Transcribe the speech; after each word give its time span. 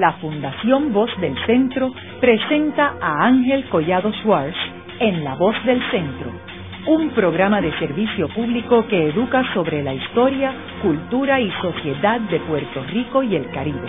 la 0.00 0.12
Fundación 0.14 0.92
Voz 0.92 1.10
del 1.20 1.34
Centro 1.46 1.92
presenta 2.20 2.94
a 3.00 3.26
Ángel 3.26 3.64
Collado 3.68 4.12
Schwartz 4.20 4.56
en 5.00 5.24
La 5.24 5.34
Voz 5.34 5.54
del 5.64 5.80
Centro, 5.90 6.30
un 6.86 7.10
programa 7.10 7.60
de 7.60 7.72
servicio 7.78 8.28
público 8.28 8.86
que 8.88 9.08
educa 9.08 9.42
sobre 9.54 9.82
la 9.82 9.94
historia, 9.94 10.52
cultura 10.82 11.40
y 11.40 11.50
sociedad 11.62 12.20
de 12.20 12.40
Puerto 12.40 12.84
Rico 12.84 13.22
y 13.22 13.36
el 13.36 13.50
Caribe. 13.50 13.88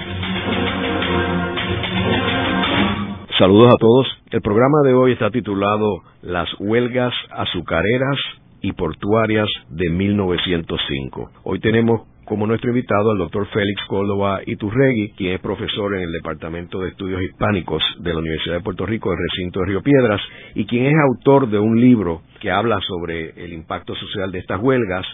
Saludos 3.38 3.74
a 3.74 3.78
todos. 3.78 4.08
El 4.32 4.42
programa 4.42 4.82
de 4.84 4.94
hoy 4.94 5.12
está 5.12 5.30
titulado 5.30 6.02
Las 6.22 6.50
huelgas 6.60 7.14
azucareras 7.32 8.18
y 8.62 8.72
portuarias 8.72 9.48
de 9.70 9.90
1905. 9.90 11.30
Hoy 11.44 11.60
tenemos 11.60 12.02
como 12.28 12.46
nuestro 12.46 12.72
invitado 12.72 13.12
al 13.12 13.20
doctor 13.20 13.48
Félix 13.48 13.82
Córdoba 13.88 14.42
Iturregui, 14.46 15.14
quien 15.16 15.36
es 15.36 15.40
profesor 15.40 15.96
en 15.96 16.04
el 16.04 16.12
Departamento 16.12 16.82
de 16.82 16.90
Estudios 16.90 17.22
Hispánicos 17.22 17.82
de 18.00 18.14
la 18.14 18.20
Universidad 18.20 18.56
de 18.56 18.64
Puerto 18.64 18.86
Rico, 18.86 19.10
del 19.10 19.20
recinto 19.20 19.62
de 19.62 19.66
Río 19.68 19.82
Piedras, 19.82 20.20
y 20.54 20.66
quien 20.66 20.88
es 20.88 20.96
autor 21.00 21.50
de 21.50 21.58
un 21.58 21.80
libro 21.80 22.24
que 22.42 22.52
habla 22.52 22.82
sobre 22.82 23.30
el 23.44 23.54
impacto 23.54 23.96
social 23.96 24.30
de 24.34 24.40
estas 24.40 24.62
huelgas, 24.62 25.06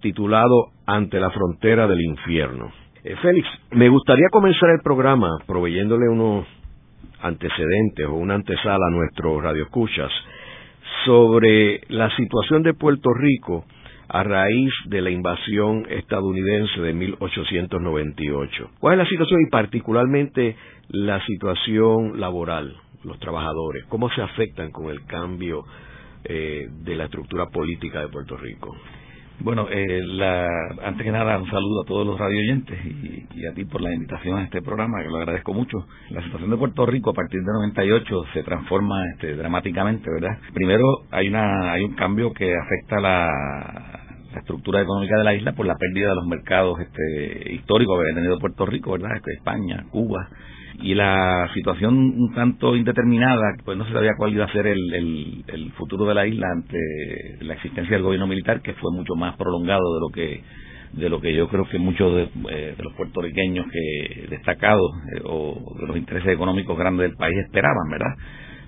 titulado 0.00 0.68
Ante 0.86 1.20
la 1.20 1.30
frontera 1.30 1.86
del 1.86 2.00
infierno. 2.00 2.72
Eh, 3.04 3.16
Félix, 3.20 3.46
me 3.72 3.90
gustaría 3.90 4.28
comenzar 4.32 4.70
el 4.70 4.80
programa 4.82 5.28
proveyéndole 5.46 6.08
unos 6.08 6.46
antecedentes 7.20 8.06
o 8.06 8.14
una 8.14 8.34
antesala 8.34 8.86
a 8.86 8.90
nuestros 8.90 9.42
radioescuchas 9.42 10.10
sobre 11.04 11.82
la 11.88 12.08
situación 12.16 12.62
de 12.62 12.72
Puerto 12.72 13.10
Rico 13.12 13.66
a 14.12 14.22
raíz 14.24 14.70
de 14.88 15.00
la 15.00 15.08
invasión 15.08 15.86
estadounidense 15.88 16.80
de 16.82 16.92
1898. 16.92 18.70
¿Cuál 18.78 18.94
es 18.94 18.98
la 18.98 19.08
situación 19.08 19.40
y 19.40 19.50
particularmente 19.50 20.54
la 20.88 21.24
situación 21.24 22.20
laboral, 22.20 22.76
los 23.04 23.18
trabajadores? 23.18 23.86
¿Cómo 23.86 24.10
se 24.10 24.20
afectan 24.20 24.70
con 24.70 24.90
el 24.90 25.06
cambio 25.06 25.64
eh, 26.24 26.68
de 26.84 26.94
la 26.94 27.04
estructura 27.04 27.46
política 27.46 28.00
de 28.00 28.08
Puerto 28.08 28.36
Rico? 28.36 28.76
Bueno, 29.40 29.66
eh, 29.70 30.02
antes 30.84 31.04
que 31.04 31.10
nada, 31.10 31.38
un 31.38 31.50
saludo 31.50 31.82
a 31.82 31.86
todos 31.86 32.06
los 32.06 32.18
radioyentes 32.18 32.78
y, 32.84 33.46
a 33.46 33.54
ti 33.54 33.64
por 33.64 33.80
la 33.80 33.92
invitación 33.94 34.38
a 34.38 34.44
este 34.44 34.60
programa, 34.60 35.02
que 35.02 35.08
lo 35.08 35.16
agradezco 35.16 35.54
mucho. 35.54 35.86
La 36.10 36.22
situación 36.22 36.50
de 36.50 36.56
Puerto 36.58 36.84
Rico 36.84 37.10
a 37.10 37.14
partir 37.14 37.40
de 37.40 37.52
98 37.52 38.24
se 38.34 38.42
transforma 38.42 39.02
este, 39.14 39.34
dramáticamente, 39.34 40.08
¿verdad? 40.10 40.38
Primero, 40.52 40.84
hay, 41.10 41.28
una, 41.28 41.72
hay 41.72 41.82
un 41.82 41.94
cambio 41.94 42.32
que 42.32 42.54
afecta 42.54 43.00
la, 43.00 44.01
la 44.32 44.40
estructura 44.40 44.80
económica 44.80 45.16
de 45.16 45.24
la 45.24 45.34
isla 45.34 45.52
por 45.52 45.66
la 45.66 45.76
pérdida 45.76 46.10
de 46.10 46.14
los 46.14 46.26
mercados 46.26 46.80
este, 46.80 47.52
históricos 47.52 47.96
que 47.96 48.02
había 48.02 48.14
tenido 48.14 48.38
Puerto 48.38 48.66
Rico, 48.66 48.92
¿verdad? 48.92 49.16
Este, 49.16 49.32
España, 49.34 49.84
Cuba, 49.90 50.28
y 50.80 50.94
la 50.94 51.48
situación 51.54 51.94
un 51.94 52.32
tanto 52.34 52.74
indeterminada, 52.74 53.54
pues 53.64 53.76
no 53.76 53.86
se 53.86 53.92
sabía 53.92 54.12
cuál 54.16 54.32
iba 54.32 54.44
a 54.44 54.52
ser 54.52 54.66
el, 54.66 55.44
el, 55.46 55.72
futuro 55.72 56.06
de 56.06 56.14
la 56.14 56.26
isla 56.26 56.48
ante 56.50 56.78
la 57.40 57.54
existencia 57.54 57.96
del 57.96 58.02
gobierno 58.02 58.26
militar, 58.26 58.62
que 58.62 58.74
fue 58.74 58.90
mucho 58.92 59.14
más 59.14 59.36
prolongado 59.36 59.94
de 59.94 60.00
lo 60.00 60.08
que 60.08 60.42
de 60.92 61.08
lo 61.08 61.22
que 61.22 61.34
yo 61.34 61.48
creo 61.48 61.66
que 61.68 61.78
muchos 61.78 62.14
de, 62.14 62.28
eh, 62.50 62.74
los 62.78 62.92
puertorriqueños 62.92 63.64
que 63.72 64.26
destacados 64.28 64.90
eh, 65.16 65.22
o 65.24 65.74
de 65.80 65.86
los 65.86 65.96
intereses 65.96 66.34
económicos 66.34 66.76
grandes 66.76 67.08
del 67.08 67.16
país 67.16 67.34
esperaban, 67.38 67.88
¿verdad? 67.90 68.14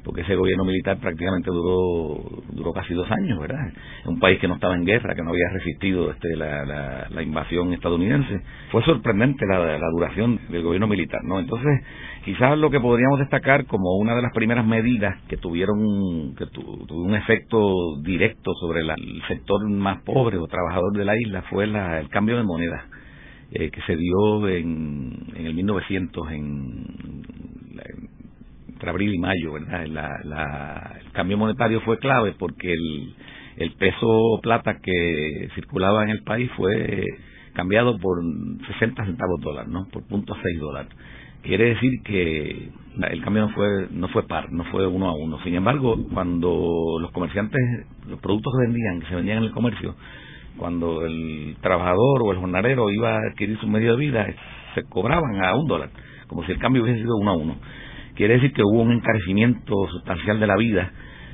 Porque 0.05 0.20
ese 0.20 0.36
gobierno 0.36 0.64
militar 0.64 0.98
prácticamente 0.98 1.50
duró 1.50 2.20
duró 2.50 2.72
casi 2.72 2.94
dos 2.94 3.10
años, 3.10 3.38
¿verdad? 3.41 3.72
Un 4.05 4.20
país 4.20 4.38
que 4.38 4.47
no 4.47 4.55
estaba 4.55 4.74
en 4.74 4.84
guerra, 4.84 5.14
que 5.14 5.22
no 5.22 5.30
había 5.30 5.48
resistido 5.52 6.10
este, 6.10 6.36
la, 6.36 6.64
la, 7.10 7.22
invasión 7.22 7.72
estadounidense. 7.72 8.41
Fue 8.70 8.84
sorprendente 8.84 9.47
la, 9.47 9.78
la, 9.78 9.88
duración 9.91 10.38
del 10.50 10.62
gobierno 10.62 10.86
militar, 10.86 11.20
¿no? 11.25 11.41
Entonces, 11.41 11.82
quizás 12.25 12.58
lo 12.58 12.70
que 12.70 12.80
podríamos 12.80 13.19
destacar 13.19 13.66
como 13.66 13.97
una 13.97 14.14
de 14.14 14.22
las 14.22 14.32
primeras 14.32 14.66
medidas 14.66 15.20
que 15.28 15.38
tuvieron 15.38 16.34
que 16.36 16.47
tuvo 16.47 17.03
un 17.03 17.15
efecto 17.15 17.97
directo 18.03 18.53
sobre 18.60 18.81
el 18.81 19.22
sector 19.26 19.69
más 19.71 20.03
pobre 20.03 20.36
o 20.36 20.47
trabajador 20.47 20.92
de 20.97 21.04
la 21.04 21.19
isla 21.19 21.42
fue 21.50 21.65
el 21.65 22.09
cambio 22.10 22.36
de 22.36 22.44
moneda. 22.44 22.84
Eh, 23.56 23.71
que 23.71 23.81
se 23.82 23.94
dio 23.94 24.48
en, 24.48 25.12
en 25.36 25.47
el 25.47 25.54
1900 25.54 26.31
en, 26.32 27.22
abril 28.89 29.15
y 29.15 29.19
mayo, 29.19 29.53
¿verdad? 29.53 29.84
el 29.84 31.12
cambio 31.12 31.39
monetario 31.39 31.81
fue 31.83 31.99
clave 31.99 32.34
porque 32.39 32.72
el, 32.72 33.15
el 33.56 33.72
peso 33.72 34.41
plata 34.43 34.78
que 34.83 35.49
circulaba 35.55 36.05
en 36.05 36.11
el 36.11 36.22
país 36.22 36.50
fue 36.56 37.05
cambiado 37.55 37.97
por 37.99 38.19
60 38.67 39.05
centavos 39.05 39.41
dólar, 39.41 39.69
¿no? 39.69 39.87
Por 39.93 40.06
punto 40.06 40.34
seis 40.43 40.59
dólares. 40.59 40.91
Quiere 41.43 41.75
decir 41.75 41.91
que 42.05 42.71
el 43.11 43.22
cambio 43.22 43.43
no 43.43 43.49
fue 43.50 43.89
no 43.91 44.09
fue 44.09 44.27
par, 44.27 44.50
no 44.53 44.65
fue 44.65 44.87
uno 44.87 45.09
a 45.09 45.15
uno. 45.15 45.39
Sin 45.45 45.55
embargo, 45.55 45.97
cuando 46.12 46.99
los 47.01 47.11
comerciantes, 47.12 47.61
los 48.09 48.19
productos 48.21 48.53
que 48.55 48.66
vendían, 48.66 49.01
que 49.01 49.09
se 49.09 49.15
vendían 49.15 49.39
en 49.39 49.45
el 49.45 49.53
comercio, 49.53 49.95
cuando 50.56 51.05
el 51.05 51.56
trabajador 51.61 52.22
o 52.22 52.33
el 52.33 52.39
jornalero 52.39 52.91
iba 52.91 53.16
a 53.16 53.21
adquirir 53.31 53.59
su 53.59 53.69
medio 53.69 53.93
de 53.93 53.99
vida, 53.99 54.27
se 54.75 54.84
cobraban 54.84 55.45
a 55.45 55.55
un 55.56 55.66
dólar, 55.66 55.91
como 56.28 56.45
si 56.45 56.53
el 56.53 56.59
cambio 56.59 56.83
hubiese 56.83 57.01
sido 57.01 57.16
uno 57.16 57.31
a 57.31 57.37
uno. 57.37 57.56
Quiere 58.14 58.34
decir 58.34 58.52
que 58.52 58.62
hubo 58.62 58.82
un 58.82 58.92
encarecimiento 58.92 59.75
sustancial 59.91 60.38
de 60.38 60.47
la 60.47 60.56
vida 60.56 60.92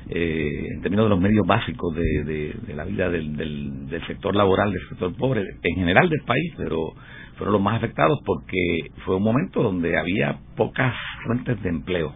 eh, 0.09 0.67
en 0.73 0.81
términos 0.81 1.05
de 1.05 1.09
los 1.09 1.19
medios 1.19 1.45
básicos 1.45 1.95
de, 1.95 2.55
la 2.75 2.83
vida 2.85 3.09
del, 3.09 3.35
del, 3.37 4.07
sector 4.07 4.35
laboral, 4.35 4.71
del 4.71 4.81
sector 4.89 5.15
pobre, 5.15 5.43
en 5.63 5.75
general 5.75 6.09
del 6.09 6.21
país, 6.21 6.53
pero 6.57 6.93
fueron 7.37 7.53
los 7.53 7.61
más 7.61 7.77
afectados 7.77 8.19
porque 8.25 8.57
fue 9.05 9.15
un 9.15 9.23
momento 9.23 9.61
donde 9.61 9.97
había 9.97 10.37
pocas 10.57 10.95
fuentes 11.25 11.61
de 11.61 11.69
empleo. 11.69 12.15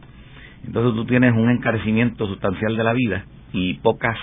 Entonces 0.66 0.96
tú 0.96 1.06
tienes 1.06 1.34
un 1.34 1.52
encarecimiento 1.52 2.28
sustancial 2.28 2.76
de 2.76 2.84
la 2.84 2.94
vida 2.94 3.26
y 3.54 3.76
pocas 3.76 4.18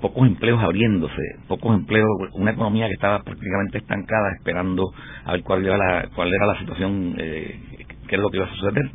pocos 0.00 0.26
empleos 0.26 0.60
abriéndose, 0.60 1.22
pocos 1.46 1.76
empleos, 1.76 2.08
una 2.32 2.50
economía 2.50 2.88
que 2.88 2.94
estaba 2.94 3.22
prácticamente 3.22 3.78
estancada 3.78 4.32
esperando 4.36 4.92
a 5.24 5.32
ver 5.32 5.42
cuál 5.44 5.64
era 5.64 5.78
la, 5.78 6.08
cuál 6.16 6.34
era 6.34 6.46
la 6.46 6.58
situación, 6.58 7.14
eh, 7.16 7.60
qué 8.08 8.16
era 8.16 8.22
lo 8.22 8.30
que 8.30 8.38
iba 8.38 8.46
a 8.46 8.54
suceder 8.56 8.90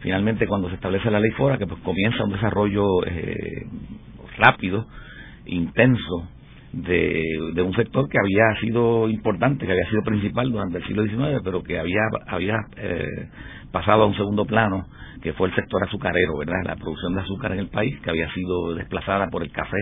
finalmente 0.00 0.46
cuando 0.46 0.68
se 0.68 0.74
establece 0.74 1.10
la 1.10 1.20
ley 1.20 1.30
FORA, 1.32 1.58
que 1.58 1.66
pues 1.66 1.80
comienza 1.82 2.24
un 2.24 2.32
desarrollo 2.32 3.04
eh, 3.06 3.66
rápido, 4.38 4.86
intenso, 5.46 6.28
de, 6.72 7.50
de, 7.54 7.62
un 7.62 7.74
sector 7.74 8.08
que 8.08 8.18
había 8.18 8.60
sido 8.60 9.08
importante, 9.08 9.66
que 9.66 9.72
había 9.72 9.88
sido 9.90 10.02
principal 10.02 10.50
durante 10.52 10.78
el 10.78 10.84
siglo 10.84 11.04
XIX, 11.04 11.40
pero 11.42 11.62
que 11.62 11.78
había, 11.78 12.02
eh, 12.76 13.28
pasado 13.72 14.04
a 14.04 14.06
un 14.06 14.14
segundo 14.14 14.44
plano, 14.44 14.86
que 15.20 15.32
fue 15.32 15.48
el 15.48 15.54
sector 15.54 15.82
azucarero, 15.82 16.38
¿verdad? 16.38 16.62
La 16.64 16.76
producción 16.76 17.14
de 17.14 17.22
azúcar 17.22 17.52
en 17.52 17.58
el 17.58 17.68
país, 17.68 17.98
que 18.00 18.10
había 18.10 18.32
sido 18.32 18.74
desplazada 18.74 19.28
por 19.30 19.42
el 19.42 19.50
café 19.50 19.78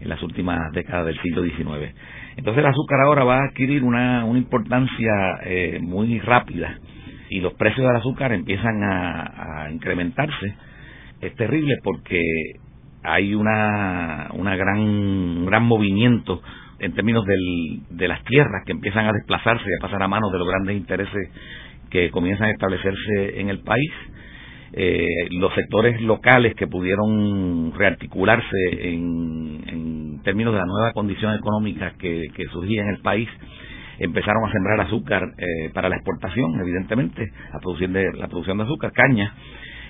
en 0.00 0.08
las 0.08 0.22
últimas 0.22 0.58
décadas 0.72 1.06
del 1.06 1.20
siglo 1.20 1.42
XIX. 1.42 1.94
Entonces 2.36 2.64
el 2.64 2.70
azúcar 2.70 3.00
ahora 3.04 3.24
va 3.24 3.36
a 3.36 3.44
adquirir 3.48 3.84
una, 3.84 4.24
una 4.24 4.38
importancia 4.38 5.12
eh, 5.44 5.78
muy 5.82 6.18
rápida 6.20 6.78
y 7.30 7.40
los 7.40 7.54
precios 7.54 7.86
del 7.86 7.96
azúcar 7.96 8.32
empiezan 8.32 8.82
a, 8.82 9.68
incrementarse, 9.70 10.54
es 11.20 11.34
terrible 11.36 11.76
porque 11.82 12.20
hay 13.04 13.34
una, 13.34 14.30
una 14.34 14.56
gran, 14.56 14.80
un 14.80 15.46
gran 15.46 15.64
movimiento 15.64 16.42
en 16.80 16.92
términos 16.94 17.24
del, 17.24 17.82
de 17.90 18.08
las 18.08 18.24
tierras 18.24 18.64
que 18.66 18.72
empiezan 18.72 19.06
a 19.06 19.12
desplazarse 19.12 19.64
y 19.64 19.74
a 19.78 19.82
pasar 19.82 20.02
a 20.02 20.08
manos 20.08 20.32
de 20.32 20.38
los 20.38 20.48
grandes 20.48 20.76
intereses 20.76 21.30
que 21.88 22.10
comienzan 22.10 22.48
a 22.48 22.52
establecerse 22.52 23.40
en 23.40 23.48
el 23.48 23.60
país. 23.60 23.90
Eh, 24.72 25.06
los 25.30 25.52
sectores 25.54 26.00
locales 26.00 26.54
que 26.54 26.66
pudieron 26.66 27.72
rearticularse 27.76 28.56
en, 28.92 30.20
términos 30.22 30.52
de 30.52 30.60
la 30.60 30.66
nueva 30.66 30.92
condición 30.92 31.34
económica 31.34 31.94
que, 31.98 32.28
que 32.34 32.44
surgía 32.46 32.82
en 32.82 32.88
el 32.88 33.00
país 33.00 33.28
empezaron 34.00 34.48
a 34.48 34.52
sembrar 34.52 34.80
azúcar 34.80 35.22
eh, 35.36 35.70
para 35.72 35.88
la 35.88 35.96
exportación, 35.96 36.58
evidentemente, 36.58 37.22
a 37.52 37.58
producir 37.60 37.90
de, 37.90 38.12
la 38.14 38.28
producción 38.28 38.56
de 38.56 38.64
azúcar, 38.64 38.92
caña. 38.92 39.34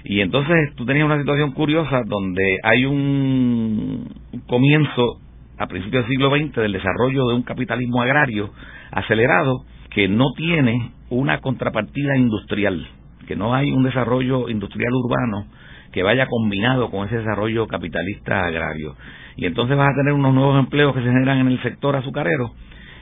Y 0.05 0.21
entonces 0.21 0.75
tú 0.75 0.85
tenías 0.85 1.07
una 1.07 1.19
situación 1.19 1.53
curiosa 1.53 2.03
donde 2.05 2.59
hay 2.65 2.85
un 2.87 4.09
comienzo 4.47 5.21
a 5.59 5.67
principios 5.67 6.05
del 6.05 6.17
siglo 6.17 6.31
XX 6.31 6.57
del 6.57 6.73
desarrollo 6.73 7.29
de 7.29 7.35
un 7.35 7.43
capitalismo 7.43 8.03
agrario 8.03 8.51
acelerado 8.91 9.65
que 9.91 10.09
no 10.09 10.25
tiene 10.37 10.93
una 11.11 11.39
contrapartida 11.41 12.17
industrial, 12.17 12.89
que 13.29 13.37
no 13.37 13.55
hay 13.55 13.71
un 13.71 13.85
desarrollo 13.85 14.49
industrial 14.49 14.93
urbano 14.93 15.47
que 15.93 16.03
vaya 16.03 16.27
combinado 16.27 16.91
con 16.91 17.07
ese 17.07 17.19
desarrollo 17.19 17.67
capitalista 17.67 18.45
agrario. 18.45 18.97
Y 19.37 19.47
entonces 19.47 19.77
vas 19.77 19.91
a 19.91 19.97
tener 19.97 20.15
unos 20.15 20.35
nuevos 20.35 20.59
empleos 20.59 20.95
que 20.95 21.03
se 21.03 21.09
generan 21.09 21.39
en 21.39 21.49
el 21.49 21.63
sector 21.63 21.95
azucarero 21.95 22.53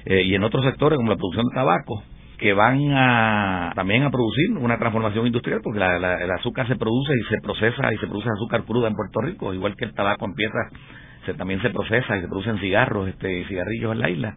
eh, 0.09 0.23
y 0.23 0.35
en 0.35 0.43
otros 0.43 0.65
sectores 0.65 0.97
como 0.97 1.11
la 1.11 1.17
producción 1.17 1.47
de 1.47 1.55
tabaco 1.55 2.03
que 2.39 2.53
van 2.53 2.93
a 2.93 3.73
también 3.75 4.05
a 4.05 4.11
producir 4.11 4.57
una 4.59 4.79
transformación 4.79 5.27
industrial 5.27 5.61
porque 5.63 5.81
el 5.81 6.31
azúcar 6.31 6.67
se 6.69 6.77
produce 6.77 7.13
y 7.15 7.35
se 7.35 7.41
procesa 7.41 7.93
y 7.93 7.99
se 7.99 8.07
produce 8.07 8.29
azúcar 8.31 8.65
cruda 8.65 8.89
en 8.89 8.95
Puerto 8.95 9.21
Rico 9.21 9.53
igual 9.55 9.75
que 9.77 9.85
el 9.85 9.95
tabaco 9.95 10.25
empieza 10.25 10.59
se 11.27 11.35
también 11.35 11.61
se 11.63 11.71
procesa 11.71 12.17
y 12.17 12.23
se 12.23 12.29
producen 12.29 12.59
cigarros 12.59 13.09
este 13.09 13.45
cigarrillos 13.47 13.93
en 13.93 14.01
la 14.01 14.11
isla 14.11 14.35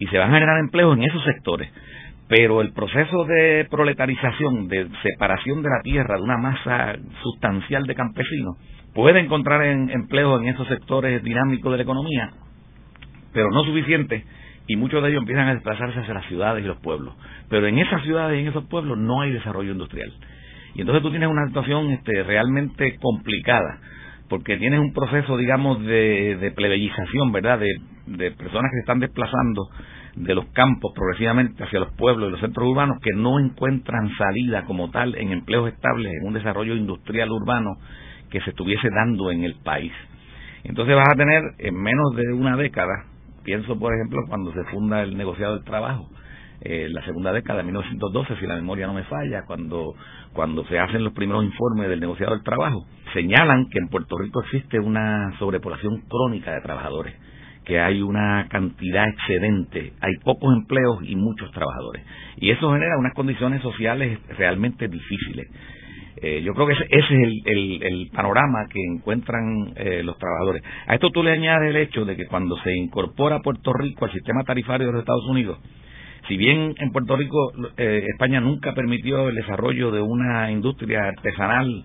y 0.00 0.06
se 0.06 0.18
van 0.18 0.30
a 0.30 0.34
generar 0.34 0.60
empleos 0.60 0.96
en 0.96 1.02
esos 1.02 1.24
sectores. 1.24 1.70
Pero 2.28 2.60
el 2.60 2.72
proceso 2.72 3.24
de 3.24 3.66
proletarización, 3.70 4.68
de 4.68 4.86
separación 5.02 5.62
de 5.62 5.70
la 5.70 5.80
tierra 5.82 6.16
de 6.16 6.22
una 6.22 6.36
masa 6.36 6.96
sustancial 7.22 7.84
de 7.84 7.94
campesinos, 7.94 8.56
puede 8.94 9.20
encontrar 9.20 9.62
en, 9.64 9.90
empleo 9.90 10.38
en 10.38 10.48
esos 10.48 10.68
sectores 10.68 11.22
dinámicos 11.22 11.72
de 11.72 11.78
la 11.78 11.82
economía, 11.82 12.30
pero 13.32 13.50
no 13.50 13.64
suficiente, 13.64 14.24
y 14.68 14.76
muchos 14.76 15.02
de 15.02 15.08
ellos 15.08 15.20
empiezan 15.22 15.48
a 15.48 15.54
desplazarse 15.54 15.98
hacia 15.98 16.14
las 16.14 16.26
ciudades 16.26 16.62
y 16.62 16.68
los 16.68 16.78
pueblos. 16.78 17.14
Pero 17.48 17.66
en 17.66 17.78
esas 17.78 18.02
ciudades 18.02 18.38
y 18.38 18.42
en 18.42 18.48
esos 18.48 18.64
pueblos 18.64 18.98
no 18.98 19.22
hay 19.22 19.32
desarrollo 19.32 19.72
industrial. 19.72 20.12
Y 20.74 20.82
entonces 20.82 21.02
tú 21.02 21.10
tienes 21.10 21.28
una 21.28 21.46
situación 21.46 21.90
este, 21.90 22.22
realmente 22.22 22.96
complicada, 23.00 23.80
porque 24.28 24.58
tienes 24.58 24.78
un 24.78 24.92
proceso, 24.92 25.36
digamos, 25.38 25.82
de, 25.84 26.36
de 26.36 26.50
plebeyización, 26.52 27.32
¿verdad?, 27.32 27.58
de, 27.58 27.68
de 28.06 28.30
personas 28.32 28.70
que 28.70 28.76
se 28.76 28.80
están 28.80 29.00
desplazando 29.00 29.68
de 30.16 30.34
los 30.34 30.46
campos 30.52 30.92
progresivamente 30.94 31.64
hacia 31.64 31.80
los 31.80 31.92
pueblos 31.94 32.28
y 32.28 32.32
los 32.32 32.40
centros 32.40 32.68
urbanos 32.68 32.98
que 33.00 33.12
no 33.14 33.38
encuentran 33.38 34.10
salida 34.16 34.64
como 34.64 34.90
tal 34.90 35.14
en 35.14 35.32
empleos 35.32 35.72
estables, 35.72 36.12
en 36.12 36.26
un 36.26 36.34
desarrollo 36.34 36.74
industrial 36.74 37.30
urbano 37.30 37.70
que 38.30 38.40
se 38.40 38.50
estuviese 38.50 38.88
dando 38.90 39.30
en 39.30 39.44
el 39.44 39.54
país. 39.56 39.92
Entonces 40.64 40.94
vas 40.94 41.08
a 41.08 41.16
tener 41.16 41.42
en 41.58 41.74
menos 41.74 42.14
de 42.16 42.32
una 42.32 42.56
década, 42.56 43.04
pienso 43.48 43.78
por 43.78 43.94
ejemplo 43.94 44.20
cuando 44.28 44.52
se 44.52 44.62
funda 44.64 45.02
el 45.02 45.16
negociado 45.16 45.54
del 45.54 45.64
trabajo, 45.64 46.10
eh, 46.60 46.86
la 46.90 47.02
segunda 47.06 47.32
década 47.32 47.60
de 47.60 47.64
1912, 47.64 48.36
si 48.36 48.46
la 48.46 48.56
memoria 48.56 48.86
no 48.86 48.92
me 48.92 49.04
falla, 49.04 49.46
cuando, 49.46 49.94
cuando 50.34 50.66
se 50.66 50.78
hacen 50.78 51.02
los 51.02 51.14
primeros 51.14 51.44
informes 51.44 51.88
del 51.88 51.98
negociado 51.98 52.34
del 52.34 52.44
trabajo, 52.44 52.84
señalan 53.14 53.70
que 53.70 53.78
en 53.78 53.88
Puerto 53.88 54.18
Rico 54.18 54.42
existe 54.42 54.78
una 54.78 55.32
sobrepoblación 55.38 56.02
crónica 56.10 56.52
de 56.52 56.60
trabajadores 56.60 57.14
que 57.64 57.80
hay 57.80 58.02
una 58.02 58.48
cantidad 58.50 59.06
excedente, 59.08 59.92
hay 60.00 60.14
pocos 60.24 60.54
empleos 60.54 61.00
y 61.02 61.16
muchos 61.16 61.50
trabajadores. 61.52 62.02
Y 62.36 62.50
eso 62.50 62.72
genera 62.72 62.98
unas 62.98 63.12
condiciones 63.12 63.60
sociales 63.60 64.18
realmente 64.38 64.88
difíciles. 64.88 65.48
Eh, 66.20 66.42
yo 66.42 66.52
creo 66.54 66.66
que 66.66 66.72
ese, 66.72 66.86
es 66.90 67.04
el, 67.44 68.10
panorama 68.12 68.66
que 68.68 68.80
encuentran 68.82 69.72
eh, 69.76 70.02
los 70.02 70.18
trabajadores. 70.18 70.62
A 70.86 70.94
esto 70.94 71.10
tú 71.10 71.22
le 71.22 71.32
añades 71.32 71.70
el 71.70 71.76
hecho 71.76 72.04
de 72.04 72.16
que 72.16 72.26
cuando 72.26 72.56
se 72.62 72.74
incorpora 72.76 73.40
Puerto 73.40 73.72
Rico 73.72 74.04
al 74.04 74.12
sistema 74.12 74.42
tarifario 74.42 74.86
de 74.86 74.92
los 74.92 75.00
Estados 75.00 75.26
Unidos, 75.28 75.58
si 76.26 76.36
bien 76.36 76.74
en 76.78 76.90
Puerto 76.90 77.16
Rico 77.16 77.52
eh, 77.76 78.04
España 78.12 78.40
nunca 78.40 78.74
permitió 78.74 79.28
el 79.28 79.36
desarrollo 79.36 79.90
de 79.90 80.00
una 80.00 80.50
industria 80.50 81.08
artesanal 81.08 81.84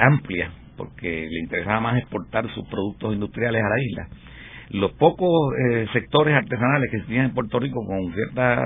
amplia, 0.00 0.50
porque 0.76 1.28
le 1.30 1.38
interesaba 1.38 1.78
más 1.78 1.98
exportar 1.98 2.52
sus 2.54 2.66
productos 2.68 3.14
industriales 3.14 3.62
a 3.62 3.68
la 3.68 3.84
isla, 3.84 4.08
los 4.70 4.92
pocos 4.92 5.52
eh, 5.58 5.86
sectores 5.92 6.34
artesanales 6.34 6.90
que 6.90 6.98
existían 6.98 7.26
en 7.26 7.34
Puerto 7.34 7.58
Rico 7.58 7.84
con 7.84 8.12
cierta, 8.14 8.62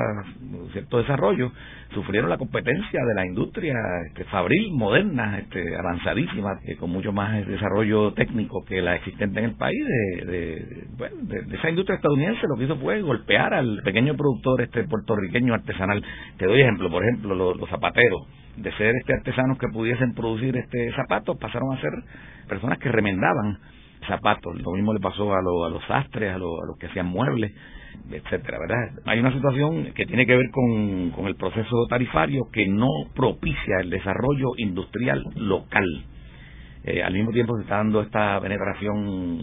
cierto 0.72 0.98
desarrollo 0.98 1.50
sufrieron 1.94 2.28
la 2.28 2.36
competencia 2.36 3.00
de 3.00 3.14
la 3.14 3.26
industria 3.26 3.74
este, 4.06 4.24
fabril 4.24 4.72
moderna, 4.72 5.38
este, 5.38 5.76
avanzadísima, 5.76 6.58
con 6.78 6.90
mucho 6.90 7.12
más 7.12 7.46
desarrollo 7.46 8.12
técnico 8.12 8.64
que 8.64 8.82
la 8.82 8.96
existente 8.96 9.38
en 9.38 9.46
el 9.46 9.56
país. 9.56 9.84
De, 10.26 10.86
de, 10.96 11.56
esa 11.56 11.70
industria 11.70 11.96
estadounidense 11.96 12.46
lo 12.48 12.56
que 12.56 12.64
hizo 12.64 12.76
fue 12.76 13.00
golpear 13.00 13.54
al 13.54 13.80
pequeño 13.84 14.16
productor 14.16 14.62
este 14.62 14.84
puertorriqueño 14.84 15.54
artesanal. 15.54 16.02
Te 16.36 16.46
doy 16.46 16.60
ejemplo, 16.60 16.90
por 16.90 17.02
ejemplo, 17.02 17.34
los, 17.34 17.68
zapateros 17.70 18.26
de 18.56 18.70
ser 18.72 18.94
este 18.94 19.14
artesanos 19.14 19.58
que 19.58 19.68
pudiesen 19.68 20.14
producir 20.14 20.56
este 20.56 20.92
zapatos 20.92 21.36
pasaron 21.38 21.72
a 21.72 21.80
ser 21.80 21.90
personas 22.48 22.78
que 22.78 22.90
remendaban 22.90 23.58
zapatos. 24.06 24.60
Lo 24.60 24.72
mismo 24.72 24.92
le 24.92 25.00
pasó 25.00 25.32
a, 25.32 25.38
a 25.38 25.70
los 25.70 25.84
sastres, 25.86 26.30
a, 26.30 26.36
a 26.36 26.38
los 26.38 26.78
que 26.78 26.86
hacían 26.86 27.06
muebles, 27.06 27.52
etcétera, 28.10 28.58
¿verdad? 28.58 29.02
Hay 29.06 29.18
una 29.20 29.32
situación 29.32 29.92
que 29.94 30.06
tiene 30.06 30.26
que 30.26 30.36
ver 30.36 30.50
con, 30.50 31.10
con 31.10 31.26
el 31.26 31.36
proceso 31.36 31.86
tarifario 31.88 32.48
que 32.52 32.66
no 32.66 32.88
propicia 33.14 33.80
el 33.80 33.90
desarrollo 33.90 34.52
industrial 34.56 35.24
local. 35.36 35.86
Eh, 36.84 37.02
al 37.02 37.14
mismo 37.14 37.30
tiempo 37.32 37.56
se 37.56 37.62
está 37.62 37.76
dando 37.76 38.02
esta 38.02 38.40
penetración 38.40 39.38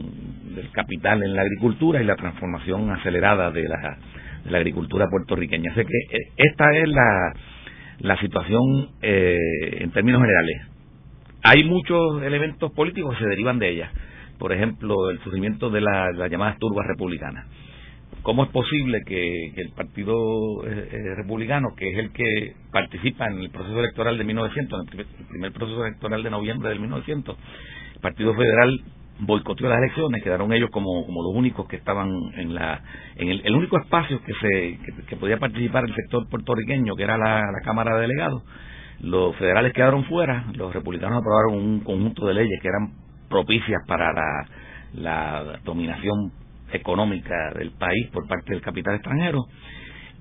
del 0.55 0.69
capital 0.71 1.23
en 1.23 1.35
la 1.35 1.41
agricultura 1.41 2.01
y 2.01 2.05
la 2.05 2.15
transformación 2.15 2.91
acelerada 2.91 3.49
de 3.51 3.67
la, 3.67 3.97
de 4.45 4.51
la 4.51 4.57
agricultura 4.57 5.07
puertorriqueña. 5.09 5.71
Así 5.71 5.81
que 5.81 6.17
eh, 6.17 6.31
esta 6.37 6.71
es 6.75 6.87
la, 6.87 7.33
la 7.99 8.17
situación 8.19 8.89
eh, 9.01 9.37
en 9.79 9.91
términos 9.91 10.21
generales. 10.21 10.67
Hay 11.43 11.63
muchos 11.63 12.21
elementos 12.21 12.71
políticos 12.73 13.15
que 13.15 13.23
se 13.23 13.29
derivan 13.29 13.57
de 13.57 13.69
ella 13.69 13.91
por 14.41 14.51
ejemplo, 14.51 15.11
el 15.11 15.19
surgimiento 15.19 15.69
de 15.69 15.81
las 15.81 16.31
llamadas 16.31 16.57
turbas 16.57 16.87
republicanas. 16.87 17.45
¿Cómo 18.23 18.43
es 18.43 18.51
posible 18.51 19.01
que, 19.05 19.53
el 19.55 19.71
Partido 19.75 20.65
eh, 20.65 20.89
eh, 20.91 21.15
Republicano, 21.15 21.69
que 21.75 21.89
es 21.89 21.97
el 21.97 22.11
que 22.11 22.53
participa 22.71 23.25
en 23.25 23.39
el 23.39 23.49
proceso 23.49 23.79
electoral 23.79 24.17
de 24.17 24.23
1900, 24.23 24.79
en 24.93 24.99
el 24.99 25.05
primer 25.27 25.51
proceso 25.51 25.85
electoral 25.85 26.21
de 26.21 26.29
noviembre 26.29 26.69
del 26.69 26.79
1900, 26.79 27.35
el 27.95 27.99
Partido 27.99 28.33
Federal 28.35 28.81
boicoteó 29.19 29.69
las 29.69 29.79
elecciones, 29.79 30.23
quedaron 30.23 30.51
ellos 30.53 30.69
como, 30.71 31.05
los 31.07 31.35
únicos 31.35 31.67
que 31.67 31.75
estaban 31.75 32.09
en 32.35 32.55
la 32.55 32.81
en 33.15 33.29
el, 33.29 33.55
único 33.55 33.77
espacio 33.77 34.19
que 34.23 34.33
se 34.33 34.79
que, 35.05 35.15
podía 35.15 35.37
participar 35.37 35.83
el 35.83 35.93
sector 35.93 36.27
puertorriqueño, 36.29 36.95
que 36.95 37.03
era 37.03 37.17
la 37.17 37.61
Cámara 37.63 37.95
de 37.95 38.01
Delegados. 38.01 38.43
Los 39.01 39.35
federales 39.37 39.73
quedaron 39.73 40.05
fuera, 40.05 40.45
los 40.53 40.73
republicanos 40.73 41.21
aprobaron 41.21 41.55
un 41.55 41.79
conjunto 41.79 42.27
de 42.27 42.35
leyes 42.35 42.59
que 42.61 42.67
eran 42.67 42.93
propicias 43.29 43.81
para 43.87 44.11
la, 44.93 45.59
dominación 45.63 46.31
económica 46.73 47.53
del 47.57 47.71
país 47.71 48.09
por 48.11 48.27
parte 48.27 48.53
del 48.53 48.61
capital 48.61 48.95
extranjero 48.95 49.45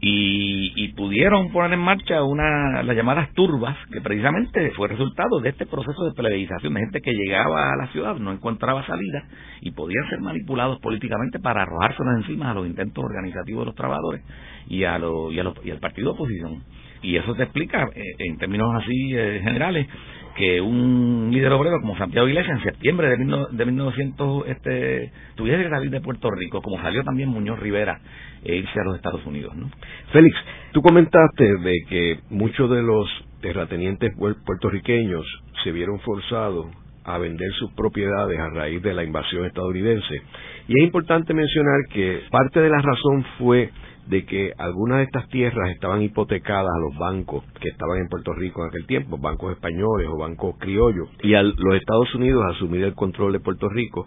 y, 0.02 0.92
pudieron 0.96 1.50
poner 1.52 1.72
en 1.74 1.80
marcha 1.80 2.22
una 2.22 2.82
las 2.82 2.96
llamadas 2.96 3.32
turbas 3.34 3.76
que 3.92 4.00
precisamente 4.00 4.70
fue 4.72 4.88
resultado 4.88 5.40
de 5.40 5.50
este 5.50 5.66
proceso 5.66 6.04
de 6.04 6.12
plebeización 6.12 6.74
de 6.74 6.80
gente 6.80 7.00
que 7.00 7.12
llegaba 7.12 7.72
a 7.72 7.76
la 7.76 7.86
ciudad 7.88 8.16
no 8.16 8.32
encontraba 8.32 8.86
salida 8.86 9.24
y 9.60 9.70
podían 9.72 10.08
ser 10.08 10.20
manipulados 10.20 10.80
políticamente 10.80 11.38
para 11.38 11.62
arrojárselos 11.62 12.16
encima 12.16 12.50
a 12.50 12.54
los 12.54 12.66
intentos 12.66 13.04
organizativos 13.04 13.62
de 13.62 13.66
los 13.66 13.74
trabajadores 13.74 14.22
y 14.68 14.84
a, 14.84 14.98
y, 14.98 15.34
y 15.34 15.70
al 15.70 15.80
partido 15.80 16.10
de 16.10 16.14
oposición. 16.14 16.62
Y 17.02 17.16
eso 17.16 17.34
te 17.34 17.44
explica 17.44 17.88
eh, 17.94 18.02
en 18.18 18.36
términos 18.36 18.74
así 18.74 19.14
eh, 19.14 19.40
generales 19.42 19.86
que 20.36 20.60
un 20.60 21.30
líder 21.32 21.52
obrero 21.52 21.80
como 21.80 21.96
Santiago 21.96 22.28
Iglesias 22.28 22.58
en 22.58 22.64
septiembre 22.64 23.08
de, 23.08 23.46
de 23.50 23.64
1900 23.64 24.48
este, 24.48 25.12
tuviese 25.34 25.64
que 25.64 25.70
salir 25.70 25.90
de 25.90 26.00
Puerto 26.00 26.30
Rico, 26.30 26.62
como 26.62 26.80
salió 26.80 27.02
también 27.04 27.28
Muñoz 27.28 27.58
Rivera 27.58 28.00
e 28.44 28.56
irse 28.56 28.80
a 28.80 28.84
los 28.84 28.96
Estados 28.96 29.24
Unidos. 29.26 29.54
¿no? 29.56 29.70
Félix, 30.12 30.36
tú 30.72 30.82
comentaste 30.82 31.44
de 31.44 31.74
que 31.88 32.18
muchos 32.30 32.70
de 32.70 32.82
los 32.82 33.08
terratenientes 33.40 34.12
puertorriqueños 34.44 35.24
se 35.64 35.72
vieron 35.72 36.00
forzados 36.00 36.66
a 37.04 37.18
vender 37.18 37.50
sus 37.58 37.72
propiedades 37.72 38.38
a 38.38 38.50
raíz 38.50 38.82
de 38.82 38.94
la 38.94 39.04
invasión 39.04 39.44
estadounidense. 39.46 40.22
Y 40.68 40.78
es 40.78 40.84
importante 40.84 41.34
mencionar 41.34 41.80
que 41.90 42.22
parte 42.30 42.60
de 42.60 42.68
la 42.68 42.80
razón 42.80 43.24
fue 43.38 43.70
de 44.10 44.24
que 44.26 44.52
algunas 44.58 44.98
de 44.98 45.04
estas 45.04 45.28
tierras 45.28 45.70
estaban 45.70 46.02
hipotecadas 46.02 46.68
a 46.68 46.80
los 46.80 46.98
bancos 46.98 47.44
que 47.60 47.68
estaban 47.68 47.98
en 47.98 48.08
Puerto 48.08 48.32
Rico 48.32 48.62
en 48.62 48.68
aquel 48.68 48.86
tiempo, 48.86 49.18
bancos 49.18 49.52
españoles 49.52 50.08
o 50.10 50.18
bancos 50.18 50.56
criollos, 50.58 51.08
y 51.22 51.34
a 51.34 51.42
los 51.42 51.74
Estados 51.76 52.12
Unidos 52.16 52.44
asumir 52.50 52.82
el 52.82 52.94
control 52.94 53.32
de 53.32 53.38
Puerto 53.38 53.68
Rico, 53.68 54.06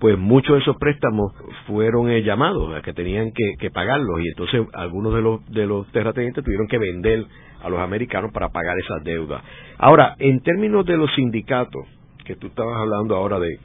pues 0.00 0.18
muchos 0.18 0.56
de 0.56 0.62
esos 0.62 0.76
préstamos 0.76 1.32
fueron 1.68 2.10
eh, 2.10 2.22
llamados 2.22 2.74
a 2.74 2.82
que 2.82 2.92
tenían 2.92 3.30
que, 3.32 3.70
pagarlos 3.70 4.20
y 4.20 4.28
entonces 4.28 4.66
algunos 4.74 5.14
de 5.14 5.22
los 5.22 5.46
de 5.50 5.66
los 5.66 5.90
terratenientes 5.92 6.44
tuvieron 6.44 6.66
que 6.66 6.78
vender 6.78 7.24
a 7.62 7.68
los 7.68 7.78
americanos 7.78 8.32
para 8.32 8.48
pagar 8.48 8.76
esas 8.78 9.02
deudas. 9.04 9.42
Ahora, 9.78 10.16
en 10.18 10.40
términos 10.40 10.84
de 10.84 10.96
los 10.96 11.10
sindicatos, 11.14 11.86
que 12.24 12.36
tú 12.36 12.48
estabas 12.48 12.76
hablando 12.76 13.14
ahora 13.14 13.38
de 13.38 13.58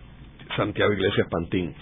Santiago 0.55 0.93
Iglesias 0.93 1.27
Pantín, 1.29 1.74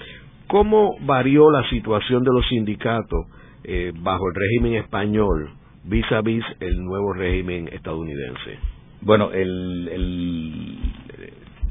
¿cómo 0.48 0.98
varió 1.02 1.52
la 1.52 1.70
situación 1.70 2.24
de 2.24 2.32
los 2.32 2.48
sindicatos 2.48 3.28
eh, 3.68 3.92
bajo 3.94 4.30
el 4.30 4.36
régimen 4.36 4.76
español 4.76 5.52
vis 5.84 6.10
a 6.12 6.22
vis 6.22 6.44
el 6.62 6.84
nuevo 6.84 7.14
régimen 7.14 7.68
estadounidense? 7.72 8.58
Bueno, 9.02 9.32
el, 9.32 10.80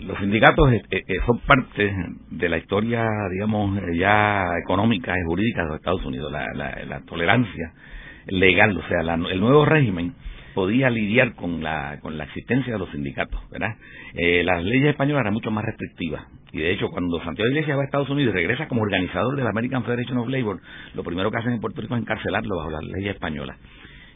los 0.01 0.19
sindicatos 0.19 0.73
eh, 0.73 0.83
eh, 0.91 1.03
son 1.27 1.39
parte 1.41 1.93
de 2.31 2.49
la 2.49 2.59
historia, 2.59 3.05
digamos, 3.33 3.81
ya 3.95 4.47
económica 4.63 5.13
y 5.19 5.25
jurídica 5.27 5.63
de 5.63 5.69
los 5.69 5.77
Estados 5.77 6.05
Unidos, 6.05 6.31
la, 6.31 6.47
la, 6.55 7.01
tolerancia 7.01 7.73
legal, 8.27 8.77
o 8.77 8.83
sea, 8.89 9.15
el 9.15 9.41
nuevo 9.41 9.65
régimen 9.65 10.15
podía 10.57 10.89
lidiar 10.89 11.35
con 11.35 11.63
la, 11.63 11.99
con 12.01 12.17
la 12.17 12.25
existencia 12.25 12.73
de 12.73 12.79
los 12.79 12.91
sindicatos, 12.91 13.39
¿verdad? 13.51 13.77
Eh, 14.15 14.43
las 14.43 14.65
leyes 14.65 14.89
españolas 14.89 15.21
eran 15.21 15.35
mucho 15.35 15.51
más 15.51 15.63
restrictivas. 15.67 16.25
Y 16.51 16.61
de 16.61 16.73
hecho, 16.73 16.89
cuando 16.89 17.23
Santiago 17.23 17.51
Iglesias 17.51 17.77
va 17.77 17.83
a 17.83 17.85
Estados 17.85 18.09
Unidos 18.09 18.33
y 18.33 18.39
regresa 18.39 18.67
como 18.67 18.81
organizador 18.81 19.37
de 19.37 19.45
la 19.45 19.51
American 19.51 19.85
Federation 19.85 20.17
of 20.17 20.31
Labor, 20.31 20.59
lo 20.95 21.05
primero 21.05 21.31
que 21.31 21.37
hacen 21.37 21.53
en 21.53 21.61
Puerto 21.61 21.83
Rico 21.83 21.95
es 21.95 22.01
encarcelarlo 22.01 22.57
bajo 22.57 22.71
las 22.71 22.85
leyes 22.85 23.13
españolas. 23.17 23.59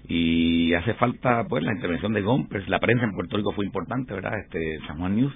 Y 0.09 0.73
hace 0.73 0.94
falta, 0.94 1.44
pues, 1.47 1.62
la 1.62 1.75
intervención 1.75 2.14
de 2.14 2.23
Gompers. 2.23 2.66
La 2.70 2.78
prensa 2.78 3.04
en 3.04 3.12
Puerto 3.12 3.37
Rico 3.37 3.52
fue 3.52 3.66
importante, 3.66 4.14
¿verdad? 4.14 4.32
Este, 4.42 4.78
San 4.87 4.97
Juan 4.97 5.16
News. 5.16 5.35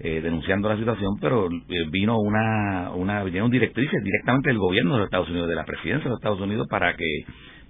Eh, 0.00 0.20
denunciando 0.20 0.68
la 0.68 0.78
situación, 0.78 1.18
pero 1.20 1.46
eh, 1.46 1.84
vino 1.90 2.18
una, 2.18 2.90
una, 2.94 3.22
vinieron 3.22 3.50
directrices 3.50 4.02
directamente 4.02 4.48
del 4.48 4.56
gobierno 4.56 4.94
de 4.94 4.98
los 5.00 5.06
Estados 5.08 5.28
Unidos, 5.28 5.46
de 5.46 5.54
la 5.54 5.66
presidencia 5.66 6.04
de 6.04 6.08
los 6.08 6.18
Estados 6.18 6.40
Unidos, 6.40 6.66
para 6.70 6.96
que 6.96 7.04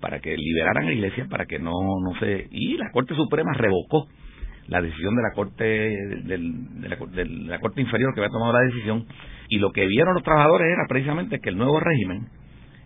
para 0.00 0.20
que 0.20 0.36
liberaran 0.36 0.84
a 0.84 0.86
la 0.86 0.92
iglesia, 0.92 1.26
para 1.28 1.46
que 1.46 1.58
no, 1.58 1.72
no 1.72 2.18
se... 2.18 2.48
Y 2.50 2.76
la 2.76 2.90
Corte 2.90 3.14
Suprema 3.14 3.52
revocó 3.54 4.08
la 4.68 4.80
decisión 4.80 5.14
de 5.16 5.22
la 5.22 5.32
Corte 5.34 5.64
de, 5.64 6.38
la, 7.46 7.58
Corte 7.58 7.80
Inferior 7.80 8.14
que 8.14 8.20
había 8.20 8.30
tomado 8.30 8.52
la 8.52 8.60
decisión 8.60 9.04
y 9.48 9.58
lo 9.58 9.72
que 9.72 9.86
vieron 9.86 10.14
los 10.14 10.22
trabajadores 10.22 10.68
era 10.72 10.86
precisamente 10.88 11.40
que 11.40 11.50
el 11.50 11.58
nuevo 11.58 11.80
régimen 11.80 12.28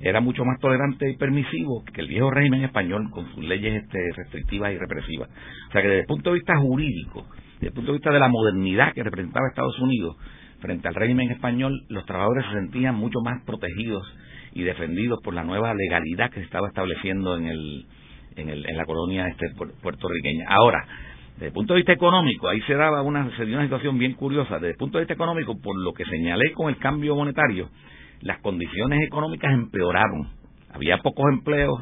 era 0.01 0.21
mucho 0.21 0.45
más 0.45 0.59
tolerante 0.61 1.11
y 1.11 1.17
permisivo 1.17 1.85
que 1.93 2.01
el 2.01 2.09
viejo 2.09 2.31
régimen 2.31 2.65
español 2.65 3.11
con 3.11 3.27
sus 3.35 3.45
leyes 3.45 3.83
este, 3.83 3.99
restrictivas 4.17 4.73
y 4.73 4.79
represivas. 4.79 5.29
O 5.69 5.73
sea 5.73 5.83
que 5.83 5.89
desde 5.89 6.01
el 6.01 6.07
punto 6.07 6.31
de 6.31 6.35
vista 6.35 6.57
jurídico, 6.57 7.27
desde 7.55 7.69
el 7.69 7.73
punto 7.75 7.93
de 7.93 7.99
vista 7.99 8.13
de 8.13 8.19
la 8.19 8.29
modernidad 8.29 8.93
que 8.93 9.03
representaba 9.03 9.49
Estados 9.49 9.79
Unidos 9.79 10.17
frente 10.61 10.89
al 10.89 10.95
régimen 10.95 11.31
español, 11.31 11.85
los 11.89 12.07
trabajadores 12.07 12.47
se 12.47 12.53
sentían 12.53 12.95
mucho 12.95 13.21
más 13.21 13.43
protegidos 13.45 14.03
y 14.55 14.63
defendidos 14.63 15.21
por 15.23 15.35
la 15.35 15.45
nueva 15.45 15.75
legalidad 15.75 16.31
que 16.31 16.41
se 16.41 16.47
estaba 16.47 16.69
estableciendo 16.69 17.37
en, 17.37 17.47
el, 17.47 17.87
en, 18.37 18.49
el, 18.49 18.67
en 18.67 18.77
la 18.77 18.85
colonia 18.85 19.27
este 19.29 19.47
puertorriqueña. 19.83 20.47
Ahora, 20.49 20.87
desde 21.35 21.47
el 21.47 21.53
punto 21.53 21.75
de 21.75 21.79
vista 21.79 21.93
económico, 21.93 22.49
ahí 22.49 22.61
se 22.63 22.75
daba 22.75 23.03
una, 23.03 23.37
se 23.37 23.45
dio 23.45 23.57
una 23.57 23.65
situación 23.65 23.99
bien 23.99 24.15
curiosa. 24.15 24.55
Desde 24.55 24.71
el 24.71 24.77
punto 24.77 24.99
de 24.99 25.03
vista 25.03 25.15
económico, 25.15 25.61
por 25.61 25.77
lo 25.77 25.93
que 25.93 26.05
señalé 26.05 26.53
con 26.53 26.69
el 26.69 26.79
cambio 26.79 27.17
monetario, 27.17 27.69
las 28.21 28.39
condiciones 28.39 29.01
económicas 29.05 29.53
empeoraron. 29.53 30.29
Había 30.73 30.99
pocos 30.99 31.27
empleos, 31.33 31.81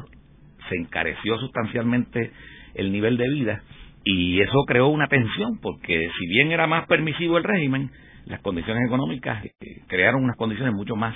se 0.69 0.75
encareció 0.75 1.37
sustancialmente 1.37 2.31
el 2.73 2.91
nivel 2.91 3.17
de 3.17 3.29
vida 3.29 3.63
y 4.03 4.41
eso 4.41 4.65
creó 4.67 4.87
una 4.87 5.07
tensión 5.07 5.59
porque 5.61 6.09
si 6.19 6.27
bien 6.27 6.51
era 6.51 6.67
más 6.67 6.87
permisivo 6.87 7.37
el 7.37 7.43
régimen, 7.43 7.91
las 8.25 8.41
condiciones 8.41 8.83
económicas 8.87 9.45
eh, 9.45 9.51
crearon 9.87 10.23
unas 10.23 10.35
condiciones 10.35 10.73
mucho 10.73 10.95
más 10.95 11.15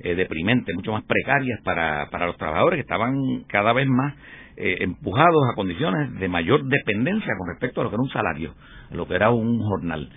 eh, 0.00 0.28
mucho 0.74 0.92
más 0.92 1.04
precarias 1.04 1.60
para, 1.62 2.08
para 2.10 2.26
los 2.26 2.36
trabajadores 2.36 2.78
que 2.78 2.82
estaban 2.82 3.44
cada 3.46 3.72
vez 3.72 3.86
más 3.86 4.14
eh, 4.56 4.76
empujados 4.80 5.42
a 5.50 5.54
condiciones 5.54 6.18
de 6.18 6.28
mayor 6.28 6.64
dependencia 6.64 7.34
con 7.38 7.48
respecto 7.48 7.80
a 7.80 7.84
lo 7.84 7.90
que 7.90 7.96
era 7.96 8.02
un 8.02 8.10
salario, 8.10 8.54
lo 8.90 9.06
que 9.06 9.14
era 9.14 9.30
un 9.30 9.60
jornal. 9.60 10.08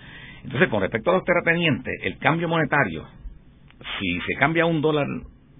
Entonces, 0.44 0.68
con 0.68 0.80
respecto 0.80 1.10
a 1.10 1.14
los 1.14 1.24
terratenientes, 1.24 1.92
el 2.02 2.18
cambio 2.18 2.48
monetario, 2.48 3.04
si 3.98 4.20
se 4.26 4.34
cambia 4.38 4.64
un 4.64 4.80
dólar, 4.80 5.06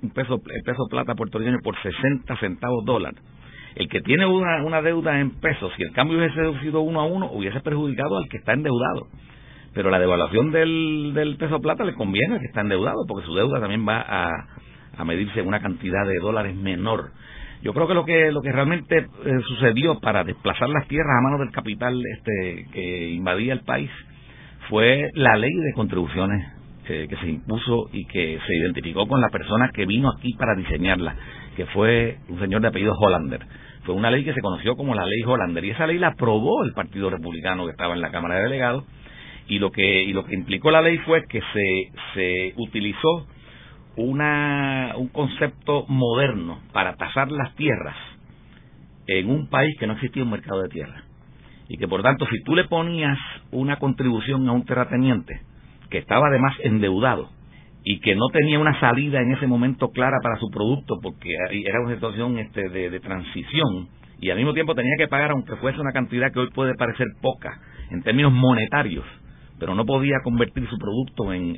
un 0.03 0.11
peso, 0.11 0.41
el 0.55 0.63
peso 0.63 0.87
plata 0.89 1.15
puertorriqueño 1.15 1.59
por 1.63 1.75
60 1.83 2.37
centavos 2.37 2.85
dólar, 2.85 3.15
el 3.75 3.89
que 3.89 4.01
tiene 4.01 4.27
una, 4.27 4.65
una 4.65 4.81
deuda 4.81 5.21
en 5.21 5.31
pesos, 5.41 5.73
si 5.77 5.83
el 5.83 5.93
cambio 5.93 6.19
hubiese 6.19 6.61
sido 6.61 6.81
uno 6.81 7.01
a 7.01 7.07
uno, 7.07 7.31
hubiese 7.33 7.61
perjudicado 7.61 8.17
al 8.19 8.29
que 8.29 8.39
está 8.39 8.53
endeudado. 8.53 9.09
Pero 9.75 9.91
la 9.91 9.99
devaluación 9.99 10.51
del, 10.51 11.13
del 11.15 11.37
peso 11.37 11.61
plata 11.61 11.85
le 11.85 11.95
conviene 11.95 12.35
al 12.35 12.41
que 12.41 12.47
está 12.47 12.63
endeudado, 12.63 13.05
porque 13.07 13.27
su 13.27 13.35
deuda 13.35 13.61
también 13.61 13.87
va 13.87 14.05
a, 14.07 15.05
medirse 15.05 15.41
en 15.41 15.47
una 15.47 15.61
cantidad 15.61 16.07
de 16.07 16.19
dólares 16.19 16.57
menor. 16.57 17.13
Yo 17.63 17.73
creo 17.73 17.87
que 17.87 17.95
lo 17.95 18.05
que 18.05 18.33
lo 18.33 18.41
que 18.41 18.53
realmente 18.53 18.99
eh, 18.99 19.41
sucedió 19.47 20.01
para 20.01 20.25
desplazar 20.25 20.69
las 20.69 20.87
tierras 20.89 21.17
a 21.19 21.23
manos 21.23 21.41
del 21.41 21.51
capital 21.51 22.01
este 22.17 22.67
que 22.73 23.11
invadía 23.11 23.53
el 23.53 23.61
país 23.61 23.91
fue 24.69 25.09
la 25.15 25.37
ley 25.37 25.53
de 25.53 25.73
contribuciones 25.75 26.59
eh, 26.89 27.07
que 27.09 27.17
se 27.17 27.29
impuso 27.29 27.91
y 27.93 28.07
que 28.07 28.39
se 28.47 28.57
identificó 28.57 29.07
con 29.07 29.21
la 29.21 29.29
persona 29.29 29.71
que 29.75 29.85
vino 29.85 30.11
aquí 30.11 30.33
para 30.39 30.55
diseñarla, 30.55 31.15
que 31.55 31.67
fue 31.67 32.17
un 32.29 32.41
señor 32.41 32.63
de 32.63 32.69
apellido 32.69 32.95
Hollander. 32.99 33.41
Fue 33.85 33.95
una 33.95 34.11
ley 34.11 34.25
que 34.25 34.33
se 34.33 34.41
conoció 34.41 34.75
como 34.75 34.95
la 34.95 35.05
ley 35.05 35.23
Hollander 35.23 35.65
y 35.65 35.71
esa 35.71 35.87
ley 35.87 35.99
la 35.99 36.09
aprobó 36.09 36.65
el 36.65 36.73
Partido 36.73 37.11
Republicano 37.11 37.67
que 37.67 37.73
estaba 37.73 37.95
en 37.95 38.01
la 38.01 38.11
Cámara 38.11 38.37
de 38.37 38.45
Delegados 38.45 38.85
y 39.49 39.59
lo 39.59 39.71
que 39.71 40.03
y 40.03 40.13
lo 40.13 40.25
que 40.25 40.35
implicó 40.35 40.71
la 40.71 40.83
ley 40.83 40.99
fue 40.99 41.25
que 41.27 41.41
se 41.41 41.93
se 42.15 42.53
utilizó 42.57 43.27
una, 43.99 44.95
un 44.97 45.09
concepto 45.09 45.85
moderno 45.89 46.61
para 46.73 46.95
tasar 46.95 47.33
las 47.33 47.55
tierras 47.57 47.97
en 49.09 49.29
un 49.29 49.49
país 49.49 49.77
que 49.79 49.87
no 49.87 49.95
existía 49.95 50.23
un 50.23 50.31
mercado 50.31 50.63
de 50.63 50.69
tierra. 50.69 51.03
Y 51.69 51.77
que 51.77 51.89
por 51.89 52.03
tanto, 52.03 52.27
si 52.31 52.43
tú 52.45 52.55
le 52.55 52.65
ponías 52.65 53.19
una 53.51 53.77
contribución 53.77 54.49
a 54.49 54.53
un 54.53 54.65
terrateniente 54.65 55.41
que 55.91 55.99
estaba 55.99 56.29
además 56.29 56.55
endeudado 56.63 57.31
y 57.85 58.01
que 58.01 58.15
no 58.15 58.29
tenía 58.33 58.59
una 58.59 58.79
salida 58.79 59.21
en 59.21 59.33
ese 59.33 59.47
momento 59.47 59.89
clara 59.89 60.19
para 60.23 60.39
su 60.39 60.49
producto 60.51 60.99
porque 61.03 61.35
era 61.51 61.81
una 61.81 61.95
situación 61.95 62.39
este, 62.39 62.69
de, 62.69 62.91
de 62.91 63.01
transición 63.01 63.89
y 64.21 64.31
al 64.31 64.37
mismo 64.37 64.53
tiempo 64.53 64.75
tenía 64.75 64.97
que 64.99 65.09
pagar 65.09 65.31
aunque 65.31 65.57
fuese 65.57 65.81
una 65.81 65.93
cantidad 65.93 66.33
que 66.33 66.41
hoy 66.41 66.51
puede 66.51 66.75
parecer 66.75 67.07
poca 67.23 67.61
en 67.91 68.03
términos 68.03 68.33
monetarios 68.33 69.05
pero 69.59 69.75
no 69.75 69.85
podía 69.85 70.17
convertir 70.23 70.69
su 70.69 70.79
producto 70.79 71.33
en, 71.33 71.57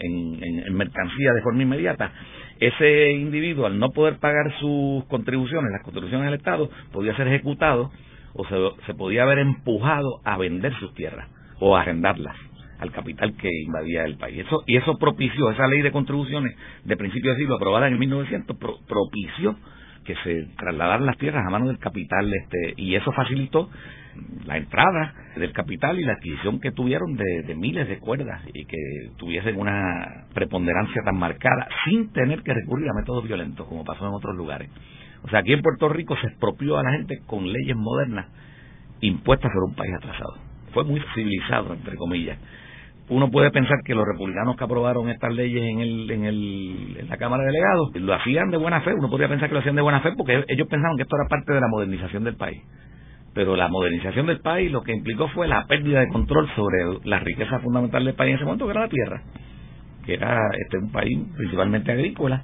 mercancía 0.72 1.32
de 1.32 1.42
forma 1.42 1.62
inmediata, 1.62 2.12
ese 2.58 3.10
individuo, 3.12 3.66
al 3.66 3.78
no 3.78 3.90
poder 3.90 4.18
pagar 4.18 4.52
sus 4.60 5.04
contribuciones, 5.06 5.70
las 5.72 5.82
contribuciones 5.82 6.26
del 6.26 6.38
Estado, 6.38 6.70
podía 6.92 7.16
ser 7.16 7.28
ejecutado 7.28 7.90
o 8.34 8.44
se, 8.46 8.56
se 8.86 8.94
podía 8.94 9.22
haber 9.22 9.38
empujado 9.38 10.20
a 10.24 10.36
vender 10.36 10.72
sus 10.78 10.94
tierras 10.94 11.28
o 11.58 11.76
a 11.76 11.82
arrendarlas 11.82 12.36
al 12.80 12.90
capital 12.92 13.36
que 13.36 13.48
invadía 13.66 14.04
el 14.04 14.16
país. 14.16 14.46
Eso, 14.46 14.64
y 14.66 14.76
eso 14.76 14.96
propició, 14.98 15.50
esa 15.50 15.66
ley 15.66 15.82
de 15.82 15.92
contribuciones 15.92 16.56
de 16.84 16.96
principio 16.96 17.32
de 17.32 17.38
siglo 17.38 17.56
aprobada 17.56 17.88
en 17.88 17.98
1900, 17.98 18.56
propició 18.56 19.56
que 20.04 20.14
se 20.24 20.48
trasladaran 20.56 21.04
las 21.04 21.18
tierras 21.18 21.46
a 21.46 21.50
manos 21.50 21.68
del 21.68 21.78
capital 21.78 22.32
este 22.32 22.74
y 22.78 22.94
eso 22.94 23.12
facilitó 23.12 23.68
la 24.46 24.56
entrada 24.56 25.14
del 25.36 25.52
capital 25.52 25.98
y 25.98 26.04
la 26.04 26.14
adquisición 26.14 26.60
que 26.60 26.72
tuvieron 26.72 27.16
de, 27.16 27.54
miles 27.54 27.88
de 27.88 27.98
cuerdas 27.98 28.42
y 28.52 28.64
que 28.64 29.10
tuviesen 29.16 29.58
una 29.58 30.26
preponderancia 30.34 31.02
tan 31.04 31.16
marcada 31.16 31.68
sin 31.84 32.12
tener 32.12 32.42
que 32.42 32.54
recurrir 32.54 32.88
a 32.88 32.94
métodos 32.94 33.24
violentos 33.24 33.66
como 33.66 33.84
pasó 33.84 34.06
en 34.06 34.14
otros 34.14 34.36
lugares. 34.36 34.70
O 35.22 35.28
sea, 35.28 35.40
aquí 35.40 35.52
en 35.52 35.62
Puerto 35.62 35.88
Rico 35.88 36.16
se 36.20 36.26
expropió 36.28 36.78
a 36.78 36.82
la 36.82 36.92
gente 36.92 37.20
con 37.26 37.52
leyes 37.52 37.76
modernas 37.76 38.26
impuestas 39.00 39.50
por 39.52 39.64
un 39.64 39.74
país 39.74 39.92
atrasado. 39.94 40.34
Fue 40.72 40.84
muy 40.84 41.02
civilizado, 41.14 41.74
entre 41.74 41.96
comillas. 41.96 42.38
Uno 43.08 43.28
puede 43.28 43.50
pensar 43.50 43.78
que 43.84 43.94
los 43.94 44.06
republicanos 44.06 44.56
que 44.56 44.64
aprobaron 44.64 45.08
estas 45.10 45.32
leyes 45.34 45.62
en, 45.62 45.80
el, 45.80 46.10
en, 46.10 46.24
el, 46.24 46.96
en 47.00 47.08
la 47.08 47.16
Cámara 47.16 47.42
de 47.42 47.48
Delegados 47.48 47.90
lo 47.96 48.14
hacían 48.14 48.50
de 48.50 48.56
buena 48.56 48.80
fe. 48.82 48.94
Uno 48.94 49.10
podría 49.10 49.28
pensar 49.28 49.48
que 49.48 49.54
lo 49.54 49.60
hacían 49.60 49.74
de 49.74 49.82
buena 49.82 50.00
fe 50.00 50.12
porque 50.16 50.44
ellos 50.46 50.68
pensaban 50.68 50.96
que 50.96 51.02
esto 51.02 51.16
era 51.16 51.28
parte 51.28 51.52
de 51.52 51.60
la 51.60 51.66
modernización 51.68 52.22
del 52.24 52.36
país 52.36 52.62
pero 53.34 53.56
la 53.56 53.68
modernización 53.68 54.26
del 54.26 54.40
país 54.40 54.70
lo 54.70 54.82
que 54.82 54.92
implicó 54.92 55.28
fue 55.28 55.46
la 55.46 55.66
pérdida 55.66 56.00
de 56.00 56.08
control 56.08 56.48
sobre 56.56 56.98
la 57.04 57.20
riqueza 57.20 57.60
fundamental 57.60 58.04
del 58.04 58.14
país 58.14 58.30
en 58.30 58.36
ese 58.36 58.44
momento, 58.44 58.66
que 58.66 58.72
era 58.72 58.80
la 58.80 58.88
tierra, 58.88 59.22
que 60.04 60.14
era 60.14 60.38
este 60.58 60.78
un 60.78 60.90
país 60.90 61.18
principalmente 61.36 61.92
agrícola, 61.92 62.42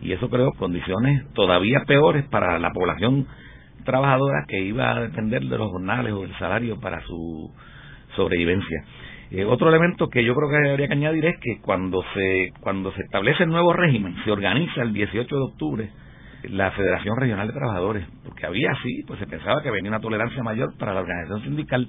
y 0.00 0.12
eso 0.12 0.30
creó 0.30 0.52
condiciones 0.52 1.24
todavía 1.32 1.84
peores 1.86 2.24
para 2.28 2.58
la 2.58 2.70
población 2.70 3.26
trabajadora 3.84 4.44
que 4.46 4.60
iba 4.60 4.90
a 4.90 5.00
depender 5.00 5.42
de 5.42 5.58
los 5.58 5.70
jornales 5.70 6.12
o 6.12 6.22
del 6.22 6.36
salario 6.38 6.78
para 6.78 7.00
su 7.02 7.52
sobrevivencia. 8.14 8.84
Eh, 9.30 9.44
otro 9.44 9.68
elemento 9.68 10.08
que 10.08 10.24
yo 10.24 10.34
creo 10.34 10.48
que 10.48 10.56
debería 10.56 10.86
que 10.86 10.94
añadir 10.94 11.26
es 11.26 11.36
que 11.40 11.60
cuando 11.60 12.02
se 12.14 12.52
cuando 12.60 12.92
se 12.92 13.02
establece 13.02 13.42
el 13.42 13.50
nuevo 13.50 13.72
régimen, 13.72 14.14
se 14.24 14.30
organiza 14.30 14.82
el 14.82 14.92
18 14.92 15.36
de 15.36 15.42
octubre 15.42 15.90
la 16.44 16.70
Federación 16.72 17.16
Regional 17.16 17.48
de 17.48 17.52
Trabajadores, 17.52 18.06
porque 18.24 18.46
había 18.46 18.70
así, 18.72 19.02
pues 19.06 19.18
se 19.18 19.26
pensaba 19.26 19.62
que 19.62 19.70
venía 19.70 19.90
una 19.90 20.00
tolerancia 20.00 20.42
mayor 20.42 20.76
para 20.78 20.94
la 20.94 21.00
organización 21.00 21.42
sindical, 21.42 21.88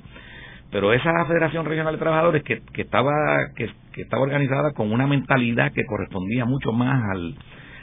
pero 0.71 0.93
esa 0.93 1.11
Federación 1.25 1.65
Regional 1.65 1.93
de 1.93 1.99
Trabajadores 1.99 2.43
que, 2.43 2.61
que 2.73 2.81
estaba 2.81 3.11
que, 3.55 3.69
estaba 4.01 4.23
organizada 4.23 4.71
con 4.71 4.91
una 4.91 5.07
mentalidad 5.07 5.73
que 5.73 5.85
correspondía 5.85 6.45
mucho 6.45 6.71
más 6.71 7.03
al 7.11 7.35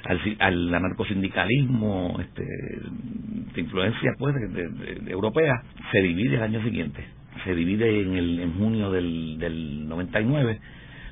al, 0.05 0.37
al 0.39 0.75
anarcosindicalismo 0.75 2.17
este, 2.21 2.43
de 2.43 3.61
influencia 3.61 4.13
pues 4.19 4.35
de, 4.35 5.11
europea 5.11 5.63
se 5.91 6.01
divide 6.01 6.37
el 6.37 6.43
año 6.43 6.63
siguiente. 6.63 7.05
Se 7.45 7.55
divide 7.55 8.03
en 8.03 8.15
el 8.15 8.41
en 8.41 8.55
junio 8.55 8.91
del, 8.91 9.37
del 9.39 9.89
99 9.89 10.59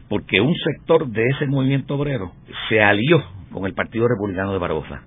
porque 0.09 0.41
un 0.41 0.55
sector 0.55 1.09
de 1.09 1.25
ese 1.29 1.47
movimiento 1.47 1.97
obrero 1.97 2.33
se 2.69 2.81
alió 2.81 3.23
con 3.53 3.67
el 3.67 3.75
Partido 3.75 4.07
Republicano 4.09 4.53
de 4.53 4.59
Barbosa 4.59 5.03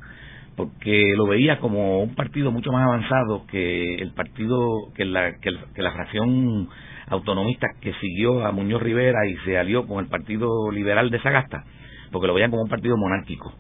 porque 0.58 1.14
lo 1.16 1.28
veía 1.28 1.60
como 1.60 2.02
un 2.02 2.16
partido 2.16 2.52
mucho 2.52 2.72
más 2.72 2.84
avanzado 2.84 3.46
que 3.46 3.94
el 3.94 4.12
partido, 4.14 4.92
que 4.96 5.06
la, 5.06 5.38
que, 5.40 5.52
la 5.52 5.92
fracción 5.92 6.68
autonomista 7.10 7.68
que 7.80 7.94
siguió 8.02 8.44
a 8.44 8.52
Muñoz 8.52 8.82
Rivera 8.82 9.28
y 9.28 9.38
se 9.46 9.56
alió 9.56 9.86
con 9.86 10.04
el 10.04 10.10
Partido 10.10 10.72
Liberal 10.72 11.12
de 11.12 11.22
Sagasta, 11.22 11.64
porque 12.12 12.26
lo 12.26 12.34
veían 12.34 12.50
como 12.50 12.64
un 12.64 12.70
partido 12.70 12.98
monárquico. 12.98 13.54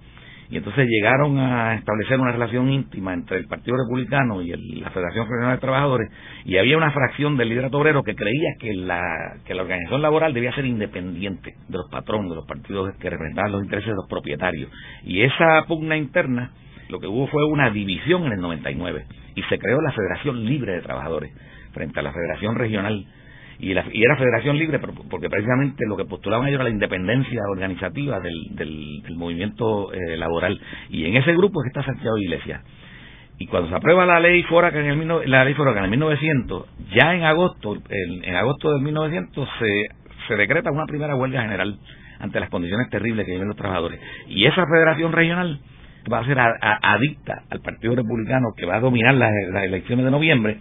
Y 0.49 0.57
entonces 0.57 0.87
llegaron 0.87 1.37
a 1.37 1.75
establecer 1.75 2.19
una 2.19 2.31
relación 2.31 2.71
íntima 2.71 3.13
entre 3.13 3.37
el 3.37 3.47
Partido 3.47 3.77
Republicano 3.77 4.41
y 4.41 4.49
la 4.79 4.89
Federación 4.89 5.27
Regional 5.29 5.57
de 5.57 5.61
Trabajadores, 5.61 6.09
y 6.45 6.57
había 6.57 6.77
una 6.77 6.91
fracción 6.91 7.37
del 7.37 7.49
liderato 7.49 7.77
obrero 7.77 8.01
que 8.01 8.15
creía 8.15 8.55
que 8.59 8.73
la, 8.73 9.35
que 9.45 9.53
la 9.53 9.61
organización 9.61 10.01
laboral 10.01 10.33
debía 10.33 10.55
ser 10.55 10.65
independiente 10.65 11.53
de 11.67 11.77
los 11.77 11.91
patrones, 11.91 12.31
de 12.31 12.37
los 12.37 12.47
partidos 12.47 12.95
que 12.95 13.09
representaban 13.09 13.51
los 13.51 13.63
intereses 13.63 13.89
de 13.89 13.95
los 13.95 14.07
propietarios. 14.09 14.71
Y 15.03 15.21
esa 15.21 15.63
pugna 15.67 15.95
interna 15.95 16.53
lo 16.89 16.99
que 16.99 17.07
hubo 17.07 17.27
fue 17.27 17.43
una 17.45 17.69
división 17.69 18.25
en 18.25 18.33
el 18.33 18.41
99 18.41 19.05
y 19.35 19.43
se 19.43 19.59
creó 19.59 19.81
la 19.81 19.91
Federación 19.91 20.45
Libre 20.45 20.73
de 20.73 20.81
Trabajadores 20.81 21.31
frente 21.73 21.99
a 21.99 22.03
la 22.03 22.11
Federación 22.11 22.55
Regional. 22.55 23.05
Y, 23.59 23.71
era 23.71 24.15
Federación 24.17 24.57
Libre 24.57 24.79
porque 24.79 25.29
precisamente 25.29 25.85
lo 25.87 25.97
que 25.97 26.05
postulaban 26.05 26.47
ellos 26.47 26.59
era 26.59 26.65
la 26.65 26.69
independencia 26.69 27.41
organizativa 27.49 28.19
del, 28.19 28.55
del, 28.55 29.15
movimiento 29.15 29.91
eh, 29.93 30.17
laboral. 30.17 30.59
Y 30.89 31.05
en 31.05 31.15
ese 31.15 31.33
grupo 31.33 31.61
es 31.61 31.65
que 31.65 31.79
está 31.79 31.91
Santiago 31.91 32.17
Iglesias. 32.17 32.61
Y 33.39 33.47
cuando 33.47 33.69
se 33.69 33.75
aprueba 33.75 34.05
la 34.05 34.19
ley 34.19 34.43
Foraca 34.43 34.79
en 34.79 34.85
el, 34.87 35.29
la 35.29 35.43
ley 35.43 35.53
Foraca 35.53 35.79
en 35.79 35.85
el 35.85 35.91
1900, 35.91 36.65
ya 36.95 37.13
en 37.13 37.23
agosto, 37.23 37.75
en, 37.75 38.23
en 38.23 38.35
agosto 38.35 38.71
del 38.71 38.81
1900 38.81 39.49
se, 39.59 39.87
se 40.27 40.35
decreta 40.35 40.71
una 40.71 40.85
primera 40.85 41.15
huelga 41.15 41.41
general 41.41 41.77
ante 42.19 42.39
las 42.39 42.49
condiciones 42.49 42.89
terribles 42.89 43.25
que 43.25 43.33
viven 43.33 43.47
los 43.47 43.57
trabajadores. 43.57 43.99
Y 44.27 44.45
esa 44.45 44.65
federación 44.65 45.11
regional 45.11 45.59
va 46.11 46.19
a 46.19 46.25
ser 46.25 46.37
adicta 46.39 47.43
al 47.49 47.61
Partido 47.61 47.95
Republicano 47.95 48.49
que 48.55 48.65
va 48.65 48.75
a 48.75 48.79
dominar 48.79 49.13
las, 49.15 49.31
elecciones 49.63 50.05
de 50.05 50.11
noviembre, 50.11 50.57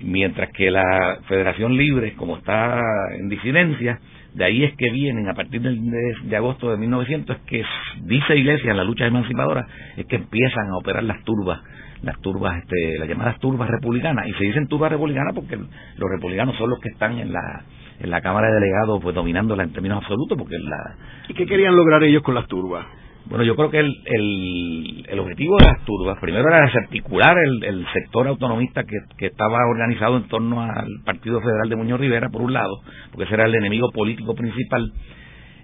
mientras 0.00 0.50
que 0.50 0.70
la 0.70 1.18
Federación 1.28 1.76
Libre, 1.76 2.14
como 2.14 2.36
está 2.36 2.80
en 3.18 3.28
disidencia, 3.28 3.98
de 4.34 4.44
ahí 4.44 4.64
es 4.64 4.74
que 4.76 4.90
vienen, 4.90 5.28
a 5.28 5.34
partir 5.34 5.60
de, 5.60 6.36
agosto 6.36 6.70
de 6.70 6.76
1900, 6.76 7.36
es 7.36 7.42
que 7.42 7.64
dice 8.02 8.36
Iglesia 8.36 8.70
en 8.70 8.76
la 8.76 8.84
lucha 8.84 9.06
emancipadora, 9.06 9.66
es 9.96 10.06
que 10.06 10.16
empiezan 10.16 10.68
a 10.70 10.78
operar 10.78 11.02
las 11.02 11.22
turbas, 11.24 11.60
las 12.02 12.18
turbas, 12.20 12.58
este, 12.58 12.98
las 12.98 13.08
llamadas 13.08 13.38
turbas 13.40 13.68
republicanas, 13.68 14.28
y 14.28 14.32
se 14.34 14.44
dicen 14.44 14.68
turbas 14.68 14.92
republicanas 14.92 15.34
porque 15.34 15.56
los 15.56 16.10
republicanos 16.10 16.56
son 16.56 16.70
los 16.70 16.78
que 16.80 16.90
están 16.90 17.18
en 17.18 17.32
la 17.32 17.64
en 18.00 18.10
la 18.10 18.22
Cámara 18.22 18.46
de 18.46 18.54
Delegados 18.54 19.02
pues 19.02 19.14
dominándola 19.14 19.62
en 19.62 19.72
términos 19.74 19.98
absolutos 19.98 20.38
porque 20.38 20.58
la 20.58 20.96
¿Y 21.28 21.34
qué 21.34 21.44
querían 21.44 21.76
lograr 21.76 22.02
ellos 22.02 22.22
con 22.22 22.34
las 22.34 22.46
turbas? 22.46 22.86
Bueno, 23.26 23.44
yo 23.44 23.54
creo 23.54 23.70
que 23.70 23.78
el, 23.78 23.94
el, 24.06 25.06
el 25.08 25.18
objetivo 25.20 25.56
de 25.58 25.66
las 25.66 25.84
turbas 25.84 26.18
primero 26.20 26.48
era 26.48 26.66
desarticular 26.66 27.36
el, 27.38 27.62
el 27.62 27.86
sector 27.92 28.26
autonomista 28.26 28.84
que, 28.84 28.96
que, 29.18 29.26
estaba 29.26 29.58
organizado 29.70 30.16
en 30.16 30.26
torno 30.28 30.62
al 30.62 30.88
Partido 31.04 31.40
Federal 31.40 31.68
de 31.68 31.76
Muñoz 31.76 32.00
Rivera, 32.00 32.28
por 32.30 32.42
un 32.42 32.52
lado, 32.52 32.80
porque 33.12 33.24
ese 33.24 33.34
era 33.34 33.46
el 33.46 33.54
enemigo 33.54 33.90
político 33.92 34.34
principal, 34.34 34.92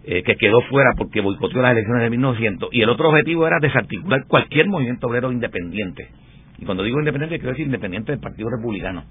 eh, 0.05 0.23
que 0.23 0.37
quedó 0.37 0.61
fuera 0.71 0.91
porque 0.97 1.21
boicoteó 1.21 1.63
las 1.63 1.73
elecciones 1.73 2.03
de 2.05 2.11
1900, 2.11 2.69
y 2.73 2.83
el 2.83 2.89
otro 2.91 3.09
objetivo 3.09 3.47
era 3.47 3.59
desarticular 3.61 4.25
cualquier 4.29 4.69
movimiento 4.69 5.09
obrero 5.09 5.33
independiente. 5.33 6.09
Y 6.59 6.65
cuando 6.65 6.85
digo 6.85 6.99
independiente, 6.99 7.39
quiero 7.39 7.51
decir 7.51 7.67
independiente 7.67 8.13
del 8.13 8.21
Partido 8.21 8.49
Republicano, 8.51 9.05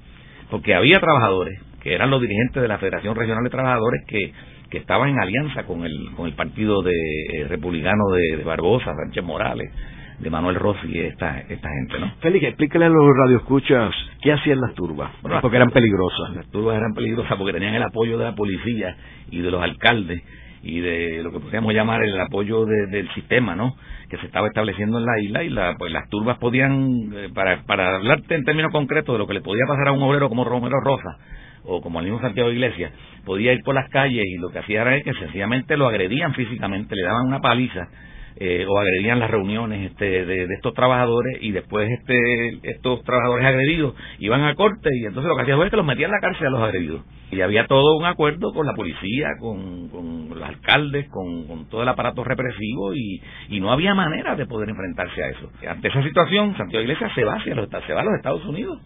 porque 0.49 0.75
había 0.75 0.99
trabajadores, 0.99 1.59
que 1.81 1.93
eran 1.93 2.09
los 2.09 2.21
dirigentes 2.21 2.61
de 2.61 2.67
la 2.67 2.77
Federación 2.77 3.15
Regional 3.15 3.43
de 3.43 3.49
Trabajadores, 3.49 4.01
que 4.07 4.31
que 4.69 4.77
estaba 4.79 5.09
en 5.09 5.19
alianza 5.19 5.63
con 5.63 5.85
el, 5.85 6.11
con 6.15 6.27
el 6.27 6.33
partido 6.33 6.81
de 6.81 6.91
eh, 6.91 7.47
republicano 7.47 8.09
de, 8.11 8.43
Barbosa, 8.43 8.93
Sánchez 8.95 9.23
Morales, 9.23 9.71
de 10.19 10.29
Manuel 10.29 10.55
Rossi 10.55 10.87
y 10.87 10.99
esta, 10.99 11.39
esta 11.39 11.69
gente, 11.69 11.99
¿no? 11.99 12.11
Félix, 12.19 12.47
explícale 12.47 12.85
a 12.85 12.89
los 12.89 13.05
radioescuchas 13.17 13.93
qué 14.21 14.31
hacían 14.31 14.61
las 14.61 14.73
turbas, 14.73 15.11
porque 15.41 15.57
eran 15.57 15.71
peligrosas. 15.71 16.35
Las 16.35 16.49
turbas 16.51 16.77
eran 16.77 16.93
peligrosas 16.93 17.37
porque 17.37 17.53
tenían 17.53 17.73
el 17.73 17.83
apoyo 17.83 18.17
de 18.17 18.25
la 18.25 18.35
policía 18.35 18.95
y 19.29 19.41
de 19.41 19.51
los 19.51 19.61
alcaldes 19.61 20.21
y 20.65 20.79
de 20.79 21.21
lo 21.21 21.31
que 21.31 21.39
podríamos 21.39 21.73
llamar 21.73 22.03
el 22.03 22.19
apoyo 22.19 22.65
del 22.65 23.07
sistema, 23.13 23.55
¿no? 23.55 23.75
Que 24.09 24.17
se 24.17 24.25
estaba 24.25 24.47
estableciendo 24.47 24.97
en 24.97 25.05
la 25.05 25.19
isla 25.19 25.43
y 25.43 25.49
la, 25.49 25.75
pues 25.77 25.91
las 25.91 26.09
turbas 26.09 26.39
podían, 26.39 27.11
eh, 27.13 27.29
para, 27.33 27.61
para 27.63 27.97
hablarte 27.97 28.33
en 28.33 28.43
términos 28.43 28.71
concretos 28.71 29.13
de 29.13 29.19
lo 29.19 29.27
que 29.27 29.35
le 29.35 29.41
podía 29.41 29.65
pasar 29.67 29.89
a 29.89 29.91
un 29.91 30.01
obrero 30.01 30.27
como 30.27 30.43
Romero 30.43 30.79
Rosa, 30.83 31.17
o 31.63 31.81
como 31.81 31.99
el 31.99 32.05
mismo 32.05 32.19
Santiago 32.19 32.51
Iglesias, 32.51 32.91
podía 33.25 33.53
ir 33.53 33.61
por 33.63 33.75
las 33.75 33.89
calles 33.89 34.25
y 34.25 34.37
lo 34.37 34.49
que 34.49 34.59
hacía 34.59 34.81
era 34.81 35.01
que 35.01 35.13
sencillamente 35.13 35.77
lo 35.77 35.87
agredían 35.87 36.33
físicamente, 36.33 36.95
le 36.95 37.03
daban 37.03 37.27
una 37.27 37.41
paliza 37.41 37.87
eh, 38.37 38.65
o 38.67 38.77
agredían 38.77 39.19
las 39.19 39.31
reuniones 39.31 39.91
este, 39.91 40.25
de, 40.25 40.43
estos 40.53 40.73
trabajadores 40.73 41.37
y 41.41 41.51
después 41.51 41.89
este, 41.89 42.59
estos 42.63 43.01
trabajadores 43.03 43.45
agredidos 43.45 43.95
iban 44.19 44.43
a 44.43 44.55
corte 44.55 44.89
y 44.93 45.05
entonces 45.05 45.29
lo 45.29 45.35
que 45.35 45.43
hacían 45.43 45.57
fue 45.57 45.69
que 45.69 45.77
los 45.77 45.85
metían 45.85 46.09
en 46.09 46.15
la 46.15 46.19
cárcel 46.19 46.47
a 46.47 46.49
los 46.49 46.61
agredidos. 46.61 47.01
Y 47.31 47.41
había 47.41 47.65
todo 47.65 47.97
un 47.97 48.05
acuerdo 48.05 48.53
con 48.53 48.65
la 48.65 48.73
policía, 48.73 49.29
con, 49.39 49.89
con 49.89 50.29
los 50.29 50.43
alcaldes, 50.43 51.07
con, 51.09 51.67
todo 51.69 51.83
el 51.83 51.89
aparato 51.89 52.23
represivo 52.23 52.93
y, 52.93 53.21
y 53.49 53.59
no 53.59 53.71
había 53.71 53.93
manera 53.95 54.35
de 54.35 54.45
poder 54.45 54.69
enfrentarse 54.69 55.23
a 55.23 55.29
eso. 55.29 55.49
Ante 55.67 55.87
esa 55.87 56.03
situación, 56.03 56.55
Santiago 56.57 56.83
Iglesias 56.83 57.11
se 57.15 57.23
va, 57.23 57.35
hacia 57.35 57.55
los, 57.55 57.69
se 57.69 57.93
va 57.93 58.01
a 58.01 58.03
los 58.03 58.15
Estados 58.15 58.45
Unidos. 58.45 58.79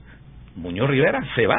Muñoz 0.55 0.89
Rivera 0.89 1.21
se 1.35 1.47
va 1.47 1.57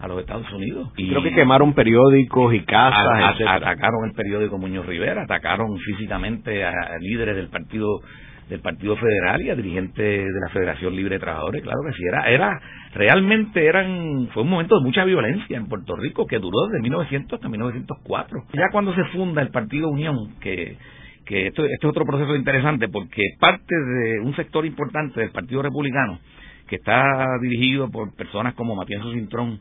a 0.00 0.08
los 0.08 0.20
Estados 0.20 0.50
Unidos. 0.52 0.90
Y 0.96 1.08
Creo 1.08 1.22
que 1.22 1.34
quemaron 1.34 1.74
periódicos 1.74 2.54
y 2.54 2.60
casas. 2.60 3.36
atacaron 3.46 4.06
el 4.06 4.12
periódico 4.12 4.58
Muñoz 4.58 4.86
Rivera, 4.86 5.22
atacaron 5.22 5.76
físicamente 5.78 6.64
a, 6.64 6.72
líderes 7.00 7.36
del 7.36 7.48
partido 7.48 8.00
del 8.48 8.60
Partido 8.60 8.96
Federal 8.96 9.40
y 9.42 9.50
a 9.50 9.54
dirigentes 9.54 10.24
de 10.26 10.40
la 10.40 10.48
Federación 10.48 10.96
Libre 10.96 11.14
de 11.14 11.20
Trabajadores, 11.20 11.62
claro 11.62 11.78
que 11.86 11.92
sí, 11.92 12.02
era, 12.02 12.28
era 12.28 12.60
realmente 12.92 13.64
eran, 13.64 14.26
fue 14.34 14.42
un 14.42 14.50
momento 14.50 14.76
de 14.76 14.84
mucha 14.84 15.04
violencia 15.04 15.56
en 15.56 15.68
Puerto 15.68 15.94
Rico 15.94 16.26
que 16.26 16.40
duró 16.40 16.66
desde 16.66 16.82
1900 16.82 17.34
hasta 17.34 17.48
1904. 17.48 18.46
Ya 18.54 18.70
cuando 18.72 18.92
se 18.92 19.04
funda 19.12 19.40
el 19.40 19.50
Partido 19.50 19.88
Unión, 19.88 20.34
que, 20.40 20.76
que 21.24 21.46
esto, 21.46 21.64
esto 21.64 21.86
es 21.86 21.90
otro 21.90 22.04
proceso 22.04 22.34
interesante 22.34 22.88
porque 22.88 23.22
parte 23.38 23.72
de 23.72 24.18
un 24.18 24.34
sector 24.34 24.66
importante 24.66 25.20
del 25.20 25.30
Partido 25.30 25.62
Republicano, 25.62 26.18
que 26.66 26.74
está 26.74 27.38
dirigido 27.40 27.88
por 27.88 28.16
personas 28.16 28.54
como 28.54 28.74
Matienzo 28.74 29.12
Cintrón, 29.12 29.60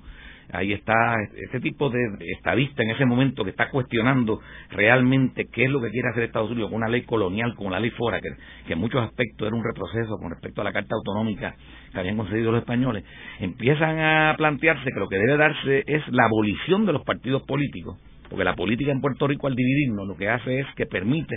ahí 0.52 0.74
está 0.74 1.16
este 1.36 1.60
tipo 1.60 1.90
de 1.90 2.00
estadista 2.36 2.84
en 2.84 2.92
ese 2.92 3.06
momento 3.06 3.44
que 3.44 3.52
está 3.52 3.70
cuestionando 3.70 4.40
realmente 4.72 5.46
qué 5.52 5.66
es 5.66 5.72
lo 5.72 5.82
que 5.82 5.90
quiere 5.90 6.10
hacer 6.10 6.24
Estados 6.24 6.52
Unidos 6.52 6.70
con 6.70 6.78
una 6.78 6.90
ley 6.90 7.04
colonial 7.04 7.56
como 7.56 7.70
la 7.70 7.80
ley 7.80 7.92
Fora, 7.92 8.20
que, 8.22 8.74
en 8.74 8.80
muchos 8.80 9.02
aspectos 9.04 9.48
era 9.48 9.56
un 9.56 9.64
retroceso 9.64 10.18
con 10.18 10.32
respecto 10.32 10.62
a 10.62 10.64
la 10.64 10.74
Carta 10.74 10.96
Autonómica 10.96 11.56
que 11.92 12.00
habían 12.00 12.18
concedido 12.18 12.52
los 12.52 12.62
españoles, 12.62 13.04
empiezan 13.40 14.00
a 14.00 14.36
plantearse 14.38 14.90
que 14.94 15.00
lo 15.00 15.08
que 15.08 15.18
debe 15.18 15.38
darse 15.38 15.84
es 15.86 16.08
la 16.10 16.26
abolición 16.26 16.86
de 16.86 16.94
los 16.94 17.04
partidos 17.04 17.44
políticos, 17.44 17.98
porque 18.30 18.44
la 18.44 18.56
política 18.56 18.92
en 18.92 19.02
Puerto 19.02 19.28
Rico 19.28 19.48
al 19.48 19.56
dividirnos 19.56 20.08
lo 20.08 20.16
que 20.16 20.30
hace 20.30 20.60
es 20.60 20.68
que 20.76 20.86
permite 20.86 21.36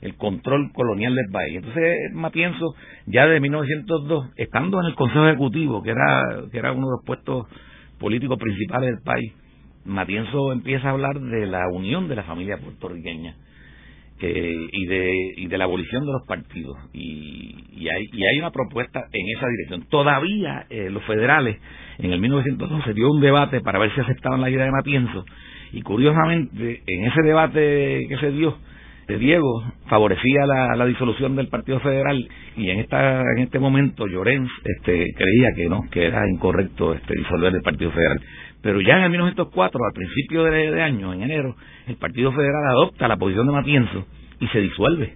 el 0.00 0.16
control 0.16 0.70
colonial 0.74 1.14
del 1.14 1.30
país. 1.32 1.56
Entonces, 1.56 2.12
Matienzo, 2.12 2.74
ya 3.06 3.26
de 3.26 3.40
1902, 3.40 4.32
estando 4.36 4.80
en 4.80 4.86
el 4.86 4.94
Consejo 4.94 5.26
Ejecutivo, 5.26 5.82
que 5.82 5.90
era, 5.90 6.42
que 6.52 6.58
era 6.58 6.72
uno 6.72 6.88
de 6.88 6.92
los 6.92 7.04
puestos 7.06 7.46
político 8.04 8.36
principal 8.36 8.82
del 8.82 8.98
país, 9.02 9.32
Matienzo 9.86 10.52
empieza 10.52 10.88
a 10.88 10.90
hablar 10.90 11.18
de 11.18 11.46
la 11.46 11.68
unión 11.72 12.06
de 12.06 12.16
la 12.16 12.24
familia 12.24 12.58
puertorriqueña 12.58 13.34
que, 14.18 14.68
y, 14.70 14.86
de, 14.86 15.12
y 15.38 15.46
de 15.46 15.56
la 15.56 15.64
abolición 15.64 16.04
de 16.04 16.12
los 16.12 16.26
partidos. 16.26 16.76
Y, 16.92 17.64
y, 17.72 17.88
hay, 17.88 18.04
y 18.12 18.26
hay 18.26 18.38
una 18.38 18.50
propuesta 18.50 19.04
en 19.10 19.26
esa 19.34 19.46
dirección. 19.48 19.88
Todavía 19.88 20.66
eh, 20.68 20.90
los 20.90 21.02
federales, 21.04 21.56
en 21.96 22.12
el 22.12 22.20
1912, 22.20 22.92
dio 22.92 23.10
un 23.10 23.22
debate 23.22 23.62
para 23.62 23.78
ver 23.78 23.94
si 23.94 24.00
aceptaban 24.02 24.42
la 24.42 24.50
idea 24.50 24.66
de 24.66 24.70
Matienzo. 24.70 25.24
Y 25.72 25.80
curiosamente, 25.80 26.82
en 26.86 27.04
ese 27.06 27.22
debate 27.22 28.04
que 28.06 28.18
se 28.20 28.32
dio, 28.32 28.58
de 29.06 29.18
Diego 29.18 29.62
favorecía 29.86 30.46
la, 30.46 30.86
disolución 30.86 31.36
del 31.36 31.48
Partido 31.48 31.80
Federal 31.80 32.28
y 32.56 32.70
en 32.70 32.80
esta 32.80 33.20
en 33.20 33.42
este 33.42 33.58
momento 33.58 34.06
Llorens 34.06 34.50
este, 34.64 35.12
creía 35.14 35.48
que 35.56 35.68
no 35.68 35.82
que 35.90 36.06
era 36.06 36.28
incorrecto 36.28 36.94
este, 36.94 37.14
disolver 37.16 37.54
el 37.54 37.62
Partido 37.62 37.90
Federal. 37.90 38.20
Pero 38.62 38.80
ya 38.80 38.98
en 38.98 39.04
el 39.04 39.10
1904 39.10 39.80
al 39.84 39.92
principio 39.92 40.44
de, 40.44 40.82
año 40.82 41.12
en 41.12 41.22
enero 41.22 41.56
el 41.86 41.96
Partido 41.96 42.32
Federal 42.32 42.66
adopta 42.70 43.08
la 43.08 43.16
posición 43.16 43.46
de 43.46 43.52
Matienzo 43.52 44.06
y 44.40 44.46
se 44.48 44.60
disuelve 44.60 45.14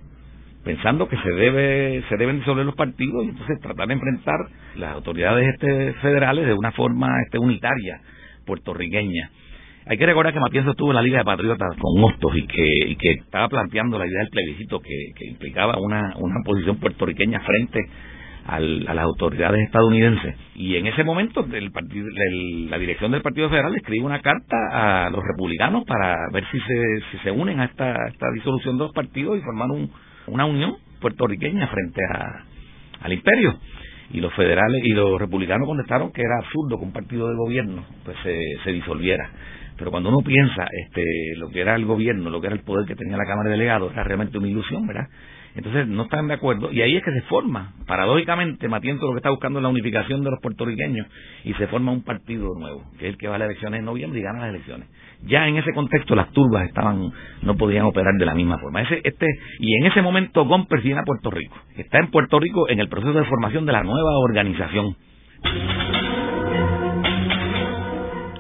pensando 0.65 1.09
que 1.09 1.17
se 1.17 1.31
debe 1.31 2.03
se 2.09 2.17
deben 2.17 2.41
disolver 2.41 2.67
los 2.67 2.75
partidos 2.75 3.25
y 3.25 3.29
entonces 3.29 3.59
tratar 3.61 3.89
de 3.89 3.95
enfrentar 3.95 4.39
las 4.77 4.95
autoridades 4.95 5.49
este, 5.55 5.95
federales 5.95 6.47
de 6.47 6.55
una 6.55 6.73
forma 6.73 7.09
este, 7.25 7.39
unitaria 7.39 8.01
puertorriqueña 8.45 9.31
hay 9.89 9.97
que 9.97 10.05
recordar 10.05 10.35
que 10.35 10.41
Matienzo 10.41 10.73
estuvo 10.73 10.91
en 10.91 10.97
la 10.97 11.03
Liga 11.03 11.19
de 11.19 11.25
Patriotas 11.25 11.75
con 11.79 12.05
Hostos 12.05 12.37
y 12.37 12.47
que, 12.47 12.71
y 12.89 12.97
que 12.97 13.11
estaba 13.13 13.49
planteando 13.49 13.99
la 13.99 14.07
idea 14.07 14.19
del 14.19 14.29
plebiscito 14.29 14.81
que, 14.81 15.27
implicaba 15.27 15.79
una, 15.79 16.15
una 16.19 16.45
posición 16.45 16.77
puertorriqueña 16.77 17.41
frente 17.41 17.81
al, 18.45 18.87
a 18.87 18.93
las 18.93 19.05
autoridades 19.05 19.65
estadounidenses. 19.65 20.37
Y 20.57 20.77
en 20.77 20.89
ese 20.89 21.05
momento 21.05 21.47
el 21.51 21.71
partido, 21.73 22.07
la 22.69 22.79
dirección 22.79 23.13
del 23.13 23.23
Partido 23.23 23.49
Federal 23.49 23.75
escribe 23.77 24.05
una 24.05 24.21
carta 24.21 24.57
a 25.07 25.09
los 25.09 25.25
republicanos 25.25 25.85
para 25.87 26.19
ver 26.35 26.45
si 26.53 26.61
se, 26.61 27.01
si 27.11 27.19
se 27.25 27.31
unen 27.31 27.59
a 27.61 27.65
esta, 27.65 27.97
disolución 28.35 28.77
de 28.77 28.85
los 28.85 28.93
partidos 28.93 29.39
y 29.39 29.41
formar 29.41 29.71
un, 29.71 29.91
una 30.27 30.45
unión 30.45 30.77
puertorriqueña 31.01 31.67
frente 31.67 32.03
al 33.01 33.13
imperio 33.15 33.59
y 34.11 34.21
los 34.21 34.35
federales 34.35 34.83
y 34.85 34.93
los 34.93 35.19
republicanos 35.19 35.67
contestaron 35.67 36.13
que 36.13 36.23
era 36.23 36.39
absurdo 36.43 36.79
que 36.79 36.85
un 36.85 36.93
partido 36.93 37.29
de 37.29 37.37
gobierno 37.37 37.85
pues 38.05 38.17
se, 38.23 38.39
se 38.65 38.73
disolviera 38.73 39.31
pero 39.79 39.93
cuando 39.93 40.11
uno 40.11 40.19
piensa 40.25 40.67
este, 40.87 41.03
lo 41.37 41.49
que 41.51 41.61
era 41.61 41.77
el 41.77 41.87
gobierno, 41.87 42.29
lo 42.31 42.41
que 42.41 42.49
era 42.49 42.57
el 42.57 42.63
poder 42.63 42.87
que 42.87 42.97
tenía 42.97 43.17
la 43.17 43.25
Cámara 43.25 43.49
de 43.49 43.57
Delegados, 43.57 43.93
era 43.93 44.03
realmente 44.03 44.37
una 44.37 44.49
ilusión, 44.49 44.87
¿verdad? 44.87 45.07
Entonces 45.55 45.89
no 45.89 46.05
están 46.05 46.29
de 46.29 46.35
acuerdo 46.35 46.71
y 46.71 46.83
ahí 46.83 46.97
es 46.97 47.03
que 47.03 47.13
se 47.13 47.23
forma, 47.23 47.73
paradójicamente, 47.87 48.69
Matiento 48.69 49.07
lo 49.07 49.13
que 49.13 49.19
está 49.19 49.31
buscando 49.31 49.59
es 49.59 49.63
la 49.63 49.69
unificación 49.69 50.23
de 50.23 50.31
los 50.31 50.41
puertorriqueños 50.41 51.07
y 51.45 51.55
se 51.55 51.67
forma 51.69 51.91
un 51.91 52.03
partido 52.03 52.49
nuevo, 52.59 52.85
que 52.99 53.07
es 53.07 53.13
el 53.15 53.19
que 53.19 53.29
va 53.29 53.37
a 53.37 53.39
las 53.39 53.47
elecciones 53.47 53.81
en 53.81 53.87
noviembre 53.87 54.21
y 54.21 54.23
gana 54.23 54.41
las 54.41 54.51
elecciones. 54.51 54.89
Ya 55.23 55.49
en 55.49 55.57
ese 55.57 55.73
contexto 55.73 56.15
las 56.15 56.31
turbas 56.31 56.69
estaban 56.69 57.11
no 57.43 57.57
podían 57.57 57.87
operar 57.87 58.15
de 58.19 58.27
la 58.27 58.35
misma 58.35 58.59
forma. 58.59 58.83
Ese, 58.83 59.01
este 59.03 59.27
y 59.59 59.77
en 59.79 59.87
ese 59.87 60.03
momento 60.03 60.45
Gómez 60.45 60.83
viene 60.83 61.01
a 61.01 61.05
Puerto 61.05 61.31
Rico. 61.31 61.57
Está 61.77 61.99
en 61.99 62.11
Puerto 62.11 62.39
Rico 62.39 62.69
en 62.69 62.79
el 62.79 62.89
proceso 62.89 63.13
de 63.13 63.25
formación 63.25 63.67
de 63.67 63.73
la 63.73 63.83
nueva 63.83 64.17
organización. 64.19 64.97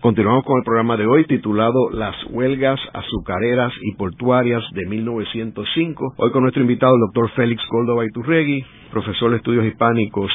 Continuamos 0.00 0.44
con 0.44 0.56
el 0.56 0.64
programa 0.64 0.96
de 0.96 1.06
hoy 1.06 1.26
titulado 1.26 1.90
Las 1.90 2.16
huelgas 2.30 2.80
azucareras 2.94 3.74
y 3.82 3.96
portuarias 3.96 4.62
de 4.72 4.86
1905. 4.86 6.14
Hoy 6.16 6.32
con 6.32 6.42
nuestro 6.42 6.62
invitado 6.62 6.94
el 6.94 7.02
doctor 7.02 7.28
Félix 7.36 7.62
Córdoba 7.68 8.06
Iturregui, 8.06 8.64
profesor 8.90 9.30
de 9.30 9.36
estudios 9.36 9.66
hispánicos 9.66 10.32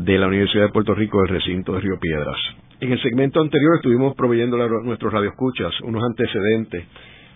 de 0.00 0.18
la 0.18 0.28
Universidad 0.28 0.64
de 0.64 0.72
Puerto 0.72 0.94
Rico 0.94 1.20
del 1.20 1.28
recinto 1.28 1.74
de 1.74 1.80
Río 1.80 1.98
Piedras. 2.00 2.38
En 2.80 2.90
el 2.90 3.02
segmento 3.02 3.38
anterior 3.42 3.76
estuvimos 3.76 4.14
proveyendo 4.16 4.56
a 4.56 4.66
nuestros 4.82 5.12
radioescuchas 5.12 5.78
unos 5.82 6.02
antecedentes 6.02 6.86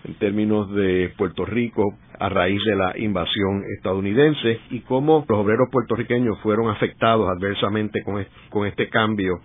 en 0.03 0.15
términos 0.15 0.73
de 0.73 1.13
Puerto 1.15 1.45
Rico 1.45 1.83
a 2.19 2.27
raíz 2.27 2.59
de 2.65 2.75
la 2.75 2.97
invasión 2.97 3.61
estadounidense 3.77 4.61
y 4.71 4.79
cómo 4.79 5.23
los 5.29 5.37
obreros 5.37 5.69
puertorriqueños 5.71 6.39
fueron 6.41 6.71
afectados 6.71 7.29
adversamente 7.29 8.01
con 8.49 8.65
este 8.65 8.89
cambio 8.89 9.41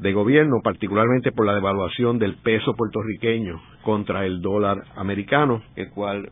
de 0.00 0.12
gobierno, 0.12 0.56
particularmente 0.64 1.30
por 1.30 1.46
la 1.46 1.54
devaluación 1.54 2.18
del 2.18 2.34
peso 2.42 2.74
puertorriqueño 2.74 3.62
contra 3.84 4.26
el 4.26 4.40
dólar 4.40 4.82
americano, 4.96 5.62
el 5.76 5.90
cual 5.90 6.28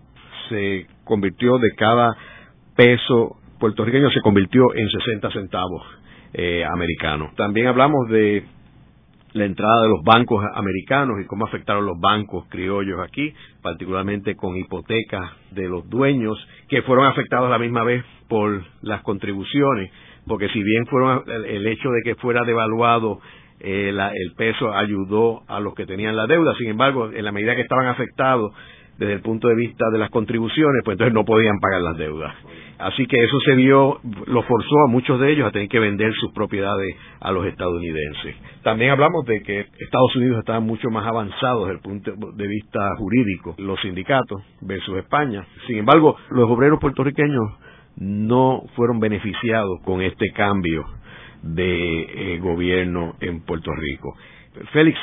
se 0.49 0.89
convirtió 1.05 1.59
de 1.59 1.71
cada 1.77 2.17
peso 2.75 3.37
puertorriqueño 3.61 4.11
se 4.11 4.23
convirtió 4.23 4.75
en 4.75 4.91
60 4.91 5.31
centavos 5.31 6.02
eh, 6.35 6.65
americanos. 6.65 7.35
También 7.35 7.67
hablamos 7.67 8.09
de 8.09 8.45
la 9.35 9.45
entrada 9.45 9.83
de 9.83 9.89
los 9.89 10.03
bancos 10.05 10.45
americanos 10.55 11.21
y 11.21 11.27
cómo 11.27 11.47
afectaron 11.47 11.87
los 11.87 11.99
bancos 11.99 12.47
criollos 12.49 13.01
aquí, 13.01 13.33
particularmente 13.63 14.37
con 14.37 14.57
hipotecas 14.57 15.31
de 15.53 15.69
los 15.69 15.89
dueños, 15.89 16.37
que 16.69 16.83
fueron 16.83 17.07
afectados 17.07 17.47
a 17.47 17.51
la 17.51 17.59
misma 17.59 17.83
vez 17.85 18.05
por 18.29 18.63
las 18.83 19.03
contribuciones, 19.03 19.91
porque 20.27 20.49
si 20.51 20.63
bien 20.63 20.87
fueron 20.87 21.25
el 21.27 21.67
hecho 21.67 21.91
de 21.91 22.03
que 22.05 22.15
fuera 22.17 22.45
devaluado 22.45 23.21
eh, 23.61 23.91
el 23.91 24.35
peso 24.37 24.75
ayudó 24.75 25.43
a 25.47 25.61
los 25.61 25.75
que 25.75 25.87
tenían 25.87 26.17
la 26.17 26.27
deuda, 26.27 26.53
sin 26.59 26.69
embargo, 26.69 27.11
en 27.13 27.25
la 27.25 27.31
medida 27.31 27.55
que 27.55 27.63
estaban 27.63 27.87
afectados 27.87 28.53
desde 29.03 29.15
el 29.15 29.21
punto 29.21 29.49
de 29.49 29.57
vista 29.57 29.85
de 29.91 29.99
las 29.99 30.11
contribuciones, 30.11 30.83
pues 30.85 30.95
entonces 30.95 31.13
no 31.13 31.25
podían 31.25 31.59
pagar 31.59 31.83
las 31.83 31.97
deudas. 31.97 32.35
Así 32.79 33.07
que 33.07 33.17
eso 33.17 33.39
se 33.45 33.55
vio, 33.55 34.01
lo 34.27 34.43
forzó 34.43 34.75
a 34.87 34.91
muchos 34.91 35.21
de 35.21 35.33
ellos 35.33 35.47
a 35.47 35.51
tener 35.51 35.69
que 35.69 35.79
vender 35.79 36.13
sus 36.15 36.33
propiedades 36.33 36.97
a 37.21 37.31
los 37.31 37.47
estadounidenses. 37.47 38.35
También 38.63 38.91
hablamos 38.91 39.25
de 39.27 39.43
que 39.43 39.67
Estados 39.79 40.17
Unidos 40.17 40.39
estaba 40.39 40.61
mucho 40.61 40.91
más 40.91 41.07
avanzado 41.07 41.67
desde 41.67 41.75
el 41.75 41.81
punto 41.81 42.13
de 42.35 42.47
vista 42.47 42.81
jurídico, 42.99 43.55
los 43.59 43.81
sindicatos 43.81 44.43
versus 44.61 44.99
España. 44.99 45.45
Sin 45.67 45.79
embargo, 45.79 46.17
los 46.31 46.51
obreros 46.51 46.81
puertorriqueños 46.81 47.45
no 47.97 48.63
fueron 48.75 48.99
beneficiados 49.01 49.81
con 49.85 50.01
este 50.03 50.31
cambio 50.33 50.85
de 51.43 52.35
eh, 52.35 52.39
gobierno 52.39 53.15
en 53.21 53.43
Puerto 53.45 53.71
Rico. 53.73 54.15
Félix, 54.73 54.99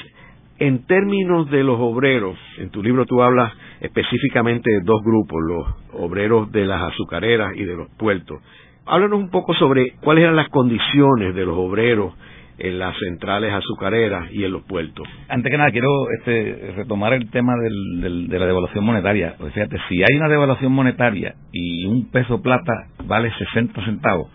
en 0.60 0.86
términos 0.86 1.50
de 1.50 1.64
los 1.64 1.78
obreros, 1.80 2.38
en 2.58 2.70
tu 2.70 2.84
libro 2.84 3.06
tú 3.06 3.22
hablas 3.22 3.54
específicamente 3.80 4.70
de 4.70 4.82
dos 4.82 5.02
grupos, 5.04 5.40
los 5.48 5.68
obreros 5.94 6.52
de 6.52 6.66
las 6.66 6.82
azucareras 6.92 7.56
y 7.56 7.64
de 7.64 7.76
los 7.76 7.90
puertos. 7.96 8.42
Háblanos 8.86 9.20
un 9.20 9.30
poco 9.30 9.54
sobre 9.54 9.94
cuáles 10.02 10.24
eran 10.24 10.36
las 10.36 10.50
condiciones 10.50 11.34
de 11.34 11.46
los 11.46 11.58
obreros 11.58 12.14
en 12.58 12.78
las 12.78 12.94
centrales 12.98 13.54
azucareras 13.54 14.30
y 14.34 14.44
en 14.44 14.52
los 14.52 14.64
puertos. 14.64 15.08
Antes 15.30 15.50
que 15.50 15.58
nada, 15.58 15.72
quiero 15.72 16.10
este, 16.18 16.74
retomar 16.76 17.14
el 17.14 17.30
tema 17.30 17.54
de 17.56 18.38
la 18.38 18.46
devaluación 18.46 18.84
monetaria. 18.84 19.36
Pues 19.40 19.54
fíjate, 19.54 19.78
si 19.88 20.02
hay 20.02 20.18
una 20.18 20.28
devaluación 20.28 20.74
monetaria 20.74 21.36
y 21.54 21.86
un 21.86 22.12
peso 22.12 22.42
plata 22.42 22.88
vale 23.06 23.32
60 23.32 23.86
centavos, 23.86 24.30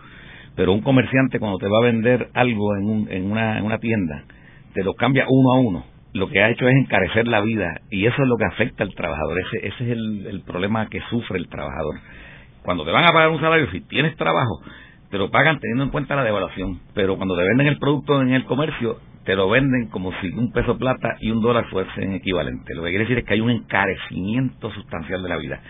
pero 0.56 0.72
un 0.72 0.80
comerciante 0.80 1.38
cuando 1.38 1.58
te 1.58 1.68
va 1.68 1.78
a 1.82 1.84
vender 1.84 2.28
algo 2.32 2.76
en, 2.76 3.08
en, 3.10 3.30
una, 3.30 3.58
en 3.58 3.64
una 3.66 3.78
tienda, 3.78 4.24
te 4.72 4.82
lo 4.82 4.94
cambia 4.94 5.26
uno 5.28 5.52
a 5.52 5.60
uno 5.60 5.93
lo 6.14 6.28
que 6.28 6.40
ha 6.40 6.48
hecho 6.48 6.66
es 6.68 6.74
encarecer 6.76 7.26
la 7.26 7.40
vida 7.40 7.80
y 7.90 8.06
eso 8.06 8.22
es 8.22 8.28
lo 8.28 8.36
que 8.36 8.44
afecta 8.44 8.84
al 8.84 8.94
trabajador. 8.94 9.40
Ese, 9.40 9.66
ese 9.66 9.84
es 9.84 9.90
el, 9.90 10.42
problema 10.46 10.86
que 10.86 11.00
sufre 11.10 11.38
el 11.38 11.48
trabajador. 11.48 11.96
Cuando 12.62 12.84
te 12.84 12.92
van 12.92 13.04
a 13.04 13.12
pagar 13.12 13.30
un 13.30 13.40
salario, 13.40 13.68
si 13.72 13.80
tienes 13.80 14.16
trabajo, 14.16 14.62
te 15.10 15.18
lo 15.18 15.30
pagan 15.30 15.58
teniendo 15.58 15.84
en 15.84 15.90
cuenta 15.90 16.14
la 16.14 16.22
devaluación, 16.22 16.80
pero 16.94 17.16
cuando 17.16 17.36
te 17.36 17.42
venden 17.42 17.66
el 17.66 17.78
producto 17.78 18.22
en 18.22 18.32
el 18.32 18.44
comercio, 18.44 18.98
te 19.24 19.34
lo 19.34 19.50
venden 19.50 19.88
como 19.88 20.12
si 20.20 20.28
un 20.28 20.52
peso 20.52 20.78
plata 20.78 21.16
y 21.20 21.30
un 21.30 21.42
dólar 21.42 21.66
fuesen 21.70 22.12
equivalentes. 22.12 22.76
Lo 22.76 22.84
que 22.84 22.90
quiere 22.90 23.04
decir 23.04 23.18
es 23.18 23.24
que 23.24 23.34
hay 23.34 23.40
un 23.40 23.50
encarecimiento 23.50 24.70
sustancial 24.70 25.20
de 25.20 25.28
la 25.28 25.36
vida. 25.36 25.60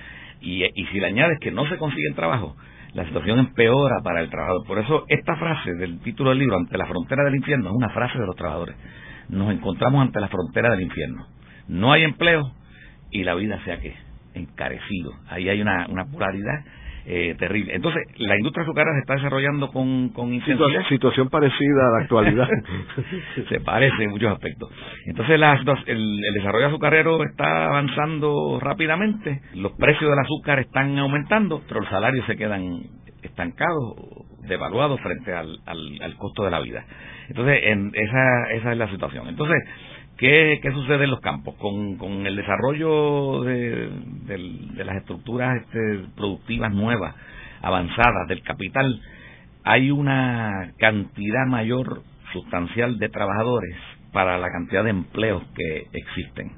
Y, 0.42 0.62
y 0.62 0.86
si 0.92 1.00
le 1.00 1.06
añades 1.06 1.38
que 1.40 1.52
no 1.52 1.66
se 1.70 1.78
consiguen 1.78 2.14
trabajo, 2.14 2.54
la 2.92 3.06
situación 3.06 3.38
empeora 3.38 4.02
para 4.04 4.20
el 4.20 4.28
trabajador. 4.28 4.66
Por 4.66 4.78
eso 4.78 5.04
esta 5.08 5.36
frase 5.36 5.72
del 5.74 6.00
título 6.00 6.30
del 6.30 6.40
libro, 6.40 6.58
ante 6.58 6.76
la 6.76 6.86
frontera 6.86 7.24
del 7.24 7.36
infierno, 7.36 7.70
es 7.70 7.74
una 7.74 7.88
frase 7.88 8.18
de 8.18 8.26
los 8.26 8.36
trabajadores 8.36 8.76
nos 9.28 9.52
encontramos 9.52 10.02
ante 10.02 10.20
la 10.20 10.28
frontera 10.28 10.70
del 10.70 10.82
infierno. 10.82 11.26
No 11.68 11.92
hay 11.92 12.04
empleo 12.04 12.52
y 13.10 13.24
la 13.24 13.34
vida 13.34 13.60
se 13.64 13.72
ha 13.72 13.80
que 13.80 13.94
encarecido. 14.34 15.12
Ahí 15.28 15.48
hay 15.48 15.60
una, 15.60 15.86
una 15.88 16.04
polaridad 16.06 16.64
eh, 17.06 17.34
terrible. 17.38 17.74
Entonces, 17.74 18.02
la 18.16 18.34
industria 18.36 18.64
azucarera 18.64 18.94
se 18.94 19.00
está 19.00 19.14
desarrollando 19.16 19.68
con, 19.70 20.08
con 20.10 20.32
intensidad. 20.32 20.88
Situación, 20.88 21.28
parecida 21.28 21.88
a 21.88 21.98
la 21.98 22.04
actualidad. 22.04 22.48
se 23.48 23.60
parece 23.60 24.04
en 24.04 24.10
muchos 24.10 24.32
aspectos. 24.32 24.70
Entonces, 25.06 25.34
el, 25.34 26.24
el, 26.24 26.34
desarrollo 26.34 26.68
azucarero 26.68 27.22
está 27.22 27.66
avanzando 27.66 28.58
rápidamente, 28.58 29.42
los 29.54 29.72
precios 29.72 30.10
del 30.10 30.18
azúcar 30.18 30.60
están 30.60 30.98
aumentando, 30.98 31.62
pero 31.68 31.80
los 31.80 31.90
salarios 31.90 32.24
se 32.26 32.36
quedan 32.36 32.84
estancados, 33.22 33.96
devaluados 34.48 34.98
frente 35.00 35.34
al, 35.34 35.58
al 35.66 36.16
costo 36.16 36.44
de 36.44 36.50
la 36.50 36.60
vida. 36.60 36.84
Entonces, 37.28 37.60
en 37.64 37.92
esa, 37.94 38.50
esa 38.52 38.72
es 38.72 38.78
la 38.78 38.90
situación. 38.90 39.28
Entonces, 39.28 39.56
¿qué, 40.18 40.60
qué 40.62 40.70
sucede 40.72 41.04
en 41.04 41.10
los 41.10 41.20
campos? 41.20 41.54
Con, 41.56 41.96
con 41.96 42.26
el 42.26 42.36
desarrollo 42.36 43.42
de, 43.42 43.90
de, 44.26 44.84
las 44.84 44.96
estructuras 44.96 45.62
este, 45.62 46.00
productivas 46.16 46.72
nuevas, 46.72 47.14
avanzadas, 47.62 48.28
del 48.28 48.42
capital, 48.42 49.00
hay 49.64 49.90
una 49.90 50.72
cantidad 50.78 51.46
mayor 51.46 52.02
sustancial 52.32 52.98
de 52.98 53.08
trabajadores 53.08 53.74
para 54.12 54.38
la 54.38 54.50
cantidad 54.50 54.84
de 54.84 54.90
empleos 54.90 55.42
que 55.54 55.86
existen. 55.92 56.52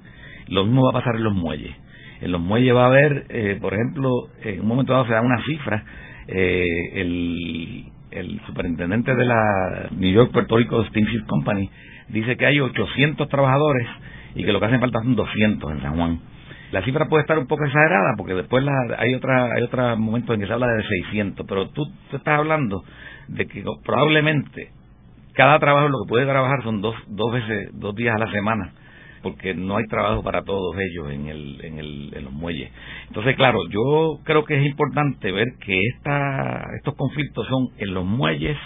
Lo 0.48 0.64
mismo 0.64 0.85
va 0.85 0.90
a 0.90 1.02
pasar 1.02 1.16
en 1.16 1.24
los 1.24 1.35
muelles. 1.35 1.74
En 2.20 2.33
los 2.33 2.40
muelles 2.40 2.74
va 2.74 2.85
a 2.85 2.87
haber, 2.87 3.26
eh, 3.29 3.59
por 3.61 3.74
ejemplo, 3.74 4.11
en 4.42 4.61
un 4.61 4.66
momento 4.66 4.92
dado 4.92 5.07
se 5.07 5.12
da 5.12 5.20
una 5.20 5.42
cifra, 5.44 5.85
eh, 6.29 6.66
el, 6.94 7.85
el 8.20 8.40
superintendente 8.46 9.14
de 9.14 9.24
la 9.24 9.88
New 9.90 10.12
York 10.12 10.33
Puerto 10.33 10.57
Rico 10.57 10.85
Steamship 10.87 11.26
Company 11.26 11.70
dice 12.09 12.37
que 12.37 12.46
hay 12.46 12.61
800 12.61 13.29
trabajadores 13.29 13.87
y 14.35 14.44
que 14.44 14.52
lo 14.52 14.61
que 14.61 14.66
hacen 14.66 14.81
falta 14.81 15.00
son 15.02 15.16
200 15.16 15.72
en 15.72 15.83
San 15.83 15.96
Juan. 15.96 16.20
La 16.72 16.83
cifra 16.83 17.09
puede 17.09 17.22
estar 17.22 17.38
un 17.38 17.46
poco 17.46 17.64
exagerada 17.64 18.14
porque 18.16 18.35
después 18.35 18.64
hay 18.98 19.14
otra 19.14 19.55
hay 19.55 19.62
otro 19.62 19.96
momento 19.96 20.35
en 20.35 20.40
que 20.40 20.46
se 20.46 20.52
habla 20.52 20.66
de 20.66 20.83
600, 20.83 21.46
pero 21.46 21.68
tú, 21.70 21.87
estás 22.12 22.38
hablando 22.38 22.83
de 23.29 23.46
que 23.46 23.64
probablemente 23.85 24.70
cada 25.35 25.59
trabajo 25.59 25.88
lo 25.88 25.98
que 26.05 26.09
puede 26.09 26.26
trabajar 26.26 26.62
son 26.62 26.81
dos, 26.81 26.94
dos 27.09 27.33
veces, 27.33 27.70
dos 27.74 27.94
días 27.94 28.16
a 28.16 28.18
la 28.18 28.31
semana 28.31 28.72
porque 29.27 29.55
no 29.55 29.77
hay 29.77 29.85
trabajo 29.87 30.23
para 30.23 30.45
todos 30.45 30.77
ellos 30.79 31.11
en, 31.11 31.27
el, 31.27 31.65
en, 31.65 31.79
el, 31.81 32.15
en 32.15 32.25
los 32.27 32.33
muelles. 32.33 32.71
Entonces, 33.09 33.35
claro, 33.35 33.59
yo 33.71 34.21
creo 34.23 34.45
que 34.45 34.57
es 34.57 34.65
importante 34.65 35.33
ver 35.33 35.49
que 35.59 35.75
esta, 35.97 36.62
estos 36.77 36.95
conflictos 36.95 37.45
son 37.49 37.71
en 37.79 37.93
los 37.93 38.05
muelles, 38.05 38.57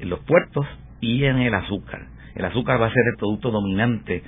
en 0.00 0.10
los 0.10 0.20
puertos 0.20 0.66
y 1.00 1.24
en 1.24 1.38
el 1.38 1.54
azúcar. 1.54 2.11
El 2.34 2.44
azúcar 2.44 2.80
va 2.80 2.86
a 2.86 2.92
ser 2.92 3.02
el 3.12 3.16
producto 3.18 3.50
dominante 3.50 4.22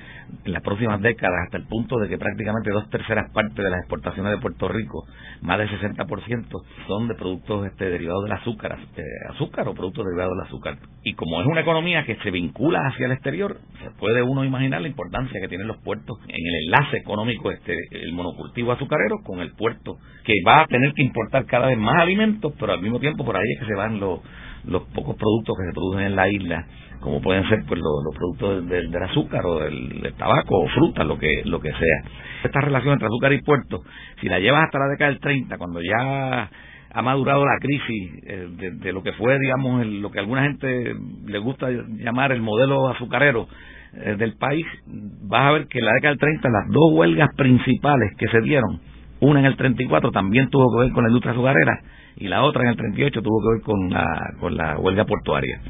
en 0.45 0.53
las 0.53 0.63
próximas 0.63 1.01
décadas, 1.01 1.45
hasta 1.45 1.59
el 1.59 1.67
punto 1.67 1.99
de 1.99 2.09
que 2.09 2.19
prácticamente 2.19 2.71
dos 2.71 2.89
terceras 2.91 3.31
partes 3.33 3.57
de 3.57 3.71
las 3.71 3.81
exportaciones 3.81 4.33
de 4.33 4.39
Puerto 4.39 4.69
Rico, 4.69 5.05
más 5.43 5.59
del 5.59 5.69
60%, 5.69 6.63
son 6.87 7.09
de 7.09 7.15
productos 7.15 7.67
este, 7.67 7.91
derivados 7.91 8.25
del 8.25 8.33
azúcar, 8.33 8.79
eh, 8.97 9.03
azúcar 9.31 9.69
o 9.69 9.75
productos 9.75 10.05
derivados 10.05 10.37
del 10.37 10.47
azúcar. 10.47 10.79
Y 11.03 11.15
como 11.15 11.41
es 11.41 11.47
una 11.47 11.61
economía 11.61 12.05
que 12.05 12.17
se 12.17 12.31
vincula 12.31 12.81
hacia 12.87 13.07
el 13.07 13.13
exterior, 13.13 13.59
se 13.83 13.91
puede 13.99 14.23
uno 14.23 14.45
imaginar 14.45 14.83
la 14.83 14.89
importancia 14.89 15.41
que 15.41 15.49
tienen 15.49 15.67
los 15.67 15.79
puertos 15.79 16.19
en 16.27 16.47
el 16.47 16.65
enlace 16.65 16.99
económico, 16.99 17.51
este, 17.51 17.75
el 17.91 18.13
monocultivo 18.13 18.73
azucarero 18.73 19.19
con 19.25 19.41
el 19.41 19.53
puerto, 19.53 19.97
que 20.25 20.35
va 20.47 20.63
a 20.63 20.67
tener 20.67 20.93
que 20.95 21.03
importar 21.03 21.45
cada 21.47 21.67
vez 21.67 21.79
más 21.79 22.01
alimentos, 22.01 22.53
pero 22.59 22.73
al 22.73 22.81
mismo 22.81 22.99
tiempo 23.01 23.25
por 23.25 23.37
ahí 23.37 23.53
es 23.55 23.61
que 23.61 23.67
se 23.67 23.75
van 23.75 24.01
los 24.01 24.21
los 24.67 24.83
pocos 24.95 25.17
productos 25.17 25.57
que 25.59 25.67
se 25.67 25.73
producen 25.73 26.01
en 26.07 26.17
la 26.17 26.29
isla, 26.29 26.67
como 27.01 27.21
pueden 27.21 27.47
ser 27.49 27.65
pues 27.67 27.81
los, 27.81 28.15
productos 28.15 28.69
del, 28.69 29.03
azúcar 29.03 29.45
o 29.45 29.61
del, 29.61 30.15
tabaco 30.17 30.61
o 30.61 30.69
frutas, 30.69 31.07
lo 31.07 31.19
que 31.19 31.43
lo 31.45 31.61
que 31.61 31.71
sea. 31.71 32.11
Esta 32.45 32.61
relación 32.61 32.95
entre 32.95 33.09
azúcar 33.09 33.33
y 33.33 33.43
puerto, 33.43 33.83
si 34.21 34.29
la 34.29 34.39
llevas 34.39 34.65
hasta 34.65 34.79
la 34.79 34.89
década 34.89 35.11
del 35.11 35.21
30, 35.21 35.59
cuando 35.59 35.81
ya 35.83 36.51
ha 36.95 37.03
madurado 37.03 37.45
la 37.45 37.59
crisis 37.61 38.23
eh, 38.25 38.49
de, 38.81 38.93
lo 38.93 39.03
que 39.03 39.13
fue, 39.15 39.39
digamos, 39.39 39.85
lo 39.85 40.11
que 40.11 40.19
a 40.19 40.23
alguna 40.23 40.45
gente 40.45 40.95
le 41.27 41.39
gusta 41.39 41.69
llamar 41.71 42.31
el 42.33 42.41
modelo 42.41 42.89
azucarero 42.89 43.49
eh, 43.95 44.15
del 44.17 44.37
país, 44.37 44.65
vas 44.87 45.49
a 45.49 45.53
ver 45.53 45.67
que 45.67 45.81
en 45.81 45.87
la 45.87 45.93
década 45.95 46.11
del 46.13 46.21
30 46.21 46.49
las 46.49 46.69
dos 46.69 46.93
huelgas 46.93 47.31
principales 47.37 48.13
que 48.17 48.29
se 48.29 48.41
dieron, 48.43 48.81
una 49.21 49.41
en 49.41 49.47
el 49.47 49.57
34 49.57 50.13
también 50.13 50.49
tuvo 50.51 50.67
que 50.73 50.85
ver 50.85 50.93
con 50.93 51.03
la 51.03 51.11
industria 51.11 51.33
azucarera 51.33 51.81
y 52.17 52.29
la 52.29 52.43
otra 52.43 52.63
en 52.63 52.71
el 52.71 52.77
38 52.77 53.23
tuvo 53.23 53.41
que 53.43 53.55
ver 53.55 53.63
con 53.63 53.91
la, 53.91 54.07
con 54.41 54.57
la 54.57 54.79
huelga 54.79 55.05
portuaria. 55.05 55.61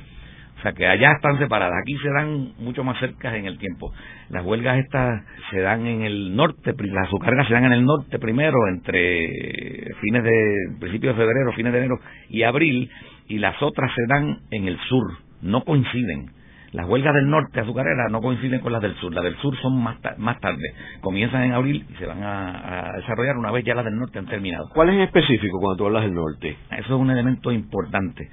O 0.58 0.62
sea 0.62 0.72
que 0.72 0.86
allá 0.86 1.12
están 1.12 1.38
separadas. 1.38 1.74
Aquí 1.82 1.96
se 1.98 2.08
dan 2.08 2.52
mucho 2.58 2.84
más 2.84 2.98
cerca 2.98 3.36
en 3.36 3.44
el 3.44 3.58
tiempo. 3.58 3.92
Las 4.30 4.44
huelgas 4.44 4.78
estas 4.78 5.22
se 5.50 5.60
dan 5.60 5.86
en 5.86 6.02
el 6.02 6.34
norte, 6.34 6.74
las 6.78 7.06
azucareras 7.08 7.46
se 7.48 7.54
dan 7.54 7.64
en 7.64 7.72
el 7.72 7.84
norte 7.84 8.18
primero, 8.18 8.56
entre 8.68 9.28
fines 10.00 10.24
de, 10.24 10.56
principios 10.80 11.16
de 11.16 11.22
febrero, 11.22 11.52
fines 11.52 11.72
de 11.72 11.78
enero 11.80 11.98
y 12.30 12.44
abril, 12.44 12.90
y 13.28 13.38
las 13.38 13.60
otras 13.62 13.90
se 13.94 14.06
dan 14.06 14.38
en 14.50 14.68
el 14.68 14.78
sur, 14.88 15.18
no 15.42 15.64
coinciden 15.64 16.30
las 16.74 16.88
huelgas 16.88 17.14
del 17.14 17.30
norte 17.30 17.60
azucareras 17.60 18.10
no 18.10 18.20
coinciden 18.20 18.58
con 18.58 18.72
las 18.72 18.82
del 18.82 18.96
sur. 18.96 19.14
Las 19.14 19.22
del 19.22 19.36
sur 19.36 19.56
son 19.62 19.80
más, 19.80 19.96
más 20.18 20.40
tarde. 20.40 20.74
Comienzan 21.00 21.44
en 21.44 21.52
abril 21.52 21.86
y 21.88 21.94
se 21.98 22.04
van 22.04 22.20
a, 22.20 22.94
desarrollar 22.96 23.36
una 23.36 23.52
vez 23.52 23.64
ya 23.64 23.76
las 23.76 23.84
del 23.84 23.96
norte 23.96 24.18
han 24.18 24.26
terminado. 24.26 24.68
¿Cuál 24.74 24.88
es 24.88 24.96
en 24.96 25.00
específico 25.02 25.60
cuando 25.60 25.76
tú 25.76 25.86
hablas 25.86 26.02
del 26.02 26.14
norte? 26.14 26.56
Eso 26.72 26.94
es 26.96 27.00
un 27.00 27.12
elemento 27.12 27.52
importante. 27.52 28.28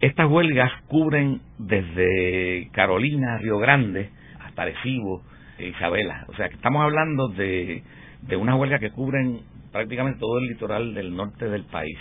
Estas 0.00 0.30
huelgas 0.30 0.72
cubren 0.88 1.42
desde 1.58 2.70
Carolina, 2.72 3.36
Río 3.36 3.58
Grande, 3.58 4.08
hasta 4.40 4.62
Arecibo, 4.62 5.22
Isabela. 5.58 6.24
O 6.28 6.34
sea, 6.36 6.48
que 6.48 6.54
estamos 6.54 6.82
hablando 6.82 7.28
de, 7.28 7.82
de 8.22 8.36
una 8.36 8.56
huelga 8.56 8.78
que 8.78 8.92
cubren 8.92 9.42
prácticamente 9.72 10.20
todo 10.20 10.38
el 10.38 10.46
litoral 10.46 10.94
del 10.94 11.14
norte 11.14 11.50
del 11.50 11.64
país. 11.64 11.98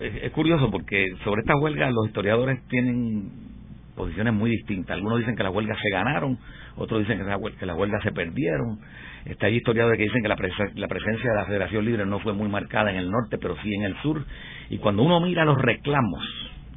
Es, 0.00 0.32
curioso 0.32 0.68
porque 0.70 1.06
sobre 1.22 1.42
estas 1.42 1.60
huelgas 1.60 1.92
los 1.92 2.06
historiadores 2.06 2.60
tienen 2.68 3.55
posiciones 3.96 4.32
muy 4.32 4.50
distintas. 4.50 4.94
Algunos 4.94 5.18
dicen 5.18 5.34
que 5.34 5.42
las 5.42 5.52
huelgas 5.52 5.78
se 5.82 5.90
ganaron, 5.90 6.38
otros 6.76 7.00
dicen 7.00 7.18
que, 7.18 7.66
las 7.66 7.76
huelgas 7.76 8.02
se 8.02 8.12
perdieron. 8.12 8.78
Está 9.24 9.46
hay 9.46 9.56
historiadores 9.56 9.98
que 9.98 10.04
dicen 10.04 10.22
que 10.22 10.28
la, 10.28 10.36
la 10.74 10.88
presencia 10.88 11.30
de 11.30 11.36
la 11.36 11.46
Federación 11.46 11.84
Libre 11.84 12.06
no 12.06 12.20
fue 12.20 12.32
muy 12.32 12.48
marcada 12.48 12.90
en 12.90 12.96
el 12.96 13.10
norte, 13.10 13.38
pero 13.38 13.56
sí 13.62 13.74
en 13.74 13.82
el 13.82 13.96
sur. 14.02 14.24
Y 14.70 14.78
cuando 14.78 15.02
uno 15.02 15.20
mira 15.20 15.44
los 15.44 15.58
reclamos 15.58 16.22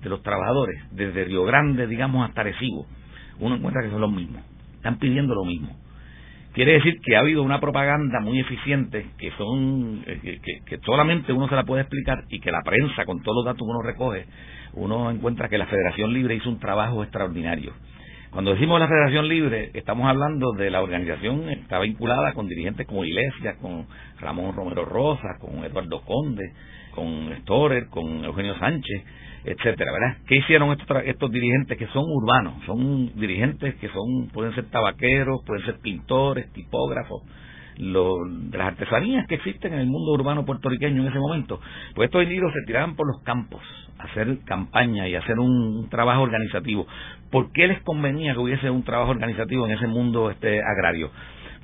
de 0.01 0.09
los 0.09 0.23
trabajadores, 0.23 0.81
desde 0.91 1.25
Río 1.25 1.43
Grande, 1.43 1.85
digamos, 1.85 2.27
hasta 2.27 2.43
Recibo, 2.43 2.87
uno 3.39 3.55
encuentra 3.55 3.83
que 3.83 3.91
son 3.91 4.01
los 4.01 4.11
mismos. 4.11 4.41
Están 4.75 4.97
pidiendo 4.97 5.35
lo 5.35 5.43
mismo. 5.43 5.75
Quiere 6.59 6.73
decir 6.73 6.99
que 6.99 7.15
ha 7.15 7.21
habido 7.21 7.41
una 7.41 7.61
propaganda 7.61 8.19
muy 8.19 8.37
eficiente 8.37 9.05
que 9.17 9.31
son 9.37 10.03
eh, 10.05 10.41
que, 10.43 10.59
que 10.65 10.77
solamente 10.85 11.31
uno 11.31 11.47
se 11.47 11.55
la 11.55 11.63
puede 11.63 11.83
explicar 11.83 12.25
y 12.27 12.41
que 12.41 12.51
la 12.51 12.63
prensa, 12.63 13.05
con 13.05 13.23
todos 13.23 13.37
los 13.37 13.45
datos 13.45 13.59
que 13.59 13.71
uno 13.71 13.81
recoge, 13.81 14.25
uno 14.73 15.09
encuentra 15.09 15.47
que 15.47 15.57
la 15.57 15.67
Federación 15.67 16.11
Libre 16.11 16.35
hizo 16.35 16.49
un 16.49 16.59
trabajo 16.59 17.01
extraordinario. 17.01 17.71
Cuando 18.29 18.51
decimos 18.51 18.77
la 18.77 18.89
Federación 18.89 19.29
Libre, 19.29 19.71
estamos 19.73 20.05
hablando 20.09 20.51
de 20.51 20.69
la 20.69 20.81
organización, 20.81 21.49
está 21.49 21.79
vinculada 21.79 22.33
con 22.33 22.49
dirigentes 22.49 22.85
como 22.87 23.05
Iglesias, 23.05 23.55
con 23.61 23.87
Ramón 24.19 24.53
Romero 24.53 24.83
Rosa, 24.83 25.37
con 25.39 25.63
Eduardo 25.63 26.01
Conde, 26.01 26.51
con 26.91 27.37
Storer, 27.43 27.87
con 27.87 28.25
Eugenio 28.25 28.59
Sánchez, 28.59 29.05
etcétera, 29.43 29.91
¿verdad? 29.91 30.17
¿Qué 30.27 30.37
hicieron 30.37 30.71
estos, 30.71 31.03
estos 31.05 31.31
dirigentes 31.31 31.77
que 31.77 31.87
son 31.87 32.03
urbanos? 32.07 32.55
Son 32.65 33.13
dirigentes 33.15 33.75
que 33.75 33.87
son 33.89 34.29
pueden 34.33 34.53
ser 34.55 34.69
tabaqueros, 34.69 35.41
pueden 35.45 35.65
ser 35.65 35.79
pintores, 35.81 36.51
tipógrafos, 36.53 37.23
lo, 37.77 38.17
de 38.27 38.57
las 38.57 38.67
artesanías 38.67 39.25
que 39.27 39.35
existen 39.35 39.73
en 39.73 39.79
el 39.79 39.87
mundo 39.87 40.11
urbano 40.11 40.45
puertorriqueño 40.45 41.01
en 41.01 41.07
ese 41.07 41.19
momento, 41.19 41.59
pues 41.95 42.07
estos 42.07 42.23
individuos 42.23 42.53
se 42.53 42.65
tiraban 42.67 42.95
por 42.95 43.07
los 43.07 43.23
campos 43.23 43.61
a 43.97 44.03
hacer 44.03 44.39
campaña 44.45 45.07
y 45.07 45.15
hacer 45.15 45.39
un, 45.39 45.87
trabajo 45.89 46.21
organizativo. 46.21 46.85
¿Por 47.31 47.51
qué 47.51 47.67
les 47.67 47.81
convenía 47.83 48.33
que 48.33 48.39
hubiese 48.39 48.69
un 48.69 48.83
trabajo 48.83 49.11
organizativo 49.11 49.65
en 49.65 49.73
ese 49.73 49.87
mundo 49.87 50.29
este 50.29 50.61
agrario? 50.61 51.11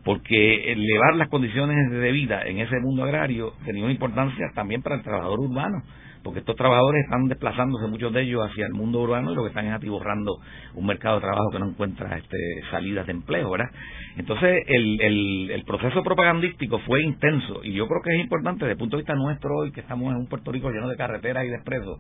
Porque 0.04 0.72
elevar 0.72 1.16
las 1.16 1.30
condiciones 1.30 1.92
de 1.92 2.12
vida 2.12 2.44
en 2.44 2.60
ese 2.60 2.80
mundo 2.80 3.04
agrario 3.04 3.54
tenía 3.66 3.84
una 3.84 3.94
importancia 3.94 4.46
también 4.54 4.82
para 4.82 4.96
el 4.96 5.02
trabajador 5.02 5.40
urbano 5.40 5.84
porque 6.26 6.40
estos 6.40 6.56
trabajadores 6.56 7.04
están 7.04 7.28
desplazándose 7.28 7.88
muchos 7.88 8.12
de 8.12 8.24
ellos 8.24 8.42
hacia 8.50 8.66
el 8.66 8.74
mundo 8.74 9.00
urbano 9.00 9.32
y 9.32 9.36
lo 9.36 9.44
que 9.44 9.50
están 9.50 9.68
es 9.68 9.74
atiborrando 9.74 10.40
un 10.74 10.88
mercado 10.88 11.18
de 11.18 11.22
trabajo 11.22 11.52
que 11.52 11.60
no 11.60 11.70
encuentra 11.70 12.18
este, 12.18 12.38
salidas 12.72 13.06
de 13.06 13.12
empleo, 13.12 13.52
¿verdad? 13.52 13.70
Entonces 14.18 14.64
el, 14.66 15.00
el, 15.02 15.52
el, 15.52 15.64
proceso 15.66 16.02
propagandístico 16.02 16.80
fue 16.80 17.04
intenso 17.04 17.64
y 17.64 17.74
yo 17.74 17.88
creo 17.88 18.02
que 18.02 18.10
es 18.16 18.20
importante 18.22 18.66
desde 18.66 18.72
el 18.72 18.80
punto 18.80 18.98
de 18.98 19.04
vista 19.04 19.14
nuestro 19.14 19.56
hoy 19.56 19.72
que 19.72 19.82
estamos 19.82 20.12
en 20.12 20.18
un 20.18 20.26
Puerto 20.26 20.52
Rico 20.52 20.72
lleno 20.72 20.90
de 20.90 20.98
carreteras 20.98 21.46
y 21.46 21.50
de 21.50 21.56
expresos 21.58 22.00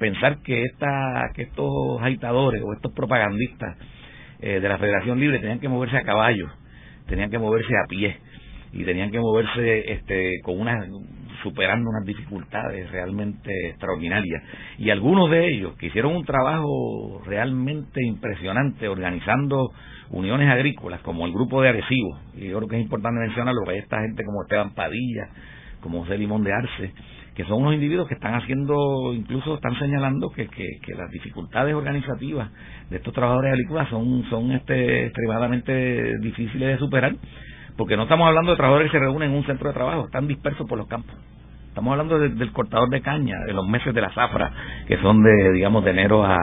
pensar 0.00 0.38
que 0.42 0.64
esta, 0.64 1.30
que 1.34 1.42
estos 1.42 2.02
agitadores 2.02 2.60
o 2.60 2.72
estos 2.72 2.92
propagandistas 2.92 3.76
eh, 4.40 4.58
de 4.58 4.68
la 4.68 4.78
Federación 4.78 5.20
Libre 5.20 5.38
tenían 5.38 5.60
que 5.60 5.68
moverse 5.68 5.96
a 5.96 6.02
caballo, 6.02 6.50
tenían 7.06 7.30
que 7.30 7.38
moverse 7.38 7.72
a 7.76 7.86
pie 7.88 8.16
y 8.72 8.82
tenían 8.82 9.12
que 9.12 9.20
moverse 9.20 9.92
este 9.92 10.40
con 10.42 10.60
una 10.60 10.84
superando 11.44 11.90
unas 11.90 12.04
dificultades 12.04 12.90
realmente 12.90 13.52
extraordinarias. 13.68 14.42
Y 14.78 14.90
algunos 14.90 15.30
de 15.30 15.46
ellos 15.46 15.76
que 15.76 15.86
hicieron 15.86 16.16
un 16.16 16.24
trabajo 16.24 17.22
realmente 17.26 18.00
impresionante 18.04 18.88
organizando 18.88 19.70
uniones 20.10 20.48
agrícolas 20.48 21.00
como 21.02 21.26
el 21.26 21.32
grupo 21.32 21.62
de 21.62 21.68
Arecibo, 21.68 22.18
y 22.34 22.48
yo 22.48 22.56
creo 22.56 22.68
que 22.68 22.76
es 22.76 22.82
importante 22.82 23.20
mencionarlo, 23.20 23.62
que 23.64 23.72
hay 23.72 23.78
esta 23.78 24.00
gente 24.00 24.24
como 24.24 24.42
Esteban 24.42 24.74
Padilla, 24.74 25.28
como 25.80 26.00
José 26.00 26.16
Limón 26.16 26.42
de 26.42 26.52
Arce, 26.52 26.92
que 27.34 27.44
son 27.44 27.62
unos 27.62 27.74
individuos 27.74 28.08
que 28.08 28.14
están 28.14 28.34
haciendo, 28.34 29.12
incluso 29.12 29.56
están 29.56 29.78
señalando 29.78 30.30
que, 30.30 30.48
las 30.96 31.10
dificultades 31.10 31.74
organizativas 31.74 32.50
de 32.88 32.96
estos 32.96 33.12
trabajadores 33.12 33.52
agrícolas 33.52 33.88
son, 33.90 34.24
son 34.30 34.52
este, 34.52 35.06
extremadamente 35.06 36.18
difíciles 36.20 36.68
de 36.68 36.78
superar 36.78 37.16
porque 37.76 37.96
no 37.96 38.04
estamos 38.04 38.28
hablando 38.28 38.52
de 38.52 38.56
trabajadores 38.56 38.90
que 38.90 38.98
se 38.98 39.04
reúnen 39.04 39.30
en 39.30 39.36
un 39.36 39.46
centro 39.46 39.68
de 39.68 39.74
trabajo, 39.74 40.04
están 40.06 40.28
dispersos 40.28 40.66
por 40.68 40.78
los 40.78 40.86
campos. 40.86 41.14
Estamos 41.74 41.90
hablando 41.90 42.20
del 42.20 42.52
cortador 42.52 42.88
de 42.88 43.02
caña, 43.02 43.34
de 43.48 43.52
los 43.52 43.66
meses 43.66 43.92
de 43.92 44.00
la 44.00 44.08
zafra, 44.10 44.48
que 44.86 44.96
son 44.98 45.24
de, 45.24 45.50
digamos, 45.54 45.84
de 45.84 45.90
enero 45.90 46.24
a, 46.24 46.38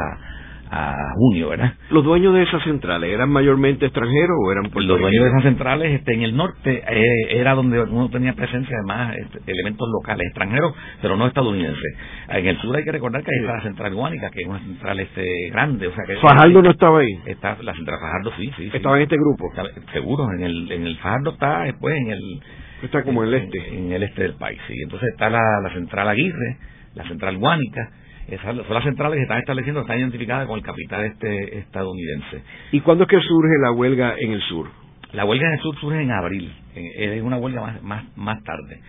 a 0.69 1.13
junio, 1.15 1.47
¿verdad? 1.47 1.73
¿Los 1.89 2.03
dueños 2.03 2.33
de 2.33 2.43
esas 2.43 2.61
centrales 2.65 3.13
eran 3.13 3.29
mayormente 3.29 3.85
extranjeros 3.85 4.35
o 4.45 4.51
eran 4.51 4.65
Los 4.73 4.99
dueños 4.99 5.23
de 5.23 5.29
esas 5.29 5.43
centrales 5.43 5.93
este, 5.93 6.15
en 6.15 6.23
el 6.23 6.35
norte 6.35 6.83
eh, 6.85 7.39
era 7.39 7.55
donde 7.55 7.79
uno 7.79 8.09
tenía 8.09 8.33
presencia 8.33 8.75
además 8.75 9.15
este, 9.19 9.49
elementos 9.49 9.87
locales, 9.89 10.27
extranjeros, 10.27 10.73
pero 11.01 11.15
no 11.15 11.27
estadounidenses. 11.27 11.97
En 12.27 12.47
el 12.47 12.57
sur 12.57 12.75
hay 12.75 12.83
que 12.83 12.91
recordar 12.91 13.23
que 13.23 13.31
hay 13.33 13.45
la 13.45 13.61
central 13.61 13.95
guánica, 13.95 14.29
que 14.31 14.41
es 14.41 14.47
una 14.49 14.59
central 14.59 14.99
este, 14.99 15.49
grande. 15.49 15.87
O 15.87 15.95
sea 15.95 16.03
que, 16.05 16.17
¿Fajardo 16.17 16.61
no 16.61 16.71
estaba 16.71 16.99
ahí? 16.99 17.19
Está, 17.25 17.55
la 17.61 17.73
central 17.73 17.99
Fajardo 18.01 18.33
sí, 18.35 18.51
sí. 18.57 18.69
¿Estaba 18.73 18.97
en 18.97 19.03
este 19.03 19.15
grupo? 19.15 19.45
seguro, 19.93 20.27
en 20.33 20.43
el, 20.43 20.69
en 20.73 20.87
el 20.87 20.97
Fajardo 20.97 21.31
está 21.31 21.63
después 21.63 21.95
en 21.95 22.11
el... 22.11 22.41
Está 22.81 23.03
como 23.03 23.23
en 23.23 23.29
el 23.29 23.35
este. 23.35 23.77
En, 23.77 23.91
el 23.91 24.03
este 24.03 24.23
del 24.23 24.35
país, 24.35 24.59
sí. 24.67 24.73
Entonces 24.83 25.09
está 25.11 25.29
la, 25.29 25.61
la 25.61 25.73
central 25.73 26.07
Aguirre, 26.07 26.57
la 26.95 27.07
central 27.07 27.37
guánica, 27.37 27.91
esas 28.27 28.55
son 28.55 28.73
las 28.73 28.83
centrales 28.83 29.17
que 29.17 29.23
están 29.23 29.39
estableciendo, 29.39 29.81
están 29.81 29.99
identificadas 29.99 30.47
con 30.47 30.57
el 30.57 30.63
capital 30.63 31.03
este 31.05 31.59
estadounidense. 31.59 32.43
¿Y 32.71 32.79
cuándo 32.81 33.03
es 33.03 33.09
que 33.09 33.19
surge 33.19 33.57
la 33.61 33.71
huelga 33.71 34.15
en 34.17 34.31
el 34.31 34.41
sur? 34.43 34.69
La 35.13 35.25
huelga 35.25 35.47
en 35.47 35.53
el 35.53 35.59
sur 35.59 35.75
surge 35.79 36.01
en 36.01 36.11
abril, 36.11 36.53
es 36.73 37.21
una 37.21 37.37
huelga 37.37 37.61
más, 37.61 37.83
más, 37.83 38.05
más 38.15 38.43
tarde. 38.43 38.79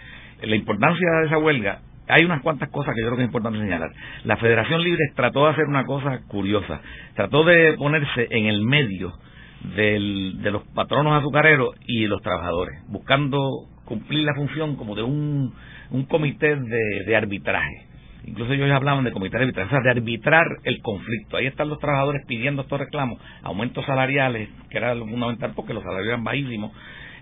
La 0.42 0.55
importancia 0.55 1.09
de 1.20 1.26
esa 1.26 1.38
huelga, 1.38 1.81
hay 2.09 2.24
unas 2.24 2.42
cuantas 2.42 2.68
cosas 2.68 2.94
que 2.94 3.00
yo 3.00 3.09
creo 3.09 3.16
que 3.16 3.22
es 3.24 3.28
importante 3.28 3.59
señalar. 3.59 3.90
La 4.24 4.37
Federación 4.37 4.83
Libre 4.83 5.02
trató 5.16 5.44
de 5.44 5.50
hacer 5.52 5.64
una 5.64 5.85
cosa 5.85 6.20
curiosa, 6.28 6.81
trató 7.14 7.42
de 7.42 7.74
ponerse 7.74 8.28
en 8.31 8.46
el 8.46 8.62
medio 8.62 9.12
del, 9.74 10.40
de 10.42 10.50
los 10.52 10.62
patronos 10.74 11.18
azucareros 11.18 11.74
y 11.87 12.07
los 12.07 12.22
trabajadores, 12.22 12.83
buscando 12.88 13.68
cumplir 13.85 14.25
la 14.25 14.35
función 14.35 14.77
como 14.77 14.95
de 14.95 15.03
un, 15.03 15.53
un 15.90 16.05
comité 16.05 16.57
de 16.57 17.16
arbitraje 17.16 17.92
Incluso 18.25 18.53
ellos 18.53 18.71
hablaban 18.71 19.05
de 19.05 19.11
comité 19.11 19.37
de 19.37 19.45
arbitraje, 19.45 19.68
o 19.68 19.71
sea, 19.71 19.81
de 19.81 19.90
arbitrar 19.99 20.47
el 20.64 20.81
conflicto. 20.81 21.37
Ahí 21.37 21.47
están 21.47 21.68
los 21.68 21.79
trabajadores 21.79 22.25
pidiendo 22.27 22.62
estos 22.62 22.79
reclamos, 22.79 23.18
aumentos 23.42 23.85
salariales, 23.85 24.49
que 24.71 24.79
era 24.79 24.95
lo 24.95 25.07
fundamental 25.07 25.53
porque 25.57 25.75
los 25.75 25.83
salarios 25.83 26.09
eran 26.09 26.25
bajísimos. 26.25 26.73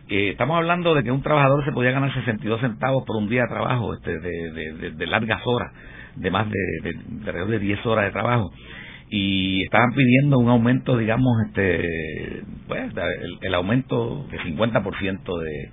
Eh, 0.08 0.30
estamos 0.30 0.56
hablando 0.56 0.94
de 0.94 1.02
que 1.02 1.10
un 1.10 1.22
trabajador 1.22 1.64
se 1.64 1.72
podía 1.72 1.92
ganar 1.92 2.12
62 2.12 2.60
centavos 2.60 3.04
por 3.06 3.16
un 3.16 3.28
día 3.28 3.42
de 3.42 3.48
trabajo, 3.48 3.94
este, 3.94 4.18
de, 4.18 4.90
de, 4.90 5.06
largas 5.06 5.40
horas, 5.46 5.72
de 6.16 6.30
más 6.30 6.48
de, 6.50 6.90
de, 6.90 7.28
alrededor 7.28 7.48
de 7.48 7.58
10 7.60 7.86
horas 7.86 8.04
de 8.06 8.10
trabajo 8.10 8.50
y 9.12 9.64
estaban 9.64 9.92
pidiendo 9.92 10.38
un 10.38 10.48
aumento, 10.48 10.96
digamos, 10.96 11.32
este, 11.48 12.44
pues, 12.68 12.92
el, 13.40 13.54
aumento 13.54 14.24
de 14.30 14.38
50% 14.38 15.38
de, 15.40 15.70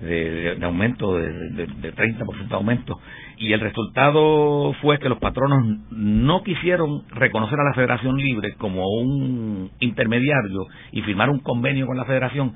de, 0.00 0.58
aumento, 0.62 1.16
de, 1.16 1.32
de, 1.50 1.66
de 1.66 1.94
30% 1.94 2.48
de 2.48 2.54
aumento. 2.54 2.98
Y 3.38 3.52
el 3.52 3.60
resultado 3.60 4.72
fue 4.82 4.98
que 4.98 5.08
los 5.08 5.18
patronos 5.18 5.64
no 5.90 6.42
quisieron 6.42 7.04
reconocer 7.10 7.58
a 7.58 7.64
la 7.64 7.74
Federación 7.74 8.16
Libre 8.16 8.54
como 8.54 8.86
un 8.88 9.70
intermediario 9.80 10.66
y 10.92 11.02
firmar 11.02 11.30
un 11.30 11.40
convenio 11.40 11.86
con 11.86 11.96
la 11.96 12.04
Federación, 12.04 12.54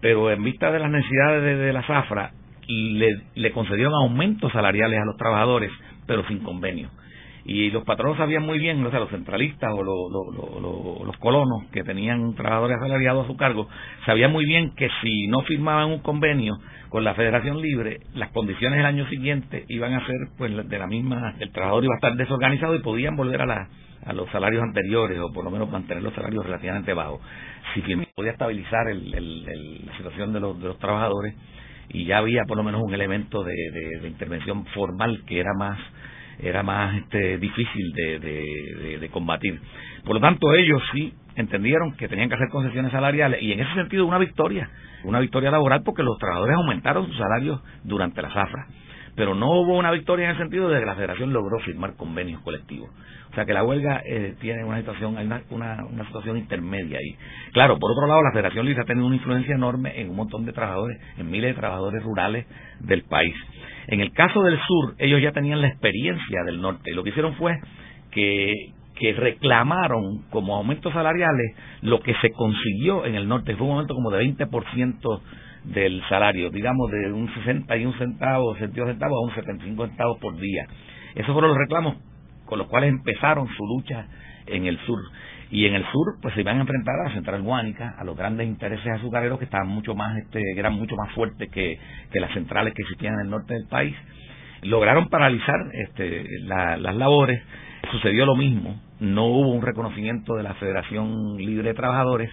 pero 0.00 0.30
en 0.30 0.42
vista 0.42 0.70
de 0.70 0.78
las 0.78 0.90
necesidades 0.90 1.58
de, 1.58 1.72
la 1.72 1.82
Zafra, 1.82 2.32
le 2.66 3.52
concedieron 3.52 3.94
aumentos 3.94 4.52
salariales 4.52 5.00
a 5.00 5.04
los 5.04 5.16
trabajadores, 5.16 5.70
pero 6.06 6.26
sin 6.28 6.38
convenio 6.38 6.88
y 7.44 7.70
los 7.70 7.84
patronos 7.84 8.16
sabían 8.18 8.44
muy 8.44 8.58
bien, 8.58 8.84
o 8.84 8.90
sea, 8.90 9.00
los 9.00 9.10
centralistas 9.10 9.72
o 9.72 9.82
los 9.82 11.16
colonos 11.18 11.64
que 11.72 11.82
tenían 11.82 12.34
trabajadores 12.34 12.78
asalariados 12.78 13.24
a 13.24 13.28
su 13.28 13.36
cargo, 13.36 13.68
sabían 14.06 14.32
muy 14.32 14.44
bien 14.44 14.74
que 14.76 14.88
si 15.02 15.26
no 15.26 15.42
firmaban 15.42 15.90
un 15.90 15.98
convenio 16.00 16.54
con 16.88 17.04
la 17.04 17.14
Federación 17.14 17.60
Libre, 17.60 18.00
las 18.14 18.30
condiciones 18.30 18.76
del 18.78 18.86
año 18.86 19.08
siguiente 19.08 19.64
iban 19.68 19.94
a 19.94 20.06
ser 20.06 20.16
pues 20.36 20.68
de 20.68 20.78
la 20.78 20.86
misma, 20.86 21.34
el 21.40 21.50
trabajador 21.50 21.84
iba 21.84 21.94
a 21.94 21.96
estar 21.96 22.14
desorganizado 22.16 22.74
y 22.74 22.80
podían 22.80 23.16
volver 23.16 23.42
a 23.42 23.46
la 23.46 23.68
a 24.04 24.12
los 24.12 24.28
salarios 24.30 24.62
anteriores 24.64 25.16
o 25.20 25.32
por 25.32 25.44
lo 25.44 25.50
menos 25.52 25.70
mantener 25.70 26.02
los 26.02 26.12
salarios 26.12 26.44
relativamente 26.44 26.92
bajos. 26.92 27.20
Si 27.72 27.82
podía 28.16 28.32
estabilizar 28.32 28.88
el, 28.88 29.44
la 29.86 29.96
situación 29.96 30.32
de 30.32 30.40
los, 30.40 30.60
de 30.60 30.66
los 30.66 30.78
trabajadores 30.78 31.36
y 31.88 32.04
ya 32.04 32.18
había 32.18 32.42
por 32.48 32.56
lo 32.56 32.64
menos 32.64 32.82
un 32.82 32.92
elemento 32.92 33.44
de, 33.44 33.54
de 34.00 34.08
intervención 34.08 34.66
formal 34.66 35.22
que 35.26 35.38
era 35.38 35.52
más 35.56 35.78
era 36.38 36.62
más 36.62 36.96
este, 36.96 37.38
difícil 37.38 37.92
de, 37.92 38.18
de, 39.00 39.08
combatir. 39.10 39.60
Por 40.04 40.14
lo 40.14 40.20
tanto, 40.20 40.52
ellos 40.54 40.82
sí 40.92 41.12
entendieron 41.36 41.96
que 41.96 42.08
tenían 42.08 42.28
que 42.28 42.34
hacer 42.34 42.48
concesiones 42.48 42.92
salariales 42.92 43.42
y 43.42 43.52
en 43.52 43.60
ese 43.60 43.74
sentido 43.74 44.06
una 44.06 44.18
victoria, 44.18 44.70
una 45.04 45.20
victoria 45.20 45.50
laboral 45.50 45.82
porque 45.84 46.02
los 46.02 46.18
trabajadores 46.18 46.56
aumentaron 46.56 47.06
sus 47.06 47.16
salarios 47.16 47.60
durante 47.84 48.22
la 48.22 48.32
zafra. 48.32 48.66
Pero 49.14 49.34
no 49.34 49.50
hubo 49.60 49.76
una 49.76 49.90
victoria 49.90 50.24
en 50.24 50.30
el 50.32 50.38
sentido 50.38 50.70
de 50.70 50.80
que 50.80 50.86
la 50.86 50.94
federación 50.94 51.32
logró 51.32 51.58
firmar 51.60 51.96
convenios 51.96 52.40
colectivos. 52.40 52.88
O 53.32 53.34
sea 53.34 53.46
que 53.46 53.54
la 53.54 53.64
huelga 53.64 54.02
eh, 54.04 54.36
tiene 54.40 54.62
una 54.62 54.78
situación, 54.78 55.16
hay 55.16 55.24
una, 55.24 55.42
una, 55.50 56.06
situación 56.06 56.36
intermedia 56.36 56.98
ahí. 56.98 57.16
Claro, 57.52 57.78
por 57.78 57.92
otro 57.92 58.06
lado, 58.06 58.22
la 58.22 58.30
Federación 58.30 58.66
Libre 58.66 58.82
ha 58.82 58.86
tenido 58.86 59.06
una 59.06 59.16
influencia 59.16 59.54
enorme 59.54 59.98
en 59.98 60.10
un 60.10 60.16
montón 60.16 60.44
de 60.44 60.52
trabajadores, 60.52 61.00
en 61.16 61.30
miles 61.30 61.54
de 61.54 61.60
trabajadores 61.60 62.02
rurales 62.02 62.46
del 62.80 63.04
país. 63.04 63.34
En 63.88 64.00
el 64.00 64.12
caso 64.12 64.42
del 64.42 64.58
sur, 64.58 64.94
ellos 64.98 65.20
ya 65.20 65.32
tenían 65.32 65.60
la 65.60 65.68
experiencia 65.68 66.42
del 66.44 66.60
norte 66.60 66.90
y 66.90 66.94
lo 66.94 67.02
que 67.02 67.10
hicieron 67.10 67.34
fue 67.34 67.58
que, 68.10 68.72
reclamaron 69.16 70.22
como 70.30 70.54
aumentos 70.54 70.92
salariales 70.92 71.56
lo 71.80 71.98
que 71.98 72.14
se 72.20 72.30
consiguió 72.30 73.04
en 73.04 73.16
el 73.16 73.26
norte. 73.26 73.56
Fue 73.56 73.66
un 73.66 73.72
aumento 73.72 73.96
como 73.96 74.12
de 74.12 74.24
20% 74.24 75.20
del 75.64 76.00
salario, 76.08 76.50
digamos 76.50 76.88
de 76.88 77.12
un 77.12 77.28
61 77.34 77.98
centavos, 77.98 78.58
62 78.58 78.90
centavos 78.90 79.18
a 79.18 79.26
un 79.26 79.34
75 79.34 79.86
centavos 79.88 80.18
por 80.20 80.36
día. 80.36 80.66
Esos 81.16 81.32
fueron 81.32 81.50
los 81.50 81.58
reclamos 81.58 81.96
con 82.46 82.60
los 82.60 82.68
cuales 82.68 82.90
empezaron 82.90 83.48
su 83.48 83.66
lucha 83.66 84.06
en 84.46 84.66
el 84.66 84.78
sur. 84.86 85.00
Y 85.52 85.66
en 85.66 85.74
el 85.74 85.84
sur, 85.92 86.16
pues 86.22 86.32
se 86.34 86.40
iban 86.40 86.56
a 86.56 86.60
enfrentar 86.62 86.94
a 86.98 87.08
la 87.08 87.14
central 87.14 87.42
guánica, 87.42 87.94
a 87.98 88.04
los 88.04 88.16
grandes 88.16 88.46
intereses 88.46 88.86
azucareros 88.86 89.38
que 89.38 89.44
estaban 89.44 89.68
mucho 89.68 89.94
más, 89.94 90.16
este, 90.16 90.40
eran 90.56 90.72
mucho 90.72 90.96
más 90.96 91.12
fuertes 91.12 91.50
que, 91.50 91.78
que 92.10 92.20
las 92.20 92.32
centrales 92.32 92.72
que 92.72 92.80
existían 92.80 93.12
en 93.14 93.20
el 93.20 93.30
norte 93.30 93.52
del 93.52 93.68
país. 93.68 93.94
Lograron 94.62 95.10
paralizar 95.10 95.60
este, 95.74 96.24
las 96.46 96.96
labores. 96.96 97.42
Sucedió 97.90 98.24
lo 98.24 98.34
mismo. 98.34 98.80
No 98.98 99.26
hubo 99.26 99.52
un 99.52 99.60
reconocimiento 99.60 100.36
de 100.36 100.42
la 100.42 100.54
Federación 100.54 101.36
Libre 101.36 101.68
de 101.68 101.74
Trabajadores 101.74 102.30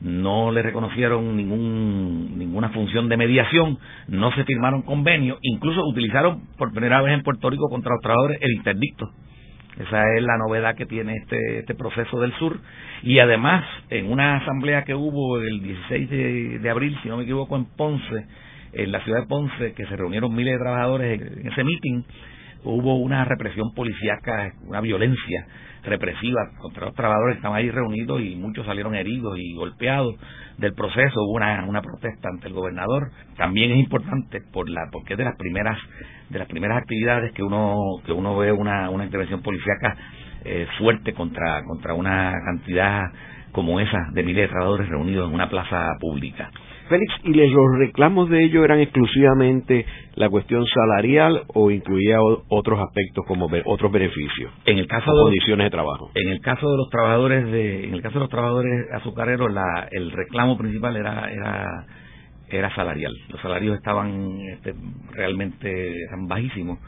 no 0.00 0.52
le 0.52 0.62
reconocieron 0.62 1.36
ningún, 1.36 2.38
ninguna 2.38 2.68
función 2.70 3.08
de 3.08 3.16
mediación, 3.16 3.78
no 4.08 4.30
se 4.32 4.44
firmaron 4.44 4.82
convenios, 4.82 5.38
incluso 5.40 5.80
utilizaron 5.86 6.42
por 6.58 6.72
primera 6.72 7.00
vez 7.00 7.14
en 7.14 7.22
Puerto 7.22 7.48
Rico 7.48 7.68
contra 7.70 7.92
los 7.94 8.02
trabajadores 8.02 8.38
el 8.42 8.52
interdicto, 8.56 9.10
esa 9.78 10.14
es 10.14 10.22
la 10.22 10.38
novedad 10.38 10.74
que 10.74 10.86
tiene 10.86 11.16
este, 11.16 11.58
este 11.58 11.74
proceso 11.74 12.18
del 12.20 12.32
sur. 12.34 12.58
Y 13.02 13.18
además, 13.18 13.64
en 13.90 14.10
una 14.10 14.36
asamblea 14.36 14.84
que 14.84 14.94
hubo 14.94 15.38
el 15.38 15.62
16 15.62 16.62
de, 16.62 16.70
abril, 16.70 16.98
si 17.02 17.08
no 17.08 17.18
me 17.18 17.24
equivoco, 17.24 17.56
en 17.56 17.66
Ponce, 17.76 18.26
en 18.72 18.92
la 18.92 19.00
ciudad 19.04 19.20
de 19.20 19.26
Ponce, 19.26 19.74
que 19.74 19.86
se 19.86 19.96
reunieron 19.96 20.34
miles 20.34 20.54
de 20.54 20.60
trabajadores 20.60 21.20
en 21.20 21.46
ese 21.46 21.62
meeting, 21.62 22.02
hubo 22.66 22.96
una 22.96 23.24
represión 23.24 23.72
policíaca, 23.74 24.52
una 24.66 24.80
violencia 24.80 25.46
represiva 25.84 26.50
contra 26.58 26.86
los 26.86 26.94
trabajadores 26.94 27.34
que 27.34 27.38
estaban 27.38 27.58
ahí 27.58 27.70
reunidos 27.70 28.20
y 28.20 28.34
muchos 28.34 28.66
salieron 28.66 28.94
heridos 28.94 29.38
y 29.38 29.54
golpeados 29.54 30.16
del 30.58 30.74
proceso. 30.74 31.22
Hubo 31.22 31.34
una, 31.36 31.64
una 31.66 31.80
protesta 31.80 32.28
ante 32.28 32.48
el 32.48 32.54
gobernador. 32.54 33.10
También 33.36 33.70
es 33.70 33.78
importante 33.78 34.40
por 34.52 34.68
la, 34.68 34.88
porque 34.90 35.14
es 35.14 35.18
de 35.18 35.24
las 35.24 35.36
primeras, 35.36 35.78
de 36.28 36.38
las 36.38 36.48
primeras 36.48 36.78
actividades 36.78 37.32
que 37.32 37.42
uno, 37.42 37.76
que 38.04 38.12
uno 38.12 38.36
ve 38.36 38.52
una, 38.52 38.90
una 38.90 39.04
intervención 39.04 39.42
policíaca 39.42 39.96
eh, 40.44 40.66
fuerte 40.78 41.12
contra, 41.14 41.62
contra 41.64 41.94
una 41.94 42.32
cantidad 42.44 43.04
como 43.52 43.80
esa 43.80 44.08
de 44.12 44.22
miles 44.22 44.42
de 44.42 44.48
trabajadores 44.48 44.88
reunidos 44.88 45.28
en 45.28 45.34
una 45.34 45.48
plaza 45.48 45.88
pública. 46.00 46.50
Félix, 46.88 47.12
¿y 47.24 47.34
los 47.34 47.78
reclamos 47.78 48.28
de 48.30 48.44
ellos 48.44 48.64
eran 48.64 48.80
exclusivamente 48.80 49.84
la 50.14 50.28
cuestión 50.28 50.64
salarial 50.66 51.42
o 51.48 51.70
incluía 51.70 52.18
otros 52.48 52.78
aspectos 52.80 53.24
como 53.26 53.48
otros 53.64 53.90
beneficios? 53.90 54.52
En 54.64 54.78
el 54.78 54.86
caso 54.86 55.10
de 55.12 55.22
condiciones 55.22 55.66
de 55.66 55.70
trabajo. 55.70 56.10
En 56.14 56.30
el 56.30 56.40
caso 56.40 56.70
de 56.70 56.76
los 56.76 56.88
trabajadores 56.90 57.44
de, 57.50 57.84
en 57.86 57.94
el 57.94 58.02
caso 58.02 58.14
de 58.14 58.20
los 58.20 58.30
trabajadores 58.30 58.86
azucareros, 58.92 59.52
la, 59.52 59.88
el 59.90 60.12
reclamo 60.12 60.56
principal 60.56 60.96
era 60.96 61.30
era 61.30 61.86
era 62.48 62.74
salarial. 62.76 63.12
Los 63.30 63.40
salarios 63.40 63.76
estaban 63.76 64.40
este, 64.52 64.74
realmente 65.12 66.04
eran 66.08 66.28
bajísimos. 66.28 66.78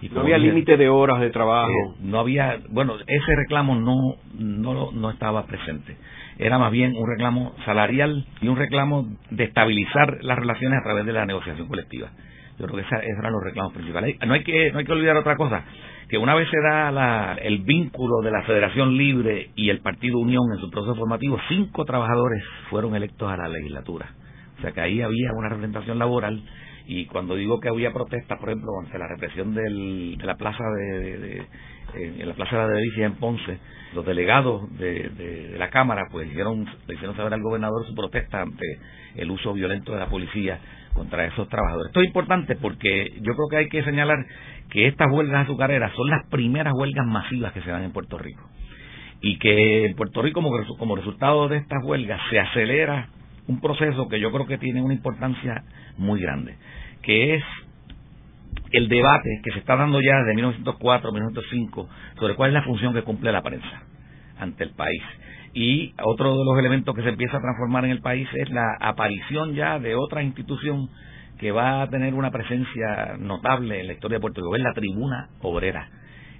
Y 0.00 0.08
no 0.10 0.20
había 0.20 0.38
límite 0.38 0.76
de 0.76 0.88
horas 0.88 1.20
de 1.20 1.30
trabajo. 1.30 1.72
Eh, 1.72 1.96
no 2.02 2.20
había, 2.20 2.60
bueno, 2.70 2.94
ese 3.04 3.34
reclamo 3.34 3.74
no 3.74 4.14
no 4.38 4.92
no 4.92 5.10
estaba 5.10 5.44
presente 5.46 5.96
era 6.38 6.58
más 6.58 6.70
bien 6.70 6.94
un 6.96 7.08
reclamo 7.08 7.54
salarial 7.64 8.26
y 8.40 8.48
un 8.48 8.56
reclamo 8.56 9.08
de 9.30 9.44
estabilizar 9.44 10.18
las 10.22 10.38
relaciones 10.38 10.78
a 10.80 10.84
través 10.84 11.04
de 11.04 11.12
la 11.12 11.26
negociación 11.26 11.66
colectiva. 11.66 12.10
Yo 12.58 12.66
creo 12.66 12.76
que 12.76 12.82
esos 12.82 13.18
eran 13.18 13.32
los 13.32 13.42
reclamos 13.42 13.72
principales. 13.72 14.16
No 14.26 14.34
hay 14.34 14.42
que 14.42 14.72
no 14.72 14.78
hay 14.78 14.84
que 14.84 14.92
olvidar 14.92 15.16
otra 15.16 15.36
cosa, 15.36 15.64
que 16.08 16.18
una 16.18 16.34
vez 16.34 16.48
se 16.50 16.60
da 16.60 16.90
la, 16.90 17.36
el 17.40 17.58
vínculo 17.58 18.20
de 18.22 18.30
la 18.30 18.42
Federación 18.42 18.96
Libre 18.96 19.50
y 19.54 19.70
el 19.70 19.80
Partido 19.80 20.18
Unión 20.18 20.44
en 20.52 20.58
su 20.58 20.70
proceso 20.70 20.94
formativo, 20.94 21.38
cinco 21.48 21.84
trabajadores 21.84 22.42
fueron 22.70 22.94
electos 22.94 23.30
a 23.30 23.36
la 23.36 23.48
legislatura. 23.48 24.10
O 24.58 24.60
sea 24.62 24.72
que 24.72 24.80
ahí 24.80 25.00
había 25.02 25.32
una 25.36 25.48
representación 25.48 25.98
laboral 25.98 26.42
y 26.86 27.04
cuando 27.04 27.36
digo 27.36 27.60
que 27.60 27.68
había 27.68 27.92
protestas, 27.92 28.38
por 28.40 28.48
ejemplo, 28.48 28.70
ante 28.82 28.98
la 28.98 29.06
represión 29.06 29.54
del, 29.54 30.16
de 30.16 30.26
la 30.26 30.36
plaza 30.36 30.64
de, 30.64 31.46
en 31.94 32.28
la 32.28 32.34
plaza 32.34 32.56
de 32.56 32.62
la 32.62 32.68
Delicia 32.74 33.06
en 33.06 33.14
Ponce, 33.14 33.58
los 33.94 34.04
delegados 34.04 34.76
de, 34.78 35.08
de, 35.08 35.58
la 35.58 35.70
Cámara 35.70 36.08
pues 36.10 36.28
hicieron, 36.28 36.66
le 36.86 36.94
hicieron 36.94 37.16
saber 37.16 37.32
al 37.32 37.42
gobernador 37.42 37.86
su 37.86 37.94
protesta 37.94 38.42
ante 38.42 38.66
el 39.16 39.30
uso 39.30 39.52
violento 39.52 39.92
de 39.92 40.00
la 40.00 40.08
policía 40.08 40.58
contra 40.92 41.26
esos 41.26 41.48
trabajadores. 41.48 41.88
Esto 41.88 42.00
es 42.00 42.06
importante 42.06 42.56
porque 42.56 43.12
yo 43.20 43.34
creo 43.34 43.48
que 43.50 43.56
hay 43.56 43.68
que 43.68 43.82
señalar 43.84 44.18
que 44.70 44.86
estas 44.86 45.10
huelgas 45.10 45.44
azucareras 45.44 45.92
son 45.94 46.10
las 46.10 46.26
primeras 46.28 46.74
huelgas 46.74 47.06
masivas 47.06 47.52
que 47.52 47.62
se 47.62 47.70
dan 47.70 47.84
en 47.84 47.92
Puerto 47.92 48.18
Rico 48.18 48.42
y 49.20 49.38
que 49.38 49.86
en 49.86 49.94
Puerto 49.94 50.22
Rico 50.22 50.40
como, 50.42 50.50
como 50.78 50.96
resultado 50.96 51.48
de 51.48 51.58
estas 51.58 51.82
huelgas 51.84 52.20
se 52.30 52.38
acelera 52.38 53.08
un 53.46 53.60
proceso 53.60 54.08
que 54.08 54.20
yo 54.20 54.30
creo 54.30 54.46
que 54.46 54.58
tiene 54.58 54.82
una 54.82 54.94
importancia 54.94 55.64
muy 55.96 56.20
grande, 56.20 56.56
que 57.02 57.36
es 57.36 57.44
el 58.72 58.88
debate 58.88 59.40
que 59.42 59.52
se 59.52 59.58
está 59.58 59.76
dando 59.76 60.00
ya 60.00 60.18
desde 60.18 60.34
1904, 60.34 61.12
1905 61.12 61.88
sobre 62.18 62.34
cuál 62.34 62.50
es 62.50 62.54
la 62.54 62.62
función 62.62 62.92
que 62.94 63.02
cumple 63.02 63.32
la 63.32 63.42
prensa 63.42 63.82
ante 64.38 64.64
el 64.64 64.70
país. 64.70 65.02
Y 65.54 65.94
otro 66.02 66.36
de 66.36 66.44
los 66.44 66.58
elementos 66.58 66.94
que 66.94 67.02
se 67.02 67.08
empieza 67.08 67.38
a 67.38 67.40
transformar 67.40 67.84
en 67.84 67.90
el 67.90 68.00
país 68.00 68.28
es 68.34 68.50
la 68.50 68.76
aparición 68.80 69.54
ya 69.54 69.78
de 69.78 69.94
otra 69.94 70.22
institución 70.22 70.88
que 71.38 71.52
va 71.52 71.82
a 71.82 71.88
tener 71.88 72.14
una 72.14 72.30
presencia 72.30 73.16
notable 73.18 73.80
en 73.80 73.86
la 73.86 73.92
historia 73.92 74.16
de 74.16 74.20
Puerto 74.20 74.40
Rico, 74.40 74.56
es 74.56 74.62
la 74.62 74.74
tribuna 74.74 75.28
obrera. 75.40 75.88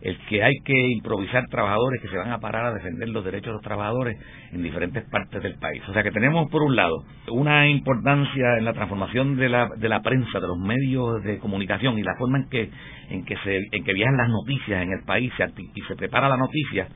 El 0.03 0.17
que 0.29 0.43
hay 0.43 0.55
que 0.65 0.79
improvisar 0.93 1.45
trabajadores 1.49 2.01
que 2.01 2.09
se 2.09 2.17
van 2.17 2.31
a 2.31 2.39
parar 2.39 2.67
a 2.67 2.75
defender 2.75 3.09
los 3.09 3.25
derechos 3.25 3.49
de 3.49 3.53
los 3.55 3.63
trabajadores 3.63 4.17
en 4.53 4.63
diferentes 4.63 5.05
partes 5.11 5.43
del 5.43 5.55
país. 5.59 5.83
O 5.89 5.93
sea 5.93 6.03
que 6.03 6.11
tenemos, 6.11 6.49
por 6.51 6.63
un 6.63 6.77
lado, 6.77 7.05
una 7.31 7.69
importancia 7.69 8.59
en 8.59 8.65
la 8.65 8.73
transformación 8.73 9.37
de 9.37 9.49
la, 9.49 9.69
de 9.77 9.89
la 9.89 10.01
prensa, 10.01 10.41
de 10.41 10.47
los 10.47 10.59
medios 10.59 11.23
de 11.25 11.39
comunicación 11.39 11.99
y 11.99 12.03
la 12.03 12.15
forma 12.17 12.39
en 12.39 12.49
que, 12.49 12.71
en 13.11 13.25
que, 13.25 13.37
se, 13.39 13.57
en 13.73 13.85
que 13.85 13.93
viajan 13.93 14.17
las 14.17 14.29
noticias 14.29 14.83
en 14.83 14.93
el 14.93 15.05
país 15.05 15.33
y 15.75 15.81
se 15.83 15.97
prepara 15.97 16.29
la 16.29 16.37
noticia, 16.37 16.89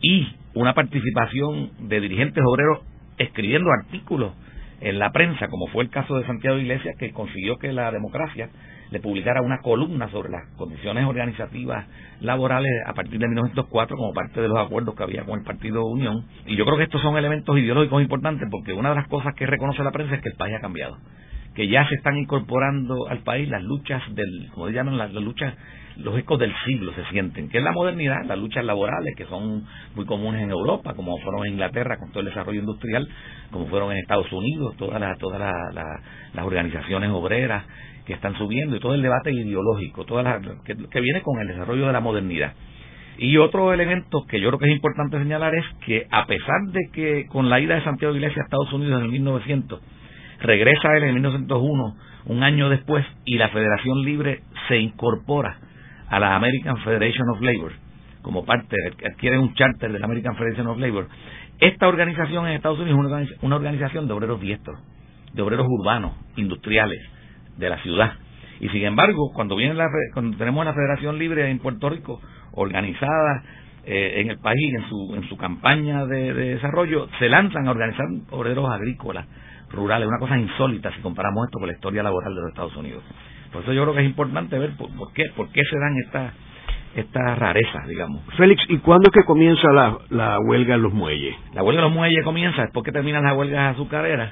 y 0.00 0.26
una 0.54 0.74
participación 0.74 1.88
de 1.88 2.00
dirigentes 2.00 2.42
obreros 2.44 2.80
escribiendo 3.18 3.70
artículos 3.70 4.32
en 4.80 4.98
la 4.98 5.12
prensa, 5.12 5.48
como 5.48 5.68
fue 5.68 5.84
el 5.84 5.90
caso 5.90 6.16
de 6.16 6.26
Santiago 6.26 6.58
Iglesias, 6.58 6.96
que 6.98 7.12
consiguió 7.12 7.56
que 7.56 7.72
la 7.72 7.90
democracia 7.92 8.50
le 8.92 9.00
publicara 9.00 9.40
una 9.40 9.58
columna 9.62 10.08
sobre 10.10 10.28
las 10.28 10.46
condiciones 10.56 11.06
organizativas 11.06 11.86
laborales 12.20 12.70
a 12.86 12.92
partir 12.92 13.18
de 13.18 13.26
1904 13.26 13.96
como 13.96 14.12
parte 14.12 14.40
de 14.40 14.48
los 14.48 14.58
acuerdos 14.58 14.94
que 14.94 15.02
había 15.02 15.24
con 15.24 15.38
el 15.38 15.44
Partido 15.44 15.86
Unión. 15.86 16.26
Y 16.46 16.56
yo 16.56 16.66
creo 16.66 16.76
que 16.76 16.84
estos 16.84 17.00
son 17.00 17.16
elementos 17.16 17.58
ideológicos 17.58 18.02
importantes 18.02 18.46
porque 18.50 18.74
una 18.74 18.90
de 18.90 18.96
las 18.96 19.08
cosas 19.08 19.34
que 19.34 19.46
reconoce 19.46 19.82
la 19.82 19.92
prensa 19.92 20.16
es 20.16 20.22
que 20.22 20.28
el 20.28 20.36
país 20.36 20.54
ha 20.56 20.60
cambiado 20.60 20.98
que 21.54 21.68
ya 21.68 21.86
se 21.88 21.96
están 21.96 22.16
incorporando 22.16 23.08
al 23.08 23.18
país 23.18 23.48
las 23.48 23.62
luchas 23.62 24.02
del, 24.14 24.50
como 24.54 24.70
llaman 24.70 24.96
las, 24.96 25.12
luchas, 25.12 25.54
los 25.98 26.18
ecos 26.18 26.38
del 26.38 26.54
siglo 26.64 26.94
se 26.94 27.04
sienten, 27.10 27.50
que 27.50 27.58
es 27.58 27.64
la 27.64 27.72
modernidad, 27.72 28.24
las 28.24 28.38
luchas 28.38 28.64
laborales 28.64 29.14
que 29.16 29.26
son 29.26 29.66
muy 29.94 30.06
comunes 30.06 30.42
en 30.42 30.50
Europa, 30.50 30.94
como 30.94 31.18
fueron 31.18 31.46
en 31.46 31.52
Inglaterra 31.52 31.98
con 31.98 32.08
todo 32.10 32.20
el 32.20 32.26
desarrollo 32.26 32.60
industrial, 32.60 33.06
como 33.50 33.66
fueron 33.66 33.92
en 33.92 33.98
Estados 33.98 34.32
Unidos, 34.32 34.76
todas 34.78 34.98
las 34.98 35.18
todas 35.18 35.40
las 36.32 36.44
organizaciones 36.44 37.10
obreras 37.10 37.64
que 38.06 38.14
están 38.14 38.36
subiendo 38.36 38.76
y 38.76 38.80
todo 38.80 38.94
el 38.94 39.02
debate 39.02 39.32
ideológico, 39.32 40.04
toda 40.04 40.40
que, 40.64 40.76
que 40.76 41.00
viene 41.00 41.22
con 41.22 41.40
el 41.40 41.48
desarrollo 41.48 41.86
de 41.86 41.92
la 41.92 42.00
modernidad. 42.00 42.54
Y 43.18 43.36
otro 43.36 43.72
elemento 43.72 44.24
que 44.26 44.40
yo 44.40 44.48
creo 44.48 44.58
que 44.58 44.66
es 44.66 44.72
importante 44.72 45.18
señalar 45.18 45.54
es 45.54 45.64
que 45.84 46.06
a 46.10 46.26
pesar 46.26 46.62
de 46.72 46.80
que 46.92 47.26
con 47.26 47.50
la 47.50 47.60
ida 47.60 47.74
de 47.74 47.84
Santiago 47.84 48.14
Iglesias 48.14 48.40
a 48.40 48.44
Estados 48.44 48.72
Unidos 48.72 48.98
en 48.98 49.04
el 49.06 49.12
1900 49.12 49.80
Regresa 50.42 50.96
él 50.96 51.04
en 51.04 51.14
1901, 51.14 51.96
un 52.26 52.42
año 52.42 52.68
después, 52.68 53.06
y 53.24 53.38
la 53.38 53.48
Federación 53.50 54.02
Libre 54.02 54.40
se 54.66 54.76
incorpora 54.76 55.56
a 56.08 56.18
la 56.18 56.34
American 56.34 56.78
Federation 56.78 57.28
of 57.30 57.40
Labor 57.40 57.72
como 58.22 58.44
parte, 58.44 58.76
adquiere 59.04 59.38
un 59.38 59.52
charter 59.54 59.92
de 59.92 59.98
la 59.98 60.06
American 60.06 60.36
Federation 60.36 60.68
of 60.68 60.78
Labor. 60.78 61.08
Esta 61.58 61.88
organización 61.88 62.46
en 62.46 62.54
Estados 62.54 62.78
Unidos 62.78 63.00
es 63.20 63.42
una 63.42 63.56
organización 63.56 64.06
de 64.06 64.14
obreros 64.14 64.40
diestros, 64.40 64.78
de 65.32 65.42
obreros 65.42 65.66
urbanos, 65.68 66.12
industriales, 66.36 67.00
de 67.56 67.68
la 67.68 67.78
ciudad. 67.82 68.12
Y 68.60 68.68
sin 68.68 68.84
embargo, 68.84 69.32
cuando 69.34 69.56
viene 69.56 69.74
la, 69.74 69.88
cuando 70.14 70.36
tenemos 70.36 70.64
la 70.64 70.72
Federación 70.72 71.18
Libre 71.18 71.50
en 71.50 71.58
Puerto 71.58 71.90
Rico 71.90 72.20
organizada 72.52 73.42
eh, 73.84 74.20
en 74.20 74.30
el 74.30 74.38
país 74.38 74.74
en 74.74 74.88
su 74.88 75.14
en 75.16 75.28
su 75.28 75.36
campaña 75.36 76.06
de, 76.06 76.32
desarrollo, 76.32 77.08
se 77.18 77.28
lanzan 77.28 77.66
a 77.66 77.72
organizar 77.72 78.06
obreros 78.30 78.70
agrícolas, 78.70 79.26
rurales, 79.70 80.06
una 80.06 80.20
cosa 80.20 80.38
insólita 80.38 80.92
si 80.94 81.00
comparamos 81.00 81.46
esto 81.46 81.58
con 81.58 81.66
la 81.66 81.74
historia 81.74 82.04
laboral 82.04 82.34
de 82.34 82.40
los 82.40 82.50
Estados 82.50 82.76
Unidos. 82.76 83.02
Por 83.52 83.62
eso 83.62 83.72
yo 83.72 83.82
creo 83.82 83.94
que 83.94 84.00
es 84.02 84.06
importante 84.06 84.58
ver 84.58 84.76
por, 84.76 85.12
qué, 85.12 85.24
por 85.36 85.48
qué 85.50 85.62
se 85.68 85.78
dan 85.78 85.96
estas 86.04 86.32
estas 86.94 87.38
rarezas, 87.38 87.88
digamos. 87.88 88.22
Félix, 88.36 88.62
¿y 88.68 88.78
cuándo 88.78 89.08
es 89.08 89.12
que 89.12 89.24
comienza 89.26 89.72
la, 89.72 89.96
la 90.10 90.38
huelga 90.40 90.74
en 90.74 90.82
los 90.82 90.92
muelles? 90.92 91.34
La 91.54 91.62
huelga 91.62 91.80
en 91.80 91.86
los 91.86 91.94
muelles 91.94 92.22
comienza 92.22 92.62
después 92.62 92.84
que 92.84 92.92
terminan 92.92 93.24
las 93.24 93.36
huelgas 93.36 93.74
azucareras. 93.74 94.30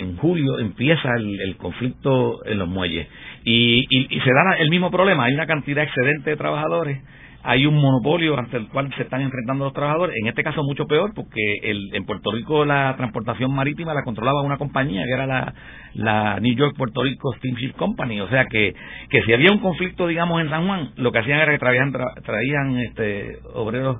En 0.00 0.16
julio 0.16 0.58
empieza 0.58 1.14
el, 1.16 1.56
conflicto 1.56 2.44
en 2.46 2.58
los 2.58 2.68
muelles. 2.68 3.08
Y, 3.44 3.86
y, 3.88 4.16
y 4.16 4.20
se 4.20 4.30
da 4.30 4.56
el 4.58 4.70
mismo 4.70 4.90
problema. 4.90 5.24
Hay 5.24 5.34
una 5.34 5.46
cantidad 5.46 5.84
excedente 5.84 6.30
de 6.30 6.36
trabajadores 6.36 7.00
hay 7.42 7.64
un 7.64 7.74
monopolio 7.74 8.38
ante 8.38 8.58
el 8.58 8.68
cual 8.68 8.92
se 8.96 9.02
están 9.02 9.22
enfrentando 9.22 9.64
los 9.64 9.72
trabajadores. 9.72 10.16
En 10.20 10.28
este 10.28 10.42
caso 10.42 10.62
mucho 10.62 10.86
peor 10.86 11.12
porque 11.14 11.40
el, 11.62 11.94
en 11.94 12.04
Puerto 12.04 12.30
Rico 12.30 12.64
la 12.64 12.94
transportación 12.96 13.54
marítima 13.54 13.94
la 13.94 14.04
controlaba 14.04 14.42
una 14.42 14.58
compañía 14.58 15.04
que 15.04 15.12
era 15.12 15.26
la, 15.26 15.54
la 15.94 16.40
New 16.40 16.54
York 16.54 16.76
Puerto 16.76 17.02
Rico 17.02 17.32
Steamship 17.38 17.72
Company. 17.72 18.20
O 18.20 18.28
sea 18.28 18.44
que, 18.44 18.74
que 19.08 19.22
si 19.22 19.32
había 19.32 19.52
un 19.52 19.58
conflicto, 19.58 20.06
digamos, 20.06 20.40
en 20.42 20.50
San 20.50 20.66
Juan, 20.66 20.90
lo 20.96 21.12
que 21.12 21.18
hacían 21.18 21.40
era 21.40 21.52
que 21.52 21.58
traían, 21.58 21.92
traían 22.24 22.78
este, 22.78 23.38
obreros 23.54 23.98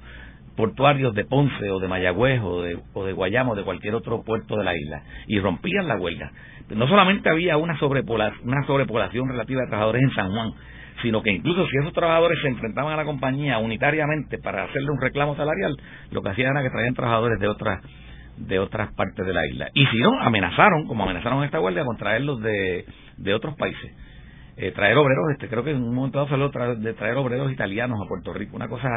portuarios 0.61 1.14
de 1.14 1.24
Ponce 1.24 1.70
o 1.70 1.80
de 1.80 1.88
Mayagüez 1.88 2.42
o 2.42 2.61
de, 2.61 2.78
o 2.92 3.04
de 3.06 3.14
Guayama 3.14 3.52
o 3.52 3.54
de 3.54 3.62
cualquier 3.62 3.94
otro 3.94 4.22
puerto 4.22 4.56
de 4.56 4.64
la 4.64 4.76
isla 4.76 5.02
y 5.26 5.40
rompían 5.40 5.88
la 5.88 5.96
huelga. 5.96 6.30
No 6.68 6.86
solamente 6.86 7.30
había 7.30 7.56
una, 7.56 7.78
sobrepoblación, 7.78 8.46
una 8.46 8.66
sobrepoblación 8.66 9.26
relativa 9.28 9.62
de 9.62 9.68
trabajadores 9.68 10.02
en 10.02 10.11
San 10.11 10.30
Juan, 10.30 10.52
sino 11.00 11.22
que 11.22 11.30
incluso 11.30 11.66
si 11.66 11.78
esos 11.78 11.94
trabajadores 11.94 12.38
se 12.42 12.48
enfrentaban 12.48 12.92
a 12.92 12.96
la 12.96 13.06
compañía 13.06 13.56
unitariamente 13.56 14.36
para 14.36 14.64
hacerle 14.64 14.90
un 14.90 15.00
reclamo 15.00 15.34
salarial, 15.34 15.74
lo 16.11 16.20
que 16.20 16.28
hacían 16.28 16.50
era 16.50 16.62
que 16.62 16.70
traían 16.70 16.94
trabajadores 16.94 17.40
de 17.40 17.48
otras 17.48 17.80
de 18.36 18.58
otras 18.58 18.92
partes 18.94 19.26
de 19.26 19.32
la 19.32 19.46
isla. 19.46 19.68
Y 19.74 19.86
si 19.86 19.98
no, 19.98 20.20
amenazaron, 20.20 20.86
como 20.86 21.04
amenazaron 21.04 21.44
esta 21.44 21.61
huelga, 21.61 21.84
con 21.84 21.96
traerlos 21.96 22.40
de, 22.40 22.84
de 23.16 23.34
otros 23.34 23.54
países 23.56 23.92
eh, 24.62 24.72
traer 24.72 24.94
obreros, 24.98 25.24
este, 25.32 25.48
creo 25.48 25.64
que 25.64 25.70
en 25.70 25.82
un 25.82 25.94
momento 25.94 26.18
dado 26.18 26.50
se 26.50 26.82
de 26.82 26.92
traer 26.92 27.16
obreros 27.16 27.50
italianos 27.50 27.98
a 27.98 28.06
Puerto 28.06 28.34
Rico, 28.34 28.56
una 28.56 28.68
cosa 28.68 28.90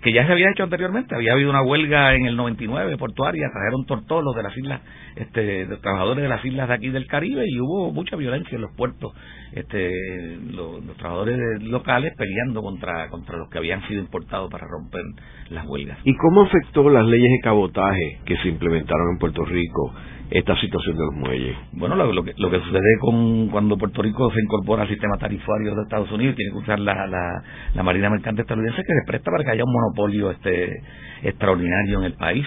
que 0.00 0.12
ya 0.12 0.24
se 0.24 0.30
había 0.30 0.48
hecho 0.48 0.62
anteriormente, 0.62 1.12
había 1.16 1.32
habido 1.32 1.50
una 1.50 1.62
huelga 1.62 2.14
en 2.14 2.26
el 2.26 2.36
99 2.36 2.96
portuaria, 2.98 3.50
trajeron 3.52 3.84
tortolos 3.84 4.36
de 4.36 4.42
las 4.44 4.56
islas, 4.56 4.80
este, 5.16 5.66
de 5.66 5.76
trabajadores 5.78 6.22
de 6.22 6.28
las 6.28 6.44
islas 6.44 6.68
de 6.68 6.74
aquí 6.74 6.90
del 6.90 7.08
Caribe 7.08 7.42
y 7.48 7.58
hubo 7.58 7.90
mucha 7.90 8.14
violencia 8.14 8.54
en 8.54 8.62
los 8.62 8.70
puertos, 8.76 9.12
este, 9.54 10.38
los, 10.52 10.86
trabajadores 10.96 11.64
locales 11.64 12.12
peleando 12.16 12.62
contra, 12.62 13.08
contra 13.08 13.38
los 13.38 13.50
que 13.50 13.58
habían 13.58 13.82
sido 13.88 14.00
importados 14.00 14.48
para 14.52 14.68
romper 14.68 15.02
las 15.50 15.66
huelgas. 15.66 15.98
¿Y 16.04 16.14
cómo 16.14 16.42
afectó 16.42 16.88
las 16.90 17.04
leyes 17.04 17.30
de 17.32 17.40
cabotaje 17.42 18.20
que 18.24 18.36
se 18.36 18.48
implementaron 18.48 19.14
en 19.14 19.18
Puerto 19.18 19.44
Rico? 19.44 19.92
Esta 20.30 20.56
situación 20.60 20.96
de 20.96 21.04
los 21.04 21.14
muelles? 21.14 21.56
Bueno, 21.72 21.96
lo, 21.96 22.22
que, 22.22 22.34
lo 22.36 22.50
que 22.50 22.60
sucede 22.60 22.98
con 23.00 23.48
cuando 23.48 23.78
Puerto 23.78 24.02
Rico 24.02 24.30
se 24.30 24.40
incorpora 24.40 24.82
al 24.82 24.88
sistema 24.88 25.16
tarifario 25.18 25.74
de 25.74 25.82
Estados 25.82 26.10
Unidos 26.12 26.36
tiene 26.36 26.52
que 26.52 26.58
usar 26.58 26.78
la, 26.78 27.06
la, 27.06 27.82
Marina 27.82 28.10
Mercante 28.10 28.42
estadounidense 28.42 28.82
que 28.82 28.92
se 28.92 29.06
presta 29.06 29.30
para 29.30 29.44
que 29.44 29.50
haya 29.50 29.64
un 29.64 29.72
monopolio 29.72 30.30
este 30.30 30.82
extraordinario 31.22 31.98
en 31.98 32.04
el 32.04 32.14
país. 32.14 32.46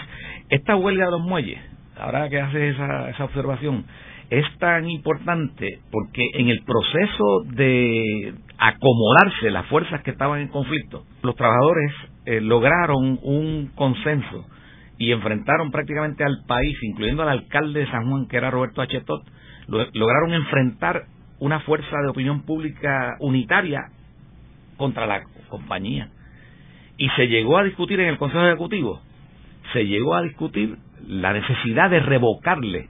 Esta 0.50 0.76
huelga 0.76 1.06
de 1.06 1.12
los 1.12 1.22
muelles, 1.22 1.60
ahora 1.98 2.30
que 2.30 2.40
hace 2.40 2.70
esa, 2.70 3.10
esa 3.10 3.26
observación, 3.26 3.86
es 4.30 4.46
tan 4.60 4.90
importante 4.90 5.80
porque 5.92 6.22
en 6.36 6.50
el 6.50 6.64
proceso 6.64 7.44
de 7.48 8.34
acomodarse 8.58 9.50
las 9.50 9.66
fuerzas 9.66 10.02
que 10.04 10.12
estaban 10.12 10.40
en 10.40 10.48
conflicto, 10.48 11.04
los 11.22 11.36
trabajadores 11.36 11.92
eh, 12.26 12.40
lograron 12.40 13.20
un 13.24 13.72
consenso 13.76 14.46
y 15.02 15.12
enfrentaron 15.12 15.72
prácticamente 15.72 16.24
al 16.24 16.44
país, 16.46 16.78
incluyendo 16.84 17.24
al 17.24 17.30
alcalde 17.30 17.80
de 17.80 17.90
San 17.90 18.08
Juan, 18.08 18.28
que 18.28 18.38
era 18.38 18.52
Roberto 18.52 18.84
Achetot, 18.84 19.24
lograron 19.68 20.32
enfrentar 20.32 21.06
una 21.40 21.60
fuerza 21.62 21.98
de 22.04 22.10
opinión 22.10 22.44
pública 22.44 23.16
unitaria 23.20 23.90
contra 24.78 25.08
la 25.08 25.24
compañía. 25.50 26.10
Y 26.98 27.10
se 27.16 27.28
llegó 27.28 27.58
a 27.58 27.64
discutir 27.64 28.00
en 28.00 28.10
el 28.10 28.20
Consejo 28.20 28.46
Ejecutivo, 28.46 29.02
se 29.74 29.88
llegó 29.88 30.14
a 30.14 30.22
discutir 30.22 30.78
la 31.08 31.34
necesidad 31.34 31.90
de 31.90 32.00
revocarle 32.00 32.90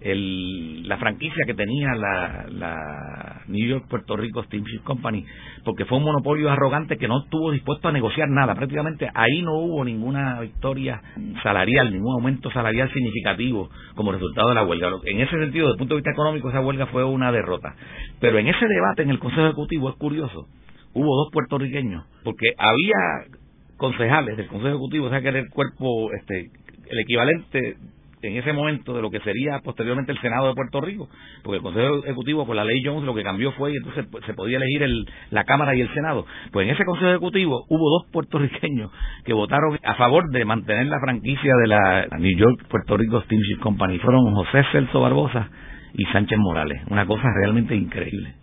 el, 0.00 0.88
la 0.88 0.96
franquicia 0.96 1.44
que 1.46 1.54
tenía 1.54 1.94
la, 1.94 2.46
la 2.48 3.42
New 3.48 3.68
York 3.68 3.86
Puerto 3.88 4.16
Rico 4.16 4.42
Steamship 4.44 4.82
Company, 4.82 5.24
porque 5.64 5.84
fue 5.84 5.98
un 5.98 6.04
monopolio 6.04 6.50
arrogante 6.50 6.96
que 6.96 7.08
no 7.08 7.22
estuvo 7.22 7.50
dispuesto 7.52 7.88
a 7.88 7.92
negociar 7.92 8.28
nada. 8.28 8.54
Prácticamente 8.54 9.10
ahí 9.14 9.42
no 9.42 9.54
hubo 9.58 9.84
ninguna 9.84 10.40
victoria 10.40 11.00
salarial, 11.42 11.92
ningún 11.92 12.14
aumento 12.14 12.50
salarial 12.50 12.90
significativo 12.92 13.70
como 13.94 14.12
resultado 14.12 14.48
de 14.48 14.54
la 14.54 14.64
huelga. 14.64 14.90
En 15.04 15.20
ese 15.20 15.38
sentido, 15.38 15.66
desde 15.66 15.74
el 15.74 15.78
punto 15.78 15.94
de 15.94 15.98
vista 16.00 16.12
económico, 16.12 16.48
esa 16.48 16.60
huelga 16.60 16.86
fue 16.86 17.04
una 17.04 17.30
derrota. 17.32 17.74
Pero 18.20 18.38
en 18.38 18.48
ese 18.48 18.66
debate 18.66 19.02
en 19.02 19.10
el 19.10 19.18
Consejo 19.18 19.46
Ejecutivo 19.46 19.90
es 19.90 19.96
curioso, 19.96 20.46
hubo 20.94 21.16
dos 21.16 21.32
puertorriqueños, 21.32 22.04
porque 22.24 22.48
había 22.56 23.36
concejales 23.76 24.36
del 24.36 24.46
Consejo 24.46 24.68
Ejecutivo, 24.68 25.06
o 25.06 25.10
sea 25.10 25.20
que 25.20 25.28
era 25.28 25.38
el 25.38 25.48
cuerpo, 25.50 26.10
este, 26.12 26.50
el 26.90 26.98
equivalente 27.00 27.76
en 28.22 28.36
ese 28.36 28.52
momento 28.52 28.94
de 28.94 29.02
lo 29.02 29.10
que 29.10 29.20
sería 29.20 29.60
posteriormente 29.64 30.12
el 30.12 30.20
Senado 30.20 30.48
de 30.48 30.54
Puerto 30.54 30.80
Rico, 30.80 31.08
porque 31.42 31.56
el 31.56 31.62
Consejo 31.62 32.04
Ejecutivo 32.04 32.46
con 32.46 32.56
la 32.56 32.64
ley 32.64 32.82
Jones 32.84 33.04
lo 33.04 33.14
que 33.14 33.22
cambió 33.22 33.52
fue 33.52 33.72
y 33.72 33.76
entonces 33.76 34.06
pues, 34.10 34.24
se 34.24 34.34
podía 34.34 34.58
elegir 34.58 34.82
el, 34.82 35.06
la 35.30 35.44
Cámara 35.44 35.74
y 35.74 35.80
el 35.80 35.92
Senado. 35.94 36.26
Pues 36.52 36.66
en 36.66 36.74
ese 36.74 36.84
Consejo 36.84 37.10
Ejecutivo 37.10 37.64
hubo 37.68 37.90
dos 37.90 38.10
puertorriqueños 38.12 38.90
que 39.24 39.32
votaron 39.32 39.78
a 39.82 39.94
favor 39.94 40.30
de 40.30 40.44
mantener 40.44 40.86
la 40.86 41.00
franquicia 41.00 41.52
de 41.62 41.66
la 41.68 42.06
New 42.18 42.36
York 42.36 42.66
Puerto 42.68 42.96
Rico 42.96 43.20
Steamship 43.22 43.60
Company. 43.60 43.98
Fueron 43.98 44.34
José 44.34 44.64
Celso 44.72 45.00
Barbosa 45.00 45.48
y 45.94 46.04
Sánchez 46.06 46.38
Morales. 46.38 46.82
Una 46.88 47.06
cosa 47.06 47.24
realmente 47.40 47.74
increíble. 47.74 48.34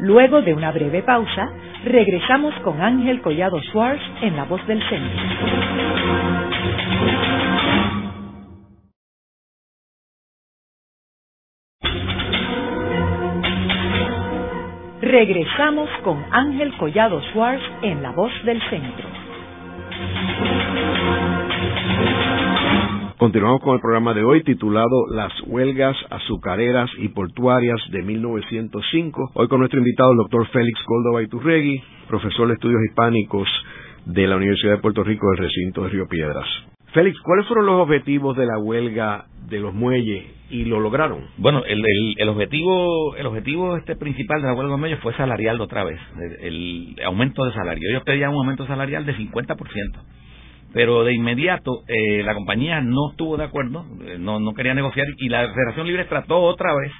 Luego 0.00 0.42
de 0.42 0.52
una 0.52 0.72
breve 0.72 1.02
pausa, 1.02 1.48
regresamos 1.84 2.54
con 2.62 2.80
Ángel 2.80 3.20
Collado 3.22 3.60
Schwartz 3.62 4.02
en 4.22 4.36
La 4.36 4.44
Voz 4.44 4.64
del 4.66 4.80
Centro. 4.88 5.22
Regresamos 15.00 15.90
con 16.04 16.24
Ángel 16.30 16.76
Collado 16.78 17.20
Schwartz 17.32 17.62
en 17.82 18.02
La 18.02 18.12
Voz 18.12 18.32
del 18.44 18.60
Centro. 18.70 19.31
Continuamos 23.22 23.62
con 23.62 23.74
el 23.74 23.80
programa 23.80 24.14
de 24.14 24.24
hoy 24.24 24.42
titulado 24.42 25.06
Las 25.08 25.32
huelgas 25.46 25.96
azucareras 26.10 26.90
y 26.98 27.06
portuarias 27.06 27.78
de 27.92 28.02
1905. 28.02 29.30
Hoy 29.34 29.46
con 29.46 29.60
nuestro 29.60 29.78
invitado, 29.78 30.10
el 30.10 30.16
doctor 30.16 30.48
Félix 30.48 30.82
Córdoba 30.84 31.22
Iturregui, 31.22 31.80
profesor 32.08 32.48
de 32.48 32.54
estudios 32.54 32.80
hispánicos 32.88 33.48
de 34.06 34.26
la 34.26 34.34
Universidad 34.34 34.72
de 34.72 34.78
Puerto 34.78 35.04
Rico 35.04 35.30
del 35.30 35.38
recinto 35.38 35.84
de 35.84 35.90
Río 35.90 36.08
Piedras. 36.08 36.48
Félix, 36.92 37.20
¿cuáles 37.20 37.46
fueron 37.46 37.66
los 37.66 37.80
objetivos 37.80 38.36
de 38.36 38.44
la 38.44 38.58
huelga 38.58 39.26
de 39.48 39.60
los 39.60 39.72
muelles 39.72 40.24
y 40.50 40.64
lo 40.64 40.80
lograron? 40.80 41.20
Bueno, 41.36 41.62
el, 41.64 42.28
objetivo 42.28 43.14
el 43.14 43.26
objetivo 43.26 43.76
este 43.76 43.94
principal 43.94 44.42
de 44.42 44.48
la 44.48 44.54
huelga 44.54 44.64
de 44.64 44.70
los 44.70 44.80
muelles 44.80 44.98
fue 44.98 45.14
salarial 45.14 45.60
otra 45.60 45.84
vez, 45.84 46.00
el, 46.40 46.96
el 46.98 47.04
aumento 47.04 47.44
de 47.44 47.52
salario. 47.52 47.88
Ellos 47.88 48.02
pedían 48.02 48.30
un 48.30 48.38
aumento 48.38 48.66
salarial 48.66 49.06
de 49.06 49.16
50%. 49.16 49.56
Pero 50.72 51.04
de 51.04 51.14
inmediato 51.14 51.82
eh, 51.86 52.22
la 52.22 52.34
compañía 52.34 52.80
no 52.80 53.10
estuvo 53.10 53.36
de 53.36 53.44
acuerdo, 53.44 53.84
eh, 54.06 54.16
no, 54.18 54.40
no 54.40 54.54
quería 54.54 54.74
negociar 54.74 55.06
y 55.18 55.28
la 55.28 55.52
Federación 55.52 55.86
Libre 55.86 56.06
trató 56.06 56.40
otra 56.40 56.74
vez 56.74 56.92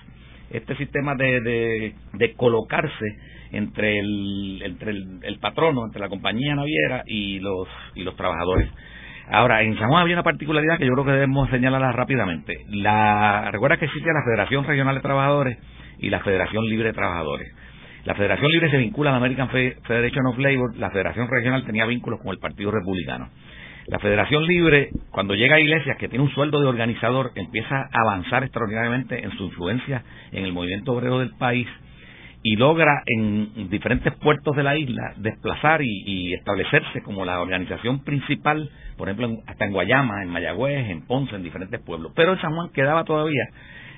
este 0.51 0.77
sistema 0.77 1.15
de, 1.15 1.95
de, 2.13 2.35
colocarse 2.35 3.07
entre 3.53 3.99
el 3.99 4.63
entre 4.63 4.91
el, 4.91 5.39
patrono, 5.41 5.87
entre 5.87 6.01
la 6.01 6.11
compañía 6.11 6.55
naviera 6.55 7.03
y 7.07 7.39
los 7.41 7.69
y 7.95 8.03
los 8.03 8.15
trabajadores. 8.17 8.69
Ahora, 9.31 9.63
en 9.63 9.79
San 9.79 9.89
Juan 9.89 10.03
había 10.03 10.17
una 10.17 10.23
particularidad 10.23 10.79
que 10.79 10.85
yo 10.85 10.93
creo 10.93 11.05
que 11.07 11.13
debemos 11.13 11.49
señalarla 11.49 11.93
rápidamente. 11.93 12.55
La, 12.69 13.51
recuerda 13.51 13.79
que 13.79 13.87
existe 13.87 14.13
la 14.13 14.25
Federación 14.25 14.65
Regional 14.65 14.95
de 14.97 15.01
Trabajadores 15.01 15.59
y 15.99 16.11
la 16.11 16.21
Federación 16.21 16.69
Libre 16.69 16.89
de 16.89 16.95
Trabajadores. 16.95 17.49
La 18.05 18.15
Federación 18.15 18.51
Libre 18.51 18.71
se 18.71 18.79
vincula 18.79 19.11
a 19.11 19.13
la 19.13 19.19
American 19.19 19.49
Federation 19.49 20.27
of 20.27 20.39
Labor, 20.39 20.77
la 20.77 20.91
Federación 20.91 21.29
Regional 21.31 21.65
tenía 21.65 21.87
vínculos 21.87 22.21
con 22.21 22.33
el 22.33 22.39
Partido 22.39 22.73
Republicano. 22.73 23.31
La 23.87 23.99
Federación 23.99 24.47
Libre, 24.47 24.91
cuando 25.11 25.35
llega 25.35 25.57
a 25.57 25.61
Iglesias, 25.61 25.97
que 25.99 26.09
tiene 26.09 26.25
un 26.25 26.31
sueldo 26.31 26.61
de 26.61 26.69
organizador, 26.69 27.33
empieza 27.35 27.77
a 27.77 28.01
avanzar 28.03 28.45
extraordinariamente 28.45 29.23
en 29.23 29.31
su 29.33 29.45
influencia 29.45 30.05
en 30.31 30.45
el 30.45 30.53
movimiento 30.53 30.93
obrero 30.93 31.19
del 31.19 31.31
país 31.37 31.67
y 32.45 32.57
logra 32.57 33.03
en 33.07 33.69
diferentes 33.71 34.13
puertos 34.15 34.57
de 34.57 34.63
la 34.63 34.77
isla 34.77 35.15
desplazar 35.17 35.81
y, 35.83 36.35
establecerse 36.35 37.03
como 37.03 37.25
la 37.25 37.41
organización 37.41 38.03
principal, 38.03 38.69
por 38.97 39.09
ejemplo, 39.09 39.43
hasta 39.47 39.65
en 39.65 39.73
Guayama, 39.73 40.23
en 40.23 40.29
Mayagüez, 40.29 40.91
en 40.91 41.07
Ponce, 41.07 41.37
en 41.37 41.43
diferentes 41.43 41.81
pueblos. 41.81 42.13
Pero 42.17 42.33
en 42.33 42.41
San 42.41 42.55
Juan 42.55 42.71
quedaba 42.73 43.05
todavía 43.05 43.45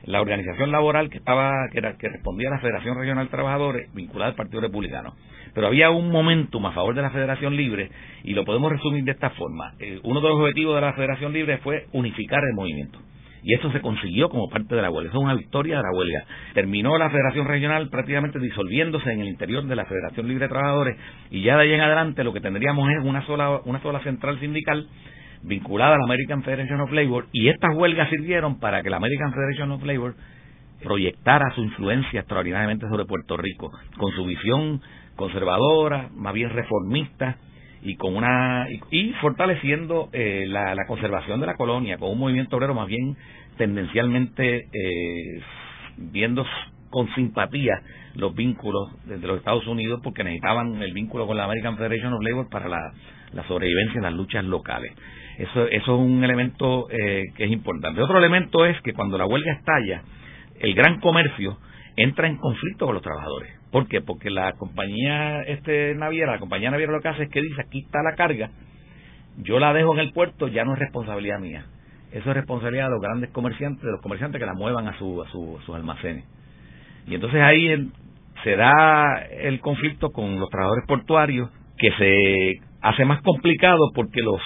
la 0.07 0.21
organización 0.21 0.71
laboral 0.71 1.11
que 1.11 1.19
estaba 1.19 1.53
que, 1.73 1.79
era, 1.79 1.97
que 1.97 2.09
respondía 2.09 2.49
a 2.49 2.53
la 2.53 2.61
Federación 2.61 2.97
Regional 2.97 3.27
de 3.27 3.31
Trabajadores 3.31 3.93
vinculada 3.95 4.31
al 4.31 4.37
Partido 4.37 4.61
Republicano. 4.61 5.15
Pero 5.55 5.69
había 5.69 5.91
un 5.91 6.11
momentum 6.11 6.67
a 6.67 6.73
favor 6.73 6.95
de 6.95 7.03
la 7.03 7.11
Federación 7.11 7.57
Libre 7.57 7.91
y 8.25 8.35
lo 8.35 8.45
podemos 8.45 8.73
resumir 8.73 9.05
de 9.05 9.13
esta 9.13 9.31
forma. 9.31 9.75
Eh, 9.79 10.01
uno 10.03 10.21
de 10.21 10.29
los 10.29 10.41
objetivos 10.41 10.75
de 10.75 10.81
la 10.81 10.93
Federación 10.95 11.33
Libre 11.33 11.59
fue 11.59 11.87
unificar 11.93 12.43
el 12.45 12.55
movimiento. 12.55 12.99
Y 13.45 13.53
eso 13.53 13.71
se 13.73 13.83
consiguió 13.83 14.31
como 14.31 14.49
parte 14.49 14.75
de 14.75 14.81
la 14.81 14.91
huelga. 14.91 15.11
Eso 15.11 15.19
es 15.19 15.25
una 15.25 15.35
victoria 15.35 15.77
de 15.77 15.83
la 15.83 15.91
huelga. 15.93 16.25
Terminó 16.55 16.97
la 16.97 17.11
Federación 17.11 17.47
Regional 17.47 17.91
prácticamente 17.91 18.39
disolviéndose 18.39 19.13
en 19.13 19.21
el 19.21 19.29
interior 19.29 19.65
de 19.65 19.77
la 19.77 19.85
Federación 19.85 20.27
Libre 20.27 20.47
de 20.47 20.49
Trabajadores 20.49 20.97
y 21.31 21.43
ya 21.43 21.57
de 21.57 21.65
ahí 21.65 21.73
en 21.75 21.83
adelante 21.83 22.25
lo 22.25 22.33
que 22.33 22.41
tendríamos 22.41 22.89
es 22.91 23.05
una 23.05 23.25
sola, 23.27 23.61
una 23.67 23.83
sola 23.83 24.01
central 24.01 24.41
sindical 24.41 24.89
vinculada 25.45 25.95
a 25.95 25.99
la 25.99 26.05
American 26.05 26.43
Federation 26.43 26.81
of 26.81 26.93
Labor 26.93 27.27
y 27.33 27.49
estas 27.49 27.75
huelgas 27.75 28.09
sirvieron 28.11 28.59
para 28.59 28.83
que 28.83 28.91
la 28.91 28.97
American 28.97 29.33
Federation 29.33 29.71
of 29.73 29.85
Labor 29.85 30.15
proyectara 30.83 31.55
su 31.55 31.63
influencia 31.63 32.21
extraordinariamente 32.21 32.89
sobre 32.89 33.07
Puerto 33.07 33.37
Rico, 33.37 33.71
con 33.97 34.13
su 34.13 34.25
visión 34.25 34.81
conservadora, 35.17 36.11
más 36.15 36.35
bien 36.35 36.51
reformista 36.51 37.39
y 37.83 37.97
con 37.97 38.17
una 38.17 38.67
y, 38.91 39.13
fortaleciendo 39.21 40.09
eh, 40.13 40.45
la, 40.49 40.75
conservación 40.87 41.41
de 41.41 41.47
la 41.47 41.55
colonia 41.55 41.99
con 41.99 42.11
un 42.11 42.19
movimiento 42.19 42.57
obrero 42.57 42.75
más 42.75 42.89
bien 42.89 43.17
tendencialmente 43.59 44.69
eh, 44.73 45.43
viendo 45.97 46.47
con 46.91 47.13
simpatía 47.15 47.75
los 48.15 48.35
vínculos 48.35 48.89
de 49.05 49.19
los 49.19 49.39
Estados 49.39 49.67
Unidos 49.67 50.01
porque 50.03 50.25
necesitaban 50.25 50.81
el 50.83 50.93
vínculo 50.93 51.27
con 51.27 51.37
la 51.37 51.45
American 51.45 51.77
Federation 51.77 52.13
of 52.15 52.23
Labor 52.23 52.49
para 52.49 52.69
la, 52.69 52.93
sobrevivencia 53.49 53.99
en 53.99 54.05
las 54.05 54.15
luchas 54.15 54.45
locales. 54.45 54.93
Eso, 55.39 55.67
eso 55.67 55.95
es 55.95 56.01
un 56.01 56.23
elemento 56.23 56.89
eh, 56.91 57.25
que 57.37 57.45
es 57.45 57.51
importante. 57.51 58.01
Otro 58.01 58.19
elemento 58.19 58.65
es 58.67 58.81
que 58.83 58.93
cuando 58.93 59.19
la 59.19 59.27
huelga 59.27 59.53
estalla, 59.53 60.03
el 60.61 60.75
gran 60.75 61.01
comercio 61.01 61.59
entra 61.97 62.29
en 62.29 62.37
conflicto 62.37 62.87
con 62.87 62.95
los 62.95 63.03
trabajadores. 63.03 63.53
¿Por 63.71 63.89
qué? 63.89 64.01
Porque 64.01 64.31
la 64.31 64.53
compañía 64.53 65.43
este 65.43 65.95
naviera, 65.97 66.33
la 66.33 66.39
compañía 66.39 66.71
naviera 66.71 66.93
lo 66.93 67.01
que 67.01 67.09
hace 67.09 67.25
es 67.25 67.31
que 67.31 67.43
dice, 67.43 67.61
aquí 67.61 67.81
está 67.81 68.03
la 68.03 68.15
carga, 68.15 68.51
yo 69.39 69.59
la 69.59 69.73
dejo 69.73 69.95
en 69.95 70.01
el 70.01 70.13
puerto, 70.13 70.49
ya 70.49 70.65
no 70.65 70.75
es 70.75 70.79
responsabilidad 70.79 71.41
mía. 71.41 71.67
Eso 72.13 72.31
es 72.31 72.37
responsabilidad 72.37 72.85
de 72.85 72.91
los 72.91 73.01
grandes 73.01 73.31
comerciantes, 73.31 73.83
de 73.83 73.91
los 73.91 74.01
comerciantes 74.01 74.39
que 74.39 74.47
la 74.47 74.55
muevan 74.55 74.87
a, 74.87 74.97
su, 74.99 75.21
a, 75.23 75.29
sus 75.31 75.75
almacenes. 75.75 76.25
Y 77.09 77.17
entonces 77.17 77.41
ahí 77.43 77.91
se 78.45 78.57
da 78.57 79.19
el 79.41 79.61
conflicto 79.61 80.11
con 80.11 80.39
los 80.39 80.49
trabajadores 80.49 80.87
portuarios, 80.87 81.51
que 81.77 81.91
se 81.99 82.61
hace 82.81 83.05
más 83.05 83.21
complicado 83.23 83.91
porque 83.95 84.21
los 84.21 84.41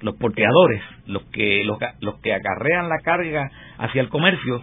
los 0.00 0.16
porteadores, 0.16 0.82
los 1.06 1.22
que 1.24 1.62
los, 1.64 1.78
que 2.20 2.34
acarrean 2.34 2.88
la 2.88 2.98
carga 2.98 3.50
hacia 3.78 4.00
el 4.00 4.08
comercio, 4.08 4.62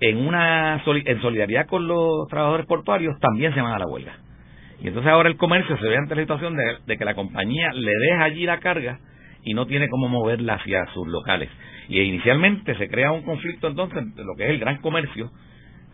en 0.00 0.18
una 0.18 0.82
en 0.84 1.22
solidaridad 1.22 1.66
con 1.66 1.88
los 1.88 2.28
trabajadores 2.28 2.66
portuarios 2.66 3.18
también 3.20 3.54
se 3.54 3.60
van 3.60 3.72
a 3.72 3.78
la 3.78 3.86
huelga. 3.86 4.16
Y 4.80 4.88
entonces 4.88 5.10
ahora 5.10 5.28
el 5.28 5.36
comercio 5.36 5.76
se 5.76 5.88
ve 5.88 5.96
ante 5.96 6.14
la 6.14 6.22
situación 6.22 6.56
de, 6.86 6.96
que 6.96 7.04
la 7.04 7.14
compañía 7.14 7.72
le 7.72 7.90
deja 7.90 8.24
allí 8.24 8.46
la 8.46 8.60
carga 8.60 9.00
y 9.42 9.54
no 9.54 9.66
tiene 9.66 9.88
cómo 9.88 10.08
moverla 10.08 10.54
hacia 10.54 10.86
sus 10.92 11.06
locales. 11.08 11.50
Y 11.88 12.00
inicialmente 12.00 12.76
se 12.76 12.88
crea 12.88 13.10
un 13.10 13.22
conflicto 13.22 13.66
entonces 13.66 13.98
entre 13.98 14.24
lo 14.24 14.34
que 14.36 14.44
es 14.44 14.50
el 14.50 14.60
gran 14.60 14.78
comercio, 14.78 15.30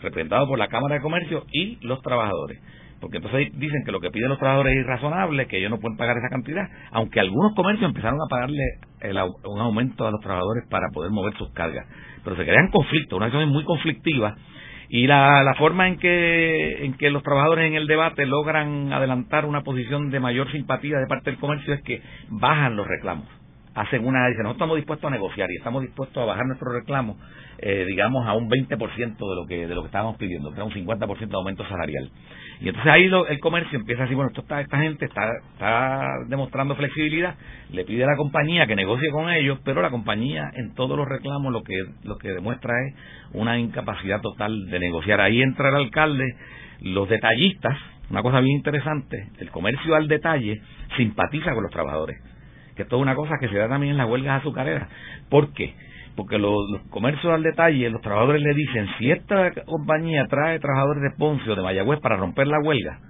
representado 0.02 0.46
por 0.46 0.58
la 0.58 0.68
Cámara 0.68 0.96
de 0.96 1.00
Comercio, 1.00 1.44
y 1.50 1.78
los 1.80 2.02
trabajadores. 2.02 2.60
Porque 3.04 3.18
entonces 3.18 3.52
dicen 3.58 3.84
que 3.84 3.92
lo 3.92 4.00
que 4.00 4.10
piden 4.10 4.30
los 4.30 4.38
trabajadores 4.38 4.72
es 4.72 4.80
irrazonable, 4.80 5.46
que 5.46 5.58
ellos 5.58 5.70
no 5.70 5.78
pueden 5.78 5.98
pagar 5.98 6.16
esa 6.16 6.30
cantidad, 6.30 6.66
aunque 6.90 7.20
algunos 7.20 7.54
comercios 7.54 7.86
empezaron 7.86 8.18
a 8.18 8.30
pagarle 8.30 8.62
un 9.44 9.60
aumento 9.60 10.06
a 10.06 10.10
los 10.10 10.22
trabajadores 10.22 10.64
para 10.70 10.88
poder 10.88 11.10
mover 11.10 11.36
sus 11.36 11.52
cargas. 11.52 11.86
Pero 12.24 12.34
se 12.34 12.46
crean 12.46 12.70
conflictos, 12.70 13.14
una 13.18 13.26
situación 13.26 13.50
muy 13.50 13.62
conflictiva. 13.64 14.36
Y 14.88 15.06
la, 15.06 15.42
la 15.42 15.52
forma 15.56 15.86
en 15.86 15.98
que, 15.98 16.86
en 16.86 16.94
que 16.94 17.10
los 17.10 17.22
trabajadores 17.22 17.66
en 17.66 17.74
el 17.74 17.86
debate 17.86 18.24
logran 18.24 18.90
adelantar 18.90 19.44
una 19.44 19.60
posición 19.60 20.08
de 20.08 20.20
mayor 20.20 20.50
simpatía 20.50 20.96
de 20.96 21.06
parte 21.06 21.30
del 21.30 21.38
comercio 21.38 21.74
es 21.74 21.82
que 21.82 22.00
bajan 22.30 22.74
los 22.74 22.86
reclamos. 22.86 23.26
Hacen 23.74 24.06
una 24.06 24.28
dicen 24.28 24.44
nosotros 24.44 24.56
estamos 24.56 24.76
dispuestos 24.76 25.08
a 25.08 25.10
negociar 25.10 25.50
y 25.50 25.56
estamos 25.56 25.82
dispuestos 25.82 26.22
a 26.22 26.24
bajar 26.24 26.46
nuestros 26.46 26.72
reclamos 26.72 27.18
eh, 27.58 27.84
digamos 27.86 28.26
a 28.26 28.34
un 28.34 28.50
20% 28.50 29.16
de 29.16 29.36
lo 29.36 29.46
que 29.46 29.66
de 29.66 29.74
lo 29.74 29.82
que 29.82 29.86
estábamos 29.86 30.16
pidiendo, 30.16 30.50
que 30.50 30.56
era 30.56 30.64
un 30.64 30.72
50% 30.72 31.28
de 31.28 31.36
aumento 31.36 31.66
salarial. 31.68 32.10
Y 32.64 32.68
entonces 32.68 32.90
ahí 32.90 33.10
el 33.28 33.40
comercio 33.40 33.78
empieza 33.78 34.00
a 34.00 34.04
decir, 34.06 34.16
bueno, 34.16 34.30
esto 34.34 34.42
esta 34.58 34.78
gente 34.78 35.04
está, 35.04 35.30
está 35.52 36.08
demostrando 36.28 36.74
flexibilidad, 36.74 37.34
le 37.70 37.84
pide 37.84 38.04
a 38.04 38.06
la 38.06 38.16
compañía 38.16 38.66
que 38.66 38.74
negocie 38.74 39.10
con 39.10 39.28
ellos, 39.28 39.58
pero 39.66 39.82
la 39.82 39.90
compañía 39.90 40.50
en 40.54 40.72
todos 40.72 40.96
los 40.96 41.06
reclamos 41.06 41.52
lo 41.52 41.62
que 41.62 41.74
lo 42.04 42.16
que 42.16 42.30
demuestra 42.30 42.72
es 42.86 42.94
una 43.34 43.58
incapacidad 43.58 44.22
total 44.22 44.70
de 44.70 44.78
negociar. 44.78 45.20
Ahí 45.20 45.42
entra 45.42 45.68
el 45.68 45.74
alcalde, 45.74 46.24
los 46.80 47.06
detallistas, 47.06 47.76
una 48.08 48.22
cosa 48.22 48.40
bien 48.40 48.56
interesante, 48.56 49.28
el 49.40 49.50
comercio 49.50 49.94
al 49.94 50.08
detalle 50.08 50.62
simpatiza 50.96 51.52
con 51.52 51.64
los 51.64 51.70
trabajadores 51.70 52.16
que 52.74 52.82
esto 52.82 52.96
es 52.96 53.02
una 53.02 53.14
cosa 53.14 53.36
que 53.38 53.48
se 53.48 53.56
da 53.56 53.68
también 53.68 53.92
en 53.92 53.98
las 53.98 54.08
huelgas 54.08 54.40
azucareras. 54.40 54.88
¿Por 55.28 55.52
qué? 55.52 55.74
Porque 56.16 56.38
los, 56.38 56.54
comercios 56.90 57.32
al 57.32 57.42
detalle, 57.42 57.90
los 57.90 58.00
trabajadores 58.00 58.42
le 58.42 58.54
dicen, 58.54 58.88
si 58.98 59.10
esta 59.10 59.50
compañía 59.64 60.26
trae 60.28 60.60
trabajadores 60.60 61.02
de 61.02 61.10
Poncio, 61.18 61.56
de 61.56 61.62
Mayagüez, 61.62 62.00
para 62.00 62.16
romper 62.16 62.46
la 62.46 62.60
huelga, 62.60 63.00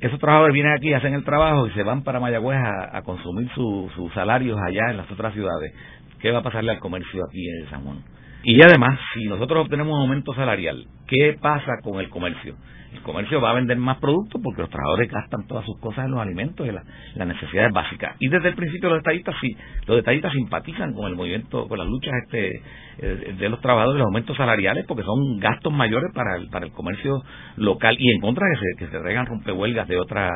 esos 0.00 0.18
trabajadores 0.18 0.54
vienen 0.54 0.72
aquí, 0.72 0.92
hacen 0.94 1.14
el 1.14 1.24
trabajo 1.24 1.66
y 1.66 1.70
se 1.72 1.82
van 1.82 2.02
para 2.02 2.20
Mayagüez 2.20 2.58
a, 2.58 3.02
consumir 3.02 3.48
sus 3.54 4.12
salarios 4.14 4.58
allá 4.60 4.90
en 4.90 4.96
las 4.96 5.10
otras 5.10 5.32
ciudades. 5.34 5.72
¿Qué 6.20 6.30
va 6.30 6.38
a 6.38 6.42
pasarle 6.42 6.72
al 6.72 6.78
comercio 6.78 7.24
aquí 7.24 7.48
en 7.48 7.70
San 7.70 7.84
Juan? 7.84 7.98
Y 8.44 8.60
además, 8.62 8.98
si 9.14 9.24
nosotros 9.26 9.64
obtenemos 9.64 9.94
un 9.94 10.00
aumento 10.00 10.34
salarial, 10.34 10.86
¿qué 11.06 11.36
pasa 11.40 11.78
con 11.82 12.00
el 12.00 12.08
comercio? 12.08 12.56
Comercio 13.02 13.40
va 13.40 13.50
a 13.50 13.54
vender 13.54 13.76
más 13.76 13.98
productos 13.98 14.40
porque 14.42 14.62
los 14.62 14.70
trabajadores 14.70 15.10
gastan 15.10 15.46
todas 15.46 15.64
sus 15.64 15.78
cosas 15.78 16.06
en 16.06 16.12
los 16.12 16.20
alimentos 16.20 16.66
y 16.66 16.70
las 16.72 17.28
necesidades 17.28 17.72
básicas. 17.72 18.16
Y 18.18 18.28
desde 18.28 18.48
el 18.48 18.54
principio 18.54 18.88
los 18.88 18.98
detallistas 18.98 19.34
sí, 19.40 19.56
los 19.86 19.96
detallistas 19.96 20.32
simpatizan 20.32 20.94
con 20.94 21.08
el 21.08 21.16
movimiento, 21.16 21.68
con 21.68 21.78
las 21.78 21.86
luchas 21.86 22.12
este 22.24 22.62
eh, 22.98 23.34
de 23.38 23.48
los 23.48 23.60
trabajadores, 23.60 23.98
los 23.98 24.06
aumentos 24.06 24.36
salariales, 24.36 24.84
porque 24.86 25.02
son 25.02 25.38
gastos 25.38 25.72
mayores 25.72 26.10
para 26.14 26.36
el, 26.36 26.48
para 26.48 26.66
el 26.66 26.72
comercio 26.72 27.22
local 27.56 27.96
y 27.98 28.10
en 28.10 28.20
contra 28.20 28.46
de 28.46 28.54
que 28.54 28.60
se, 28.60 28.84
que 28.84 28.90
se 28.90 29.02
regan 29.02 29.26
rompehuelgas 29.26 29.88
de 29.88 29.98
otras 29.98 30.30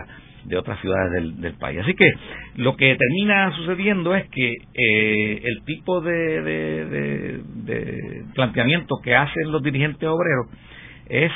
de 0.44 0.56
otras 0.56 0.80
ciudades 0.80 1.10
del, 1.40 1.54
país. 1.54 1.80
Así 1.82 1.92
que 1.94 2.08
lo 2.54 2.76
que 2.76 2.96
termina 2.96 3.50
sucediendo 3.56 4.14
es 4.14 4.28
que 4.30 4.52
eh, 4.74 5.42
el 5.42 5.64
tipo 5.64 6.00
de, 6.00 6.40
de 6.40 8.24
planteamiento 8.32 8.94
que 9.02 9.16
hacen 9.16 9.50
los 9.50 9.60
dirigentes 9.60 10.08
obreros 10.08 10.46
es 11.08 11.32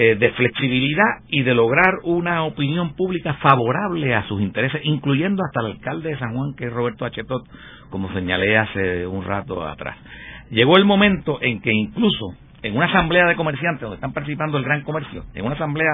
eh, 0.00 0.14
de 0.14 0.30
flexibilidad 0.30 1.24
y 1.26 1.42
de 1.42 1.56
lograr 1.56 1.94
una 2.04 2.44
opinión 2.44 2.94
pública 2.94 3.34
favorable 3.42 4.14
a 4.14 4.28
sus 4.28 4.40
intereses, 4.40 4.80
incluyendo 4.84 5.42
hasta 5.42 5.58
el 5.58 5.72
alcalde 5.72 6.10
de 6.10 6.18
San 6.20 6.36
Juan, 6.36 6.54
que 6.56 6.66
es 6.66 6.72
Roberto 6.72 7.04
Achetot, 7.04 7.42
como 7.90 8.08
señalé 8.12 8.56
hace 8.56 9.08
un 9.08 9.24
rato 9.24 9.66
atrás. 9.66 9.96
Llegó 10.50 10.76
el 10.76 10.84
momento 10.84 11.42
en 11.42 11.60
que 11.60 11.72
incluso 11.72 12.26
en 12.62 12.76
una 12.76 12.86
asamblea 12.86 13.26
de 13.26 13.34
comerciantes 13.34 13.80
donde 13.80 13.96
están 13.96 14.12
participando 14.12 14.56
el 14.56 14.62
gran 14.62 14.82
comercio, 14.82 15.24
en 15.34 15.44
una 15.44 15.56
asamblea 15.56 15.90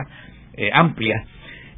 eh, 0.53 0.69
amplia, 0.71 1.25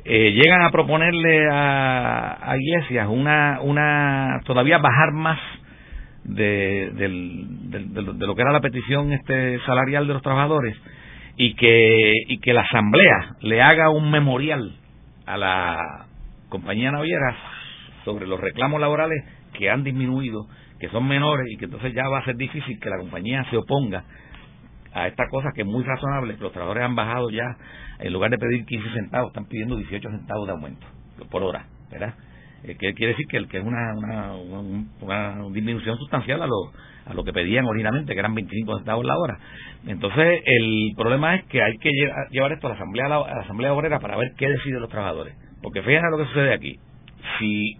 eh, 0.05 0.33
llegan 0.33 0.62
a 0.62 0.72
proponerle 0.72 1.49
a, 1.49 2.57
Iglesias 2.59 3.07
una, 3.09 3.61
una 3.62 4.41
todavía 4.45 4.79
bajar 4.79 5.12
más 5.12 5.39
de, 6.24 6.91
de, 6.91 8.27
lo 8.27 8.35
que 8.35 8.43
era 8.43 8.51
la 8.51 8.61
petición 8.61 9.12
este 9.12 9.61
salarial 9.61 10.09
de 10.09 10.14
los 10.14 10.22
trabajadores 10.22 10.77
y 11.37 11.55
que, 11.55 12.12
y 12.28 12.39
que 12.39 12.53
la 12.53 12.62
asamblea 12.62 13.37
le 13.41 13.62
haga 13.62 13.91
un 13.91 14.11
memorial 14.11 14.74
a 15.26 15.37
la 15.37 16.07
compañía 16.49 16.91
naviera 16.91 17.37
sobre 18.05 18.26
los 18.26 18.41
reclamos 18.41 18.80
laborales 18.80 19.22
que 19.53 19.70
han 19.70 19.84
disminuido, 19.84 20.47
que 20.78 20.89
son 20.89 21.07
menores 21.07 21.47
y 21.51 21.57
que 21.57 21.66
entonces 21.66 21.93
ya 21.95 22.09
va 22.09 22.18
a 22.18 22.24
ser 22.24 22.37
difícil 22.37 22.78
que 22.80 22.91
la 22.91 22.99
compañía 22.99 23.45
se 23.51 23.57
oponga 23.57 24.05
a 24.93 25.09
esta 25.09 25.28
cosa 25.28 25.51
que 25.55 25.62
es 25.62 25.66
muy 25.66 25.84
razonable. 25.84 26.37
Los 26.39 26.53
trabajadores 26.53 26.84
han 26.84 26.97
bajado 26.97 27.30
ya, 27.30 27.57
en 27.99 28.12
lugar 28.12 28.30
de 28.30 28.39
pedir 28.39 28.64
15 28.64 28.91
centavos, 28.91 29.28
están 29.28 29.47
pidiendo 29.47 29.76
18 29.76 30.09
centavos 30.09 30.47
de 30.47 30.53
aumento 30.53 30.87
por 31.30 31.43
hora, 31.43 31.66
¿verdad? 31.91 32.14
Eh, 32.67 32.77
que 32.77 32.95
quiere 32.95 33.12
decir 33.12 33.27
que, 33.29 33.47
que 33.47 33.59
es 33.59 33.64
una, 33.64 33.95
una, 33.97 34.35
una, 35.01 35.49
disminución 35.53 35.97
sustancial 35.97 36.43
a 36.43 36.47
lo, 36.47 36.73
a 37.07 37.14
lo 37.14 37.25
que 37.25 37.33
pedían 37.33 37.64
originalmente, 37.64 38.12
que 38.12 38.19
eran 38.19 38.35
25 38.35 38.79
centavos 38.79 39.05
la 39.05 39.17
hora. 39.17 39.39
Entonces, 39.87 40.43
el 40.45 40.93
problema 40.97 41.37
es 41.37 41.45
que 41.45 41.62
hay 41.62 41.77
que 41.79 41.91
llevar 42.31 42.53
esto 42.53 42.67
a 42.67 42.71
la 42.71 42.77
Asamblea, 42.77 43.09
la 43.09 43.21
Asamblea 43.43 43.73
Obrera 43.73 44.01
para 44.01 44.17
ver 44.17 44.33
qué 44.37 44.49
deciden 44.49 44.81
los 44.81 44.91
trabajadores. 44.91 45.35
Porque 45.62 45.83
fíjense 45.83 46.07
lo 46.11 46.19
que 46.19 46.27
sucede 46.27 46.55
aquí. 46.55 46.79
Si 47.39 47.77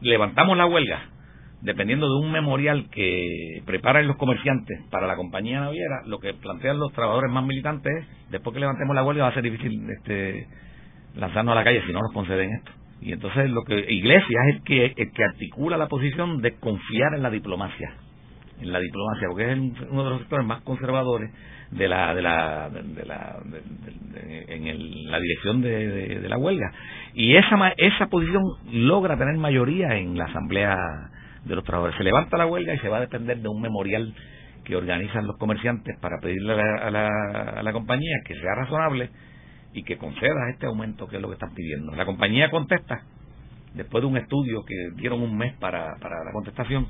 levantamos 0.00 0.56
la 0.56 0.66
huelga 0.66 1.16
dependiendo 1.62 2.06
de 2.06 2.24
un 2.24 2.32
memorial 2.32 2.88
que 2.90 3.62
preparan 3.64 4.06
los 4.06 4.16
comerciantes 4.16 4.78
para 4.90 5.06
la 5.06 5.16
compañía 5.16 5.60
naviera, 5.60 6.02
lo 6.06 6.18
que 6.18 6.34
plantean 6.34 6.78
los 6.78 6.92
trabajadores 6.92 7.32
más 7.32 7.44
militantes 7.44 7.92
es, 7.92 8.30
después 8.30 8.54
que 8.54 8.60
levantemos 8.60 8.94
la 8.94 9.02
huelga 9.02 9.24
va 9.24 9.30
a 9.30 9.34
ser 9.34 9.42
difícil 9.42 9.88
este, 9.90 10.46
lanzarnos 11.16 11.52
a 11.52 11.54
la 11.56 11.64
calle 11.64 11.82
si 11.86 11.92
no 11.92 12.00
nos 12.00 12.12
conceden 12.12 12.52
esto. 12.52 12.72
Y 13.00 13.12
entonces 13.12 13.50
lo 13.50 13.62
que 13.62 13.78
Iglesias 13.92 14.46
es 14.48 14.56
el 14.56 14.62
que, 14.62 14.94
el 14.96 15.12
que 15.12 15.24
articula 15.24 15.76
la 15.76 15.88
posición 15.88 16.40
de 16.40 16.56
confiar 16.56 17.14
en 17.14 17.22
la 17.22 17.30
diplomacia, 17.30 17.92
en 18.60 18.72
la 18.72 18.80
diplomacia, 18.80 19.28
porque 19.28 19.52
es 19.52 19.58
uno 19.90 20.04
de 20.04 20.10
los 20.10 20.20
sectores 20.20 20.46
más 20.46 20.62
conservadores 20.62 21.30
de 21.70 21.88
la 21.88 22.14
de 22.14 22.22
la, 22.22 22.70
de, 22.70 23.04
la 23.04 23.36
en 24.48 25.10
la 25.10 25.18
dirección 25.18 25.60
de, 25.62 26.20
de, 26.20 26.28
la 26.28 26.38
huelga 26.38 26.70
y 27.12 27.34
esa 27.34 27.56
esa 27.76 28.06
posición 28.06 28.42
logra 28.70 29.18
tener 29.18 29.36
mayoría 29.36 29.96
en 29.96 30.16
la 30.16 30.26
asamblea 30.26 30.76
de 31.44 31.54
los 31.54 31.64
trabajadores. 31.64 31.96
Se 31.96 32.04
levanta 32.04 32.36
la 32.36 32.46
huelga 32.46 32.74
y 32.74 32.78
se 32.78 32.88
va 32.88 32.98
a 32.98 33.00
depender 33.00 33.38
de 33.38 33.48
un 33.48 33.60
memorial 33.60 34.14
que 34.64 34.76
organizan 34.76 35.26
los 35.26 35.36
comerciantes 35.38 35.96
para 36.00 36.18
pedirle 36.20 36.52
a 36.52 36.90
la, 36.90 37.08
a 37.56 37.62
la, 37.62 37.72
compañía 37.72 38.16
que 38.26 38.34
sea 38.34 38.54
razonable 38.56 39.10
y 39.72 39.82
que 39.82 39.98
conceda 39.98 40.50
este 40.50 40.66
aumento 40.66 41.06
que 41.06 41.16
es 41.16 41.22
lo 41.22 41.28
que 41.28 41.34
están 41.34 41.54
pidiendo. 41.54 41.94
La 41.94 42.06
compañía 42.06 42.50
contesta, 42.50 43.02
después 43.74 44.02
de 44.02 44.08
un 44.08 44.16
estudio 44.16 44.64
que 44.64 44.74
dieron 44.96 45.22
un 45.22 45.36
mes 45.36 45.54
para, 45.58 45.96
para 46.00 46.24
la 46.24 46.32
contestación, 46.32 46.86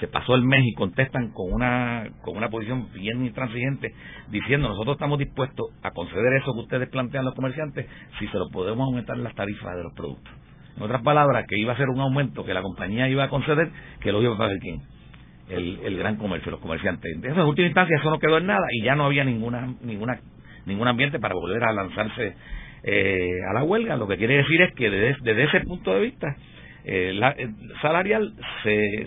se 0.00 0.08
pasó 0.08 0.34
el 0.34 0.42
mes 0.42 0.64
y 0.64 0.72
contestan 0.72 1.30
con 1.32 1.52
una 1.52 2.08
con 2.22 2.36
una 2.36 2.48
posición 2.48 2.88
bien 2.92 3.24
intransigente 3.24 3.92
diciendo 4.30 4.68
nosotros 4.68 4.94
estamos 4.94 5.18
dispuestos 5.18 5.66
a 5.82 5.90
conceder 5.90 6.32
eso 6.40 6.54
que 6.54 6.60
ustedes 6.60 6.88
plantean 6.88 7.26
los 7.26 7.34
comerciantes 7.34 7.86
si 8.18 8.26
se 8.28 8.38
lo 8.38 8.48
podemos 8.48 8.86
aumentar 8.86 9.18
las 9.18 9.34
tarifas 9.34 9.76
de 9.76 9.82
los 9.82 9.92
productos. 9.92 10.32
En 10.76 10.84
otras 10.84 11.02
palabras, 11.02 11.44
que 11.46 11.58
iba 11.58 11.74
a 11.74 11.76
ser 11.76 11.88
un 11.88 12.00
aumento 12.00 12.44
que 12.44 12.54
la 12.54 12.62
compañía 12.62 13.08
iba 13.08 13.24
a 13.24 13.28
conceder, 13.28 13.70
que 14.00 14.12
lo 14.12 14.22
iba 14.22 14.34
a 14.34 14.38
pagar 14.38 14.56
quién. 14.60 14.80
El, 15.48 15.80
el 15.82 15.98
gran 15.98 16.16
comercio, 16.16 16.50
los 16.52 16.60
comerciantes. 16.60 17.12
En 17.12 17.24
esa 17.24 17.44
última 17.44 17.66
instancia 17.66 17.98
eso 17.98 18.08
no 18.08 18.18
quedó 18.18 18.38
en 18.38 18.46
nada 18.46 18.66
y 18.70 18.84
ya 18.84 18.94
no 18.94 19.04
había 19.04 19.24
ninguna 19.24 19.74
ninguna 19.82 20.20
ningún 20.66 20.88
ambiente 20.88 21.18
para 21.18 21.34
volver 21.34 21.62
a 21.64 21.72
lanzarse 21.72 22.34
eh, 22.82 23.38
a 23.48 23.52
la 23.52 23.62
huelga. 23.62 23.96
Lo 23.96 24.08
que 24.08 24.16
quiere 24.16 24.38
decir 24.38 24.60
es 24.62 24.74
que 24.74 24.90
desde, 24.90 25.42
ese 25.44 25.60
punto 25.60 25.94
de 25.94 26.00
vista 26.00 26.36
eh, 26.84 27.12
la, 27.14 27.34
salarial 27.82 28.34
se, 28.62 29.06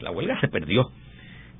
la 0.00 0.10
huelga 0.10 0.40
se 0.40 0.48
perdió. 0.48 0.90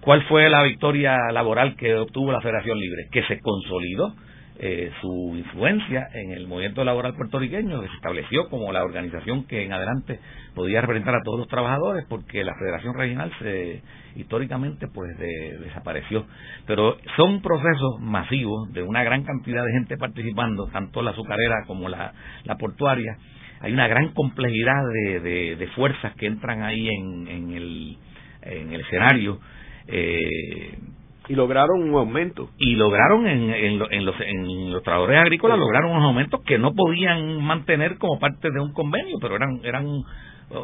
¿Cuál 0.00 0.22
fue 0.24 0.50
la 0.50 0.62
victoria 0.64 1.16
laboral 1.32 1.76
que 1.76 1.94
obtuvo 1.94 2.30
la 2.30 2.42
Federación 2.42 2.78
Libre? 2.78 3.08
Que 3.10 3.22
se 3.24 3.40
consolidó 3.40 4.14
eh, 4.56 4.90
su 5.00 5.34
influencia 5.36 6.08
en 6.14 6.30
el 6.30 6.46
movimiento 6.46 6.84
laboral 6.84 7.14
puertorriqueño, 7.16 7.80
que 7.80 7.88
se 7.88 7.94
estableció 7.94 8.48
como 8.48 8.72
la 8.72 8.84
organización 8.84 9.44
que 9.48 9.64
en 9.64 9.72
adelante 9.72 10.20
podía 10.54 10.80
representar 10.80 11.16
a 11.16 11.22
todos 11.24 11.40
los 11.40 11.48
trabajadores, 11.48 12.04
porque 12.08 12.44
la 12.44 12.54
Federación 12.54 12.94
Regional 12.94 13.32
se 13.40 13.82
históricamente 14.14 14.86
pues 14.86 15.18
desapareció. 15.18 16.26
Pero 16.66 16.96
son 17.16 17.42
procesos 17.42 18.00
masivos 18.00 18.72
de 18.72 18.82
una 18.82 19.02
gran 19.02 19.24
cantidad 19.24 19.64
de 19.64 19.72
gente 19.72 19.96
participando, 19.96 20.68
tanto 20.68 21.02
la 21.02 21.10
azucarera 21.10 21.64
como 21.66 21.88
la, 21.88 22.12
la 22.44 22.56
portuaria. 22.56 23.16
Hay 23.60 23.72
una 23.72 23.88
gran 23.88 24.12
complejidad 24.12 24.82
de, 24.92 25.56
de, 25.56 25.66
fuerzas 25.68 26.14
que 26.16 26.26
entran 26.26 26.62
ahí 26.62 26.88
en, 26.88 27.28
en, 27.28 27.50
el, 27.52 27.98
en 28.42 28.72
el 28.72 28.80
escenario. 28.82 29.40
Eh, 29.88 30.78
y 31.28 31.34
lograron 31.34 31.82
un 31.82 31.94
aumento. 31.94 32.50
Y 32.58 32.74
lograron 32.76 33.26
en, 33.26 33.50
en, 33.50 33.78
los, 33.78 33.90
en 34.20 34.72
los 34.72 34.82
trabajadores 34.82 35.20
agrícolas, 35.20 35.58
lograron 35.58 35.92
unos 35.92 36.04
aumentos 36.04 36.40
que 36.44 36.58
no 36.58 36.74
podían 36.74 37.42
mantener 37.42 37.98
como 37.98 38.18
parte 38.18 38.50
de 38.50 38.60
un 38.60 38.72
convenio, 38.72 39.16
pero 39.20 39.36
eran, 39.36 39.60
eran 39.64 39.86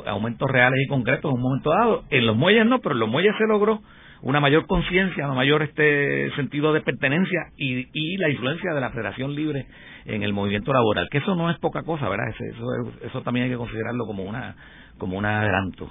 aumentos 0.07 0.51
reales 0.51 0.79
y 0.85 0.89
concretos 0.89 1.31
en 1.31 1.37
un 1.37 1.43
momento 1.43 1.71
dado. 1.71 2.05
En 2.11 2.27
los 2.27 2.37
muelles 2.37 2.67
no, 2.67 2.81
pero 2.81 2.95
en 2.95 3.01
los 3.01 3.09
muelles 3.09 3.35
se 3.39 3.47
logró 3.47 3.81
una 4.23 4.41
mayor 4.41 4.67
conciencia, 4.67 5.29
un 5.29 5.37
mayor 5.37 5.63
este 5.63 6.31
sentido 6.37 6.73
de 6.73 6.83
pertenencia 6.83 7.41
y, 7.57 7.87
y 7.93 8.17
la 8.19 8.29
influencia 8.29 8.75
de 8.75 8.81
la 8.81 8.91
Federación 8.91 9.35
Libre 9.35 9.67
en 10.05 10.23
el 10.23 10.33
movimiento 10.33 10.73
laboral, 10.73 11.09
que 11.11 11.19
eso 11.19 11.35
no 11.35 11.51
es 11.51 11.59
poca 11.59 11.83
cosa, 11.83 12.09
¿verdad? 12.09 12.29
Eso, 12.29 12.45
eso, 12.45 13.07
eso 13.07 13.23
también 13.23 13.45
hay 13.45 13.51
que 13.51 13.57
considerarlo 13.57 14.05
como 14.07 14.25
una 14.25 14.57
como 14.99 15.17
un 15.17 15.25
adelanto. 15.25 15.91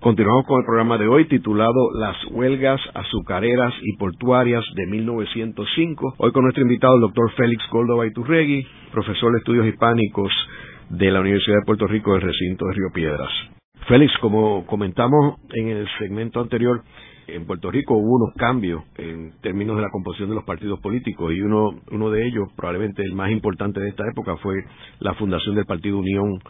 Continuamos 0.00 0.46
con 0.46 0.60
el 0.60 0.64
programa 0.64 0.96
de 0.96 1.06
hoy 1.06 1.28
titulado 1.28 1.92
Las 1.92 2.16
huelgas 2.30 2.80
azucareras 2.94 3.74
y 3.82 3.98
portuarias 3.98 4.64
de 4.74 4.86
1905. 4.86 6.14
Hoy 6.16 6.32
con 6.32 6.44
nuestro 6.44 6.62
invitado 6.62 6.94
el 6.94 7.02
doctor 7.02 7.30
Félix 7.32 7.62
Córdoba 7.66 8.06
Iturregui, 8.06 8.66
profesor 8.92 9.30
de 9.32 9.38
estudios 9.40 9.66
hispánicos 9.66 10.32
de 10.88 11.10
la 11.10 11.20
Universidad 11.20 11.56
de 11.56 11.66
Puerto 11.66 11.86
Rico 11.86 12.14
del 12.14 12.22
recinto 12.22 12.64
de 12.64 12.72
Río 12.72 12.88
Piedras. 12.94 13.28
Félix, 13.88 14.16
como 14.22 14.64
comentamos 14.64 15.36
en 15.52 15.68
el 15.68 15.86
segmento 15.98 16.40
anterior, 16.40 16.82
en 17.26 17.44
Puerto 17.44 17.70
Rico 17.70 17.92
hubo 17.92 18.24
unos 18.24 18.34
cambios 18.36 18.82
en 18.96 19.32
términos 19.42 19.76
de 19.76 19.82
la 19.82 19.90
composición 19.90 20.30
de 20.30 20.36
los 20.36 20.44
partidos 20.44 20.80
políticos 20.80 21.30
y 21.34 21.42
uno, 21.42 21.78
uno 21.90 22.08
de 22.08 22.26
ellos, 22.26 22.48
probablemente 22.56 23.02
el 23.02 23.12
más 23.12 23.30
importante 23.30 23.80
de 23.80 23.90
esta 23.90 24.04
época, 24.10 24.38
fue 24.38 24.64
la 24.98 25.12
fundación 25.12 25.56
del 25.56 25.66
Partido 25.66 25.98
Unión 25.98 26.40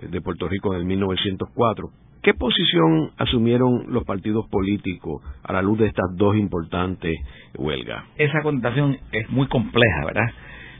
de 0.00 0.20
Puerto 0.22 0.48
Rico 0.48 0.72
en 0.72 0.80
el 0.80 0.86
1904. 0.86 1.90
¿Qué 2.26 2.34
posición 2.34 3.12
asumieron 3.18 3.84
los 3.86 4.02
partidos 4.02 4.48
políticos 4.50 5.22
a 5.44 5.52
la 5.52 5.62
luz 5.62 5.78
de 5.78 5.86
estas 5.86 6.06
dos 6.16 6.34
importantes 6.34 7.16
huelgas? 7.56 8.02
Esa 8.18 8.42
connotación 8.42 8.98
es 9.12 9.30
muy 9.30 9.46
compleja, 9.46 10.04
¿verdad? 10.04 10.26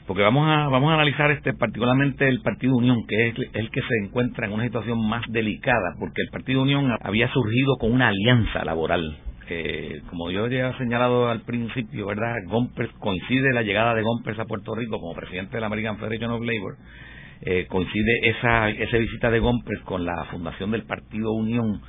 Porque 0.09 0.25
vamos 0.25 0.45
a 0.49 0.67
vamos 0.67 0.91
a 0.91 0.95
analizar 0.95 1.31
este 1.31 1.55
particularmente 1.55 2.27
el 2.27 2.43
Partido 2.43 2.75
Unión, 2.75 3.07
que 3.07 3.29
es 3.29 3.35
el 3.53 3.71
que 3.71 3.81
se 3.81 4.05
encuentra 4.05 4.49
en 4.49 4.55
una 4.55 4.65
situación 4.65 5.09
más 5.09 5.23
delicada, 5.29 5.95
porque 6.01 6.23
el 6.23 6.31
Partido 6.33 6.63
Unión 6.63 6.91
había 7.01 7.33
surgido 7.33 7.77
con 7.79 7.93
una 7.93 8.09
alianza 8.09 8.65
laboral. 8.65 9.17
Eh, 9.49 10.03
como 10.11 10.33
yo 10.33 10.49
ya 10.49 10.71
he 10.71 10.79
señalado 10.79 11.29
al 11.29 11.43
principio, 11.43 12.07
¿verdad? 12.07 12.35
Gompers, 12.49 12.91
coincide 12.99 13.53
la 13.53 13.63
llegada 13.63 13.95
de 13.95 14.03
Gompers 14.03 14.41
a 14.41 14.47
Puerto 14.47 14.75
Rico 14.75 14.99
como 14.99 15.15
presidente 15.15 15.59
de 15.59 15.61
la 15.61 15.69
American 15.69 15.99
Federation 15.99 16.33
of 16.33 16.43
Labor 16.43 16.75
eh, 17.43 17.67
coincide 17.69 18.31
esa, 18.31 18.71
esa 18.71 18.97
visita 18.97 19.31
de 19.31 19.41
Gompers 19.41 19.83
con 19.83 20.05
la 20.05 20.25
fundación 20.31 20.71
del 20.71 20.85
Partido 20.85 21.33
Unión. 21.33 21.81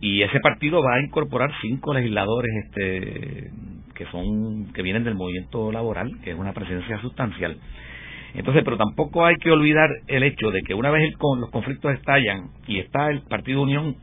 Y 0.00 0.22
ese 0.22 0.38
partido 0.40 0.82
va 0.82 0.94
a 0.94 1.00
incorporar 1.00 1.50
cinco 1.60 1.92
legisladores 1.92 2.50
este 2.64 3.50
que 3.94 4.06
son 4.12 4.72
que 4.72 4.82
vienen 4.82 5.02
del 5.02 5.16
movimiento 5.16 5.72
laboral 5.72 6.08
que 6.22 6.30
es 6.30 6.38
una 6.38 6.52
presencia 6.52 7.00
sustancial. 7.00 7.58
Entonces 8.34 8.62
pero 8.64 8.76
tampoco 8.76 9.26
hay 9.26 9.34
que 9.36 9.50
olvidar 9.50 9.88
el 10.06 10.22
hecho 10.22 10.52
de 10.52 10.60
que 10.62 10.74
una 10.74 10.90
vez 10.90 11.12
los 11.40 11.50
conflictos 11.50 11.94
estallan 11.94 12.50
y 12.68 12.78
está 12.78 13.10
el 13.10 13.22
partido 13.22 13.62
Unión 13.62 13.96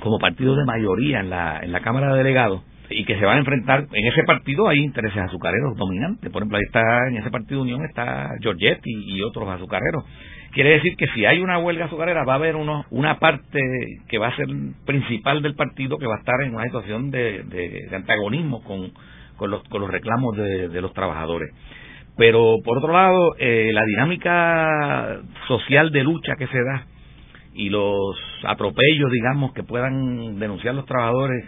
como 0.00 0.18
partido 0.18 0.56
de 0.56 0.64
mayoría 0.64 1.20
en 1.20 1.30
la 1.30 1.60
en 1.62 1.70
la 1.70 1.80
Cámara 1.80 2.10
de 2.12 2.18
Delegados 2.18 2.62
y 2.90 3.04
que 3.04 3.18
se 3.18 3.24
van 3.24 3.36
a 3.36 3.40
enfrentar 3.40 3.86
en 3.92 4.06
ese 4.06 4.22
partido 4.24 4.68
hay 4.68 4.78
intereses 4.78 5.18
azucareros 5.18 5.76
dominantes 5.76 6.30
por 6.30 6.42
ejemplo 6.42 6.58
ahí 6.58 6.64
está 6.66 7.08
en 7.08 7.16
ese 7.16 7.30
partido 7.30 7.62
Unión 7.62 7.84
está 7.84 8.30
Giorgetti 8.40 8.90
y 8.90 9.22
otros 9.22 9.48
azucareros 9.48 10.04
Quiere 10.56 10.70
decir 10.70 10.96
que 10.96 11.06
si 11.08 11.26
hay 11.26 11.40
una 11.40 11.58
huelga 11.58 11.84
azucarera 11.84 12.24
va 12.24 12.32
a 12.32 12.36
haber 12.36 12.56
uno, 12.56 12.86
una 12.88 13.18
parte 13.18 13.60
que 14.08 14.16
va 14.16 14.28
a 14.28 14.36
ser 14.36 14.46
principal 14.86 15.42
del 15.42 15.54
partido 15.54 15.98
que 15.98 16.06
va 16.06 16.14
a 16.14 16.18
estar 16.20 16.40
en 16.40 16.54
una 16.54 16.64
situación 16.64 17.10
de, 17.10 17.42
de, 17.42 17.94
antagonismo 17.94 18.64
con, 18.64 18.90
con, 19.36 19.50
los, 19.50 19.62
con 19.64 19.82
los 19.82 19.90
reclamos 19.90 20.34
de, 20.34 20.80
los 20.80 20.94
trabajadores. 20.94 21.52
Pero 22.16 22.56
por 22.64 22.78
otro 22.78 22.94
lado, 22.94 23.34
eh, 23.38 23.70
la 23.74 23.84
dinámica 23.84 25.20
social 25.46 25.92
de 25.92 26.04
lucha 26.04 26.36
que 26.38 26.46
se 26.46 26.64
da 26.64 26.86
y 27.52 27.68
los 27.68 28.16
atropellos, 28.46 29.10
digamos, 29.12 29.52
que 29.52 29.62
puedan 29.62 30.38
denunciar 30.38 30.74
los 30.74 30.86
trabajadores 30.86 31.44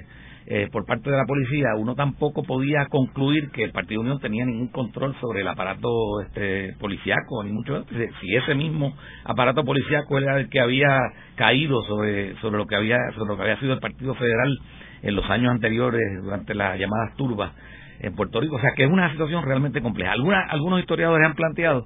eh, 0.51 0.67
por 0.73 0.87
parte 0.87 1.11
de 1.11 1.17
la 1.19 1.27
policía, 1.27 1.75
uno 1.77 1.95
tampoco 1.95 2.43
podía 2.43 2.87
concluir 2.87 3.51
que 3.51 3.65
el 3.65 3.71
Partido 3.71 4.01
Unión 4.01 4.19
tenía 4.19 4.47
ningún 4.47 4.69
control 4.69 5.15
sobre 5.21 5.43
el 5.43 5.49
aparato 5.49 6.23
este, 6.23 6.73
policíaco, 6.81 7.45
ni 7.45 7.53
mucho. 7.53 7.85
Si 7.91 8.35
ese 8.35 8.55
mismo 8.55 8.97
aparato 9.25 9.63
policíaco 9.63 10.17
era 10.17 10.41
el 10.41 10.49
que 10.49 10.61
había 10.61 10.89
caído 11.37 11.83
sobre, 11.83 12.35
sobre, 12.41 12.57
lo 12.57 12.67
que 12.67 12.77
había, 12.77 12.97
sobre 13.15 13.29
lo 13.29 13.37
que 13.37 13.43
había 13.43 13.61
sido 13.61 13.75
el 13.75 13.81
Partido 13.81 14.15
Federal 14.15 14.59
en 15.03 15.17
los 15.17 15.29
años 15.29 15.51
anteriores, 15.51 16.01
durante 16.23 16.55
las 16.55 16.79
llamadas 16.79 17.15
turbas 17.17 17.53
en 18.01 18.15
Puerto 18.15 18.41
Rico. 18.41 18.57
O 18.57 18.61
sea 18.61 18.71
que 18.75 18.85
es 18.85 18.91
una 18.91 19.11
situación 19.11 19.45
realmente 19.45 19.83
compleja. 19.83 20.13
algunos 20.13 20.81
historiadores 20.81 21.27
han 21.27 21.35
planteado 21.35 21.85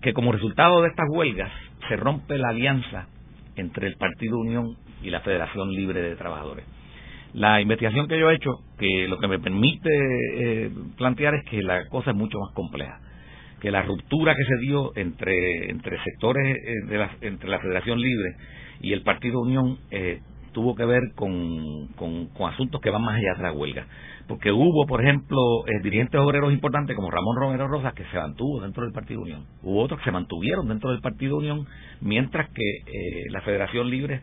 que 0.00 0.14
como 0.14 0.32
resultado 0.32 0.80
de 0.80 0.88
estas 0.88 1.10
huelgas 1.10 1.52
se 1.90 1.96
rompe 1.96 2.38
la 2.38 2.48
alianza 2.48 3.06
entre 3.56 3.86
el 3.86 3.96
Partido 3.96 4.38
Unión 4.38 4.78
y 5.02 5.10
la 5.10 5.20
Federación 5.20 5.68
Libre 5.72 6.00
de 6.00 6.16
Trabajadores. 6.16 6.77
La 7.38 7.60
investigación 7.60 8.08
que 8.08 8.18
yo 8.18 8.30
he 8.30 8.34
hecho, 8.34 8.50
que 8.76 9.06
lo 9.06 9.20
que 9.20 9.28
me 9.28 9.38
permite 9.38 9.88
eh, 9.88 10.70
plantear 10.96 11.36
es 11.36 11.44
que 11.44 11.62
la 11.62 11.86
cosa 11.86 12.10
es 12.10 12.16
mucho 12.16 12.36
más 12.40 12.52
compleja, 12.52 12.98
que 13.60 13.70
la 13.70 13.82
ruptura 13.82 14.34
que 14.34 14.42
se 14.42 14.56
dio 14.56 14.90
entre, 14.96 15.70
entre 15.70 16.02
sectores 16.02 16.56
eh, 16.56 16.86
de 16.88 16.98
la, 16.98 17.10
entre 17.20 17.48
la 17.48 17.60
Federación 17.60 18.00
Libre 18.00 18.34
y 18.80 18.92
el 18.92 19.02
Partido 19.02 19.38
Unión 19.38 19.78
eh, 19.92 20.20
tuvo 20.50 20.74
que 20.74 20.84
ver 20.84 21.12
con, 21.14 21.86
con, 21.94 22.28
asuntos 22.48 22.80
que 22.80 22.90
van 22.90 23.02
más 23.02 23.14
allá 23.14 23.34
de 23.36 23.42
la 23.44 23.52
huelga. 23.52 23.86
Porque 24.26 24.50
hubo, 24.50 24.84
por 24.88 25.00
ejemplo, 25.00 25.38
dirigentes 25.84 26.20
obreros 26.20 26.52
importantes 26.52 26.96
como 26.96 27.08
Ramón 27.08 27.36
Romero 27.36 27.68
Rosas 27.68 27.94
que 27.94 28.04
se 28.06 28.16
mantuvo 28.16 28.60
dentro 28.60 28.82
del 28.82 28.92
Partido 28.92 29.20
Unión. 29.20 29.46
Hubo 29.62 29.80
otros 29.80 30.00
que 30.00 30.06
se 30.06 30.10
mantuvieron 30.10 30.66
dentro 30.66 30.90
del 30.90 31.00
Partido 31.00 31.36
Unión, 31.36 31.66
mientras 32.00 32.50
que 32.50 32.82
la 33.30 33.40
Federación 33.42 33.88
Libre 33.88 34.22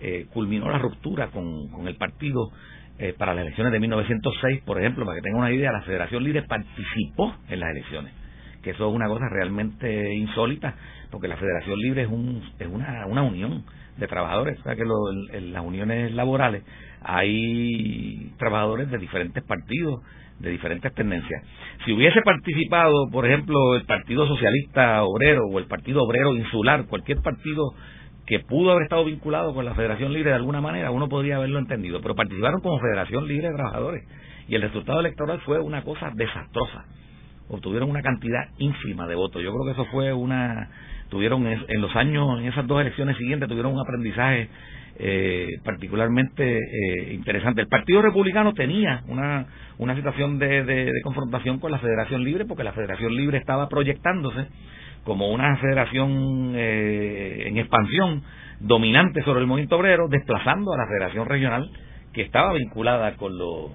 eh, 0.00 0.26
culminó 0.32 0.70
la 0.70 0.78
ruptura 0.78 1.28
con, 1.28 1.68
con 1.68 1.88
el 1.88 1.96
partido 1.96 2.50
eh, 2.98 3.14
para 3.16 3.34
las 3.34 3.42
elecciones 3.42 3.72
de 3.72 3.80
1906, 3.80 4.62
por 4.64 4.78
ejemplo, 4.78 5.04
para 5.04 5.16
que 5.16 5.22
tengan 5.22 5.40
una 5.40 5.52
idea, 5.52 5.70
la 5.70 5.82
Federación 5.82 6.24
Libre 6.24 6.42
participó 6.42 7.34
en 7.48 7.60
las 7.60 7.70
elecciones, 7.70 8.12
que 8.62 8.70
eso 8.70 8.88
es 8.88 8.94
una 8.94 9.06
cosa 9.06 9.28
realmente 9.28 10.14
insólita, 10.14 10.74
porque 11.10 11.28
la 11.28 11.36
Federación 11.36 11.78
Libre 11.78 12.02
es, 12.02 12.08
un, 12.08 12.42
es 12.58 12.66
una, 12.66 13.06
una 13.06 13.22
unión 13.22 13.64
de 13.98 14.06
trabajadores, 14.08 14.58
o 14.60 14.62
sea 14.62 14.76
que 14.76 14.84
en 15.32 15.52
las 15.52 15.64
uniones 15.64 16.12
laborales 16.14 16.62
hay 17.02 18.32
trabajadores 18.38 18.90
de 18.90 18.98
diferentes 18.98 19.44
partidos, 19.44 20.00
de 20.38 20.50
diferentes 20.50 20.92
tendencias. 20.94 21.42
Si 21.84 21.92
hubiese 21.92 22.20
participado, 22.22 23.08
por 23.10 23.26
ejemplo, 23.26 23.74
el 23.74 23.84
Partido 23.84 24.26
Socialista 24.26 25.02
Obrero 25.04 25.46
o 25.50 25.58
el 25.58 25.66
Partido 25.66 26.02
Obrero 26.02 26.34
Insular, 26.34 26.86
cualquier 26.86 27.18
partido 27.22 27.72
que 28.26 28.40
pudo 28.40 28.72
haber 28.72 28.84
estado 28.84 29.04
vinculado 29.04 29.54
con 29.54 29.64
la 29.64 29.74
Federación 29.74 30.12
Libre 30.12 30.30
de 30.30 30.36
alguna 30.36 30.60
manera, 30.60 30.90
uno 30.90 31.08
podría 31.08 31.36
haberlo 31.36 31.58
entendido, 31.58 32.00
pero 32.00 32.14
participaron 32.14 32.60
como 32.60 32.80
Federación 32.80 33.26
Libre 33.28 33.48
de 33.48 33.54
Trabajadores 33.54 34.04
y 34.48 34.54
el 34.54 34.62
resultado 34.62 35.00
electoral 35.00 35.40
fue 35.40 35.60
una 35.60 35.82
cosa 35.82 36.10
desastrosa. 36.14 36.84
Obtuvieron 37.48 37.88
una 37.88 38.02
cantidad 38.02 38.48
ínfima 38.58 39.06
de 39.06 39.14
votos. 39.14 39.42
Yo 39.42 39.52
creo 39.52 39.64
que 39.64 39.80
eso 39.80 39.84
fue 39.92 40.12
una 40.12 40.68
tuvieron 41.08 41.46
en 41.46 41.80
los 41.80 41.94
años 41.94 42.40
en 42.40 42.46
esas 42.46 42.66
dos 42.66 42.80
elecciones 42.80 43.16
siguientes 43.16 43.48
tuvieron 43.48 43.72
un 43.72 43.80
aprendizaje 43.80 44.48
eh, 44.98 45.48
particularmente 45.62 46.58
eh, 46.58 47.12
interesante. 47.12 47.60
El 47.60 47.68
Partido 47.68 48.02
Republicano 48.02 48.54
tenía 48.54 49.02
una, 49.08 49.46
una 49.78 49.94
situación 49.94 50.38
de, 50.38 50.64
de 50.64 51.00
confrontación 51.04 51.58
con 51.60 51.70
la 51.70 51.78
Federación 51.78 52.24
Libre 52.24 52.44
porque 52.46 52.64
la 52.64 52.72
Federación 52.72 53.14
Libre 53.14 53.38
estaba 53.38 53.68
proyectándose 53.68 54.48
como 55.06 55.30
una 55.30 55.56
federación 55.58 56.52
eh, 56.56 57.44
en 57.46 57.56
expansión 57.58 58.22
dominante 58.58 59.22
sobre 59.22 59.40
el 59.40 59.46
movimiento 59.46 59.76
obrero, 59.76 60.08
desplazando 60.08 60.74
a 60.74 60.78
la 60.78 60.86
federación 60.88 61.26
regional 61.26 61.70
que 62.12 62.22
estaba 62.22 62.52
vinculada 62.52 63.16
con 63.16 63.38
los 63.38 63.70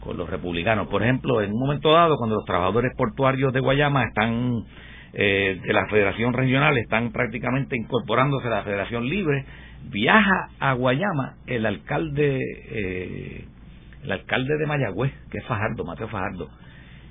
con 0.00 0.16
los 0.16 0.28
republicanos. 0.28 0.86
Por 0.88 1.02
ejemplo, 1.02 1.40
en 1.40 1.52
un 1.52 1.58
momento 1.58 1.92
dado, 1.92 2.16
cuando 2.16 2.36
los 2.36 2.44
trabajadores 2.44 2.92
portuarios 2.96 3.52
de 3.52 3.60
Guayama 3.60 4.04
están 4.04 4.64
eh, 5.12 5.60
de 5.64 5.72
la 5.72 5.86
federación 5.88 6.32
regional 6.32 6.76
están 6.78 7.10
prácticamente 7.10 7.76
incorporándose 7.76 8.48
a 8.48 8.50
la 8.50 8.62
federación 8.62 9.08
libre, 9.08 9.44
viaja 9.90 10.48
a 10.60 10.74
Guayama 10.74 11.36
el 11.46 11.64
alcalde 11.64 12.38
eh, 12.70 13.44
el 14.02 14.12
alcalde 14.12 14.56
de 14.58 14.66
Mayagüez, 14.66 15.12
que 15.30 15.38
es 15.38 15.44
Fajardo, 15.46 15.84
Mateo 15.84 16.08
Fajardo, 16.08 16.48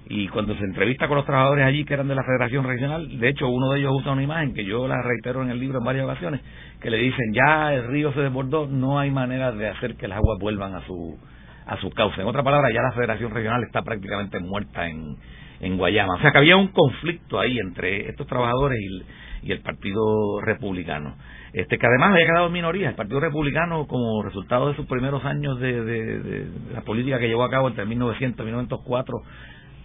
y 0.08 0.28
cuando 0.28 0.56
se 0.56 0.64
entrevista 0.64 1.08
con 1.08 1.18
los 1.18 1.26
trabajadores 1.26 1.66
allí 1.66 1.84
que 1.84 1.93
eran 1.93 2.08
de 2.08 2.16
la 2.16 2.24
Federación 2.24 2.64
Regional, 2.64 3.20
de 3.20 3.30
hecho 3.30 3.47
uno 3.47 3.72
de 3.72 3.80
ellos 3.80 3.91
usa 3.95 4.12
una 4.12 4.24
imagen 4.24 4.53
que 4.53 4.64
yo 4.64 4.88
la 4.88 5.01
reitero 5.01 5.41
en 5.41 5.49
el 5.49 5.60
libro 5.60 5.80
en 5.80 5.86
varias 5.86 6.06
ocasiones, 6.06 6.41
que 6.80 6.89
le 6.89 6.97
dicen 6.97 7.34
ya 7.34 7.74
el 7.74 7.88
río 7.88 8.14
se 8.14 8.22
desbordó, 8.22 8.68
no 8.68 8.99
hay 8.99 9.10
manera 9.10 9.51
de 9.51 9.68
hacer 9.68 9.95
que 9.95 10.08
las 10.08 10.18
aguas 10.18 10.38
vuelvan 10.39 10.76
a 10.76 10.86
su 10.86 11.18
a 11.66 11.78
su 11.78 11.89
cauce. 11.89 12.22
En 12.22 12.28
otra 12.28 12.43
palabra, 12.43 12.72
ya 12.72 12.82
la 12.82 12.91
Federación 12.91 13.32
Regional 13.32 13.64
está 13.64 13.82
prácticamente 13.82 14.39
muerta 14.39 14.88
en, 14.88 15.16
en 15.60 15.78
Guayama. 15.78 16.16
O 16.16 16.20
sea 16.20 16.32
que 16.32 16.38
había 16.38 16.58
un 16.58 16.68
conflicto 16.68 17.39
ahí 17.39 17.58
entre 17.58 18.10
estos 18.10 18.28
trabajadores 18.28 18.80
y, 18.80 19.49
y 19.49 19.51
el 19.51 19.62
Partido 19.62 20.41
Republicano. 20.41 21.16
Este, 21.53 21.78
que 21.78 21.88
además 21.88 22.12
había 22.12 22.26
quedado 22.26 22.47
en 22.47 22.53
minoría. 22.53 22.89
El 22.89 22.95
Partido 22.95 23.20
Republicano, 23.20 23.88
como 23.88 24.22
resultado 24.24 24.70
de 24.70 24.76
sus 24.76 24.86
primeros 24.88 25.24
años 25.24 25.60
de, 25.60 25.84
de, 25.84 26.20
de 26.20 26.47
la 26.74 26.82
política 26.82 27.18
que 27.18 27.28
llevó 27.28 27.43
a 27.43 27.49
cabo 27.49 27.70
entre 27.70 27.86
1900 27.86 28.41
y 28.41 28.45
1904, 28.45 29.18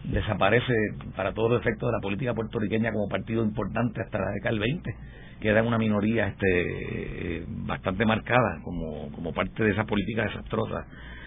desaparece 0.05 0.75
para 1.17 1.33
todos 1.33 1.51
los 1.51 1.61
efectos 1.61 1.89
de 1.91 1.97
la 1.97 2.01
política 2.01 2.35
puertorriqueña 2.35 2.93
como 2.93 3.09
partido 3.09 3.45
importante 3.45 4.01
hasta 4.01 4.19
la 4.19 4.31
década 4.31 4.51
del 4.53 4.61
20 4.61 4.95
queda 5.41 5.61
en 5.61 5.67
una 5.67 5.79
minoría 5.79 6.29
este 6.29 7.45
bastante 7.67 8.05
marcada 8.05 8.61
como, 8.63 9.11
como 9.13 9.33
parte 9.33 9.65
de 9.65 9.73
esa 9.73 9.85
política 9.85 10.25
desastrosa 10.25 10.87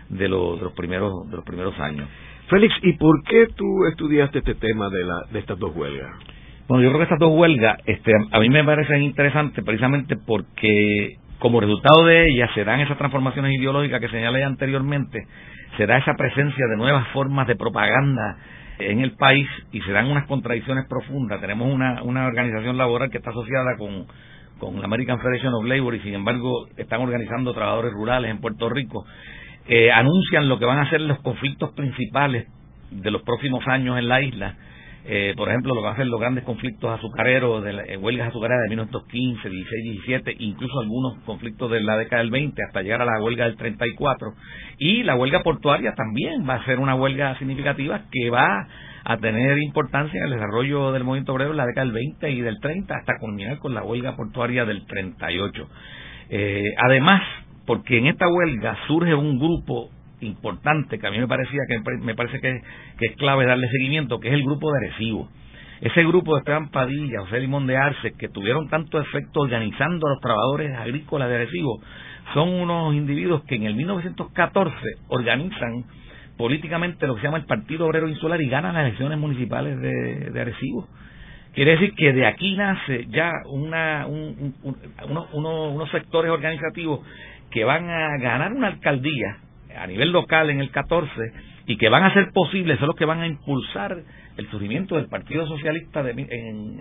de 0.10 0.30
los, 0.30 0.60
de 0.60 0.66
los 0.66 0.74
primeros 0.74 1.30
de 1.30 1.36
los 1.36 1.46
primeros 1.46 1.78
años. 1.80 2.08
Félix 2.50 2.74
y 2.84 2.94
por 2.94 3.24
qué 3.24 3.48
tú 3.56 3.86
estudiaste 3.90 4.40
este 4.40 4.56
tema 4.56 4.90
de 4.90 5.04
la 5.04 5.16
de 5.32 5.40
estas 5.40 5.58
dos 5.58 5.76
huelgas 5.76 6.12
bueno 6.68 6.84
yo 6.84 6.90
creo 6.90 7.00
que 7.00 7.04
estas 7.04 7.20
dos 7.20 7.32
huelgas 7.32 7.78
este 7.86 8.12
a 8.32 8.40
mí 8.40 8.50
me 8.50 8.64
parecen 8.64 9.02
interesantes 9.02 9.64
precisamente 9.64 10.16
porque 10.16 11.18
como 11.40 11.60
resultado 11.60 12.06
de 12.06 12.30
ellas 12.30 12.52
se 12.54 12.64
dan 12.64 12.80
esas 12.82 12.98
transformaciones 12.98 13.54
ideológicas 13.54 14.00
que 14.00 14.10
señalé 14.10 14.44
anteriormente 14.44 15.26
se 15.78 15.88
da 15.88 15.98
esa 15.98 16.14
presencia 16.14 16.68
de 16.68 16.78
nuevas 16.78 17.08
formas 17.10 17.48
de 17.48 17.56
propaganda 17.56 18.38
en 18.92 19.02
el 19.02 19.12
país 19.12 19.48
y 19.72 19.82
se 19.82 19.92
dan 19.92 20.10
unas 20.10 20.28
contradicciones 20.28 20.86
profundas. 20.88 21.42
Tenemos 21.42 21.74
una, 21.74 22.04
una 22.04 22.26
organización 22.26 22.78
laboral 22.78 23.10
que 23.10 23.18
está 23.18 23.32
asociada 23.32 23.78
con, 23.78 24.06
con 24.60 24.80
la 24.80 24.86
American 24.86 25.20
Federation 25.20 25.54
of 25.54 25.66
Labor 25.66 25.96
y 25.96 26.00
sin 26.02 26.14
embargo 26.14 26.68
están 26.78 27.02
organizando 27.02 27.54
trabajadores 27.54 27.94
rurales 27.94 28.32
en 28.32 28.40
Puerto 28.40 28.70
Rico. 28.70 29.06
Eh, 29.68 29.92
anuncian 29.92 30.50
lo 30.50 30.60
que 30.60 30.66
van 30.66 30.80
a 30.80 30.90
ser 30.90 31.02
los 31.02 31.20
conflictos 31.22 31.72
principales 31.72 32.48
de 32.92 33.12
los 33.12 33.22
próximos 33.24 33.68
años 33.68 33.98
en 33.98 34.08
la 34.08 34.22
isla 34.22 34.56
eh, 35.06 35.34
por 35.36 35.50
ejemplo, 35.50 35.76
lo 35.76 35.82
que 35.82 35.90
hacen 35.90 36.10
los 36.10 36.20
grandes 36.20 36.46
conflictos 36.46 36.90
azucareros, 36.90 37.64
de 37.64 37.72
eh, 37.72 37.98
huelgas 37.98 38.30
azucareras 38.30 38.64
de 38.64 38.70
1915, 38.70 39.50
16, 39.50 39.84
17, 39.84 40.36
incluso 40.40 40.80
algunos 40.80 41.20
conflictos 41.26 41.70
de 41.72 41.82
la 41.82 41.98
década 41.98 42.22
del 42.22 42.32
20 42.32 42.64
hasta 42.64 42.82
llegar 42.82 43.02
a 43.02 43.06
la 43.06 43.22
huelga 43.22 43.46
del 43.46 43.58
34. 43.58 44.34
Y 44.78 45.04
la 45.04 45.16
huelga 45.16 45.44
portuaria 45.44 45.94
también 45.94 46.48
va 46.48 46.56
a 46.56 46.66
ser 46.66 46.80
una 46.80 46.96
huelga 46.96 47.38
significativa 47.38 48.04
que 48.12 48.30
va 48.30 48.68
a 49.04 49.18
tener 49.18 49.58
importancia 49.58 50.20
en 50.20 50.26
el 50.26 50.34
desarrollo 50.36 50.94
del 50.94 51.04
movimiento 51.04 51.34
obrero 51.34 51.52
en 51.52 51.58
la 51.58 51.66
década 51.66 51.86
del 51.86 51.94
20 51.94 52.32
y 52.32 52.42
del 52.42 52.60
30 52.62 52.96
hasta 52.96 53.18
culminar 53.20 53.60
con 53.60 53.74
la 53.74 53.84
huelga 53.84 54.16
portuaria 54.16 54.64
del 54.64 54.86
38. 54.86 55.68
Eh, 56.30 56.64
además, 56.78 57.22
porque 57.66 57.98
en 57.98 58.08
esta 58.08 58.30
huelga 58.30 58.78
surge 58.88 59.14
un 59.14 59.38
grupo 59.38 59.90
importante 60.26 61.00
que 61.00 61.08
a 61.08 61.12
mí 61.12 61.20
me 61.20 61.28
parecía 61.28 61.62
que 61.68 61.80
me 62.00 62.16
parece 62.16 62.40
que, 62.40 62.62
es 63.02 63.16
clave 63.18 63.46
darle 63.46 63.68
seguimiento, 63.70 64.20
que 64.20 64.30
es 64.30 64.34
el 64.34 64.44
grupo 64.44 64.72
de 64.72 64.88
Arecibo. 64.88 65.30
ese 65.82 66.04
grupo 66.04 66.34
de 66.34 66.40
Esteban 66.40 66.70
Padilla, 66.70 67.22
José 67.22 67.40
Limón 67.40 67.68
de 67.68 67.78
Arce, 67.78 68.14
que 68.18 68.30
tuvieron 68.30 68.70
tanto 68.70 69.00
efecto 69.00 69.42
organizando 69.42 70.08
a 70.08 70.12
los 70.12 70.20
trabajadores 70.22 70.76
agrícolas 70.78 71.30
de 71.30 71.36
Arecibo, 71.36 71.82
son 72.34 72.50
unos 72.50 72.94
individuos 72.96 73.44
que 73.44 73.56
en 73.56 73.64
el 73.64 73.76
1914 73.76 74.76
organizan 75.10 75.84
políticamente 76.38 77.06
lo 77.08 77.16
que 77.16 77.22
se 77.22 77.28
llama 77.28 77.38
el 77.38 77.46
Partido 77.46 77.86
Obrero 77.86 78.08
Insular 78.08 78.42
y 78.42 78.50
ganan 78.50 78.74
las 78.74 78.86
elecciones 78.86 79.20
municipales 79.20 79.80
de, 79.80 80.32
de. 80.32 80.54
Quiere 81.54 81.72
decir 81.72 81.94
que 81.94 82.14
de 82.14 82.26
aquí 82.26 82.56
nace 82.56 83.06
ya 83.10 83.32
una, 83.46 84.08
unos 84.08 85.92
sectores 85.92 86.32
organizativos 86.32 87.02
que 87.52 87.64
van 87.64 87.88
a 87.88 88.18
ganar 88.18 88.54
una 88.54 88.68
alcaldía 88.68 89.38
a 89.78 89.88
nivel 89.88 90.12
local 90.12 90.50
en 90.50 90.60
el 90.60 90.72
14 90.72 91.12
y 91.66 91.78
que 91.78 91.90
van 91.90 92.04
a 92.04 92.14
ser 92.14 92.32
posibles, 92.34 92.78
son 92.80 92.88
los 92.88 92.96
que 92.96 93.06
van 93.06 93.22
a 93.22 93.28
impulsar 93.28 93.98
el 94.38 94.50
surgimiento 94.50 94.96
del 94.96 95.08
Partido 95.08 95.48
Socialista 95.48 96.04
de, 96.04 96.14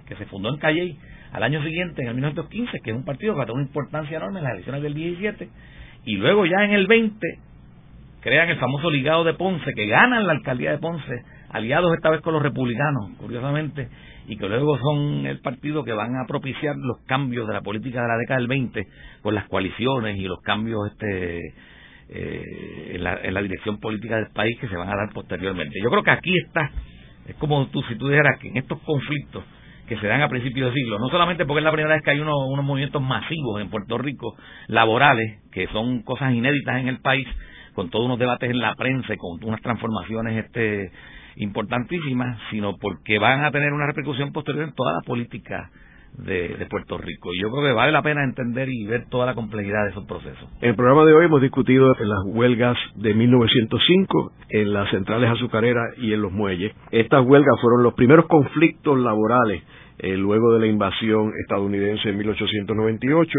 que 0.06 0.16
se 0.16 0.26
fundó 0.26 0.48
en 0.48 0.58
Calley 0.58 0.98
al 1.32 1.42
año 1.42 1.62
siguiente, 1.62 2.02
en 2.02 2.08
el 2.08 2.14
1915, 2.14 2.80
que 2.82 2.90
es 2.90 2.96
un 2.96 3.04
partido 3.04 3.34
que 3.34 3.38
va 3.38 3.44
a 3.44 3.46
tener 3.46 3.56
una 3.56 3.66
importancia 3.66 4.16
enorme 4.16 4.38
en 4.38 4.44
las 4.44 4.54
elecciones 4.54 4.82
del 4.82 4.94
17, 4.94 5.48
y 6.04 6.16
luego 6.16 6.46
ya 6.46 6.64
en 6.64 6.72
el 6.72 6.86
20 6.86 7.18
crean 8.20 8.48
el 8.48 8.58
famoso 8.58 8.90
ligado 8.90 9.24
de 9.24 9.34
Ponce, 9.34 9.72
que 9.74 9.86
ganan 9.86 10.26
la 10.26 10.32
alcaldía 10.32 10.72
de 10.72 10.78
Ponce, 10.78 11.22
aliados 11.50 11.94
esta 11.94 12.10
vez 12.10 12.20
con 12.20 12.32
los 12.32 12.42
republicanos, 12.42 13.10
curiosamente, 13.18 13.88
y 14.26 14.36
que 14.36 14.48
luego 14.48 14.78
son 14.78 15.26
el 15.26 15.40
partido 15.40 15.84
que 15.84 15.92
van 15.92 16.16
a 16.16 16.26
propiciar 16.26 16.76
los 16.76 16.98
cambios 17.06 17.46
de 17.46 17.54
la 17.54 17.60
política 17.60 18.02
de 18.02 18.08
la 18.08 18.16
década 18.16 18.38
del 18.38 18.48
20 18.48 18.86
con 19.22 19.34
las 19.34 19.48
coaliciones 19.48 20.16
y 20.16 20.22
los 20.22 20.40
cambios 20.42 20.90
este 20.92 21.54
eh, 22.08 22.92
en, 22.94 23.04
la, 23.04 23.18
en 23.22 23.34
la 23.34 23.42
dirección 23.42 23.78
política 23.78 24.16
del 24.16 24.30
país 24.34 24.58
que 24.60 24.68
se 24.68 24.76
van 24.76 24.88
a 24.88 24.96
dar 24.96 25.10
posteriormente. 25.12 25.78
Yo 25.82 25.90
creo 25.90 26.02
que 26.02 26.10
aquí 26.10 26.36
está, 26.38 26.70
es 27.26 27.34
como 27.36 27.66
tú, 27.68 27.82
si 27.88 27.96
tú 27.96 28.08
dijeras 28.08 28.38
que 28.40 28.48
en 28.48 28.56
estos 28.56 28.80
conflictos 28.80 29.44
que 29.86 29.98
se 29.98 30.06
dan 30.06 30.22
a 30.22 30.28
principios 30.28 30.72
de 30.72 30.80
siglo, 30.80 30.98
no 30.98 31.08
solamente 31.08 31.44
porque 31.44 31.58
es 31.58 31.64
la 31.64 31.72
primera 31.72 31.94
vez 31.94 32.02
que 32.02 32.12
hay 32.12 32.20
unos, 32.20 32.36
unos 32.48 32.64
movimientos 32.64 33.02
masivos 33.02 33.60
en 33.60 33.68
Puerto 33.68 33.98
Rico, 33.98 34.36
laborales, 34.68 35.40
que 35.50 35.66
son 35.68 36.02
cosas 36.02 36.32
inéditas 36.32 36.80
en 36.80 36.88
el 36.88 37.00
país, 37.00 37.26
con 37.74 37.90
todos 37.90 38.06
unos 38.06 38.18
debates 38.18 38.50
en 38.50 38.58
la 38.58 38.74
prensa 38.74 39.14
y 39.14 39.16
con 39.16 39.42
unas 39.44 39.60
transformaciones 39.60 40.44
este 40.44 40.90
importantísimas, 41.36 42.38
sino 42.50 42.76
porque 42.76 43.18
van 43.18 43.44
a 43.44 43.50
tener 43.50 43.72
una 43.72 43.86
repercusión 43.86 44.32
posterior 44.32 44.64
en 44.64 44.74
toda 44.74 44.92
la 44.92 45.00
política 45.00 45.70
de, 46.18 46.66
Puerto 46.70 46.98
Rico. 46.98 47.30
Yo 47.40 47.50
creo 47.50 47.64
que 47.64 47.72
vale 47.72 47.92
la 47.92 48.02
pena 48.02 48.24
entender 48.24 48.68
y 48.68 48.86
ver 48.86 49.06
toda 49.08 49.26
la 49.26 49.34
complejidad 49.34 49.84
de 49.84 49.90
esos 49.90 50.04
procesos. 50.04 50.48
En 50.60 50.70
el 50.70 50.76
programa 50.76 51.04
de 51.04 51.14
hoy 51.14 51.26
hemos 51.26 51.40
discutido 51.40 51.94
las 51.98 52.24
huelgas 52.26 52.76
de 52.96 53.14
1905, 53.14 54.32
en 54.50 54.72
las 54.72 54.90
centrales 54.90 55.30
azucareras 55.30 55.96
y 55.98 56.12
en 56.12 56.22
los 56.22 56.32
muelles. 56.32 56.72
Estas 56.90 57.26
huelgas 57.26 57.54
fueron 57.60 57.82
los 57.82 57.94
primeros 57.94 58.26
conflictos 58.26 58.98
laborales 58.98 59.62
eh, 59.98 60.16
luego 60.16 60.52
de 60.54 60.60
la 60.60 60.66
invasión 60.66 61.32
estadounidense 61.40 62.08
en 62.08 62.18
1898 62.18 63.38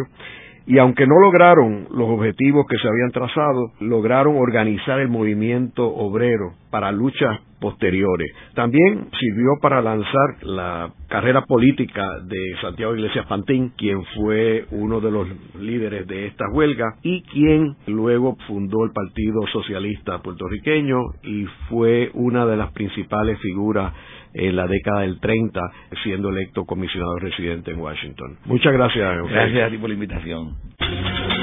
y 0.66 0.78
aunque 0.78 1.06
no 1.06 1.20
lograron 1.20 1.88
los 1.92 2.10
objetivos 2.10 2.66
que 2.70 2.78
se 2.78 2.88
habían 2.88 3.12
trazado, 3.12 3.74
lograron 3.82 4.38
organizar 4.38 5.00
el 5.00 5.10
movimiento 5.10 5.86
obrero 5.86 6.54
para 6.70 6.92
luchas 6.92 7.40
posteriores. 7.64 8.30
También 8.56 9.08
sirvió 9.18 9.52
para 9.62 9.82
lanzar 9.82 10.44
la 10.44 10.92
carrera 11.08 11.46
política 11.46 12.20
de 12.26 12.38
Santiago 12.62 12.94
Iglesias 12.94 13.26
Pantín, 13.26 13.72
quien 13.78 14.04
fue 14.18 14.66
uno 14.72 15.00
de 15.00 15.10
los 15.10 15.28
líderes 15.58 16.06
de 16.06 16.28
esta 16.28 16.44
huelga 16.52 16.98
y 17.04 17.22
quien 17.24 17.78
luego 17.88 18.36
fundó 18.48 18.84
el 18.84 18.92
Partido 18.92 19.48
Socialista 19.54 20.22
puertorriqueño 20.22 20.98
y 21.24 21.46
fue 21.70 22.12
una 22.16 22.46
de 22.46 22.58
las 22.58 22.74
principales 22.74 23.40
figuras 23.40 23.94
en 24.34 24.58
la 24.58 24.68
década 24.68 25.02
del 25.02 25.22
30, 25.22 25.62
siendo 26.04 26.30
electo 26.30 26.66
comisionado 26.66 27.16
residente 27.20 27.72
en 27.72 27.80
Washington. 27.80 28.40
Muchas 28.46 28.74
gracias. 28.74 29.30
Gracias 29.30 29.68
a 29.68 29.70
ti 29.70 29.78
por 29.78 29.88
la 29.88 29.94
invitación. 29.94 31.43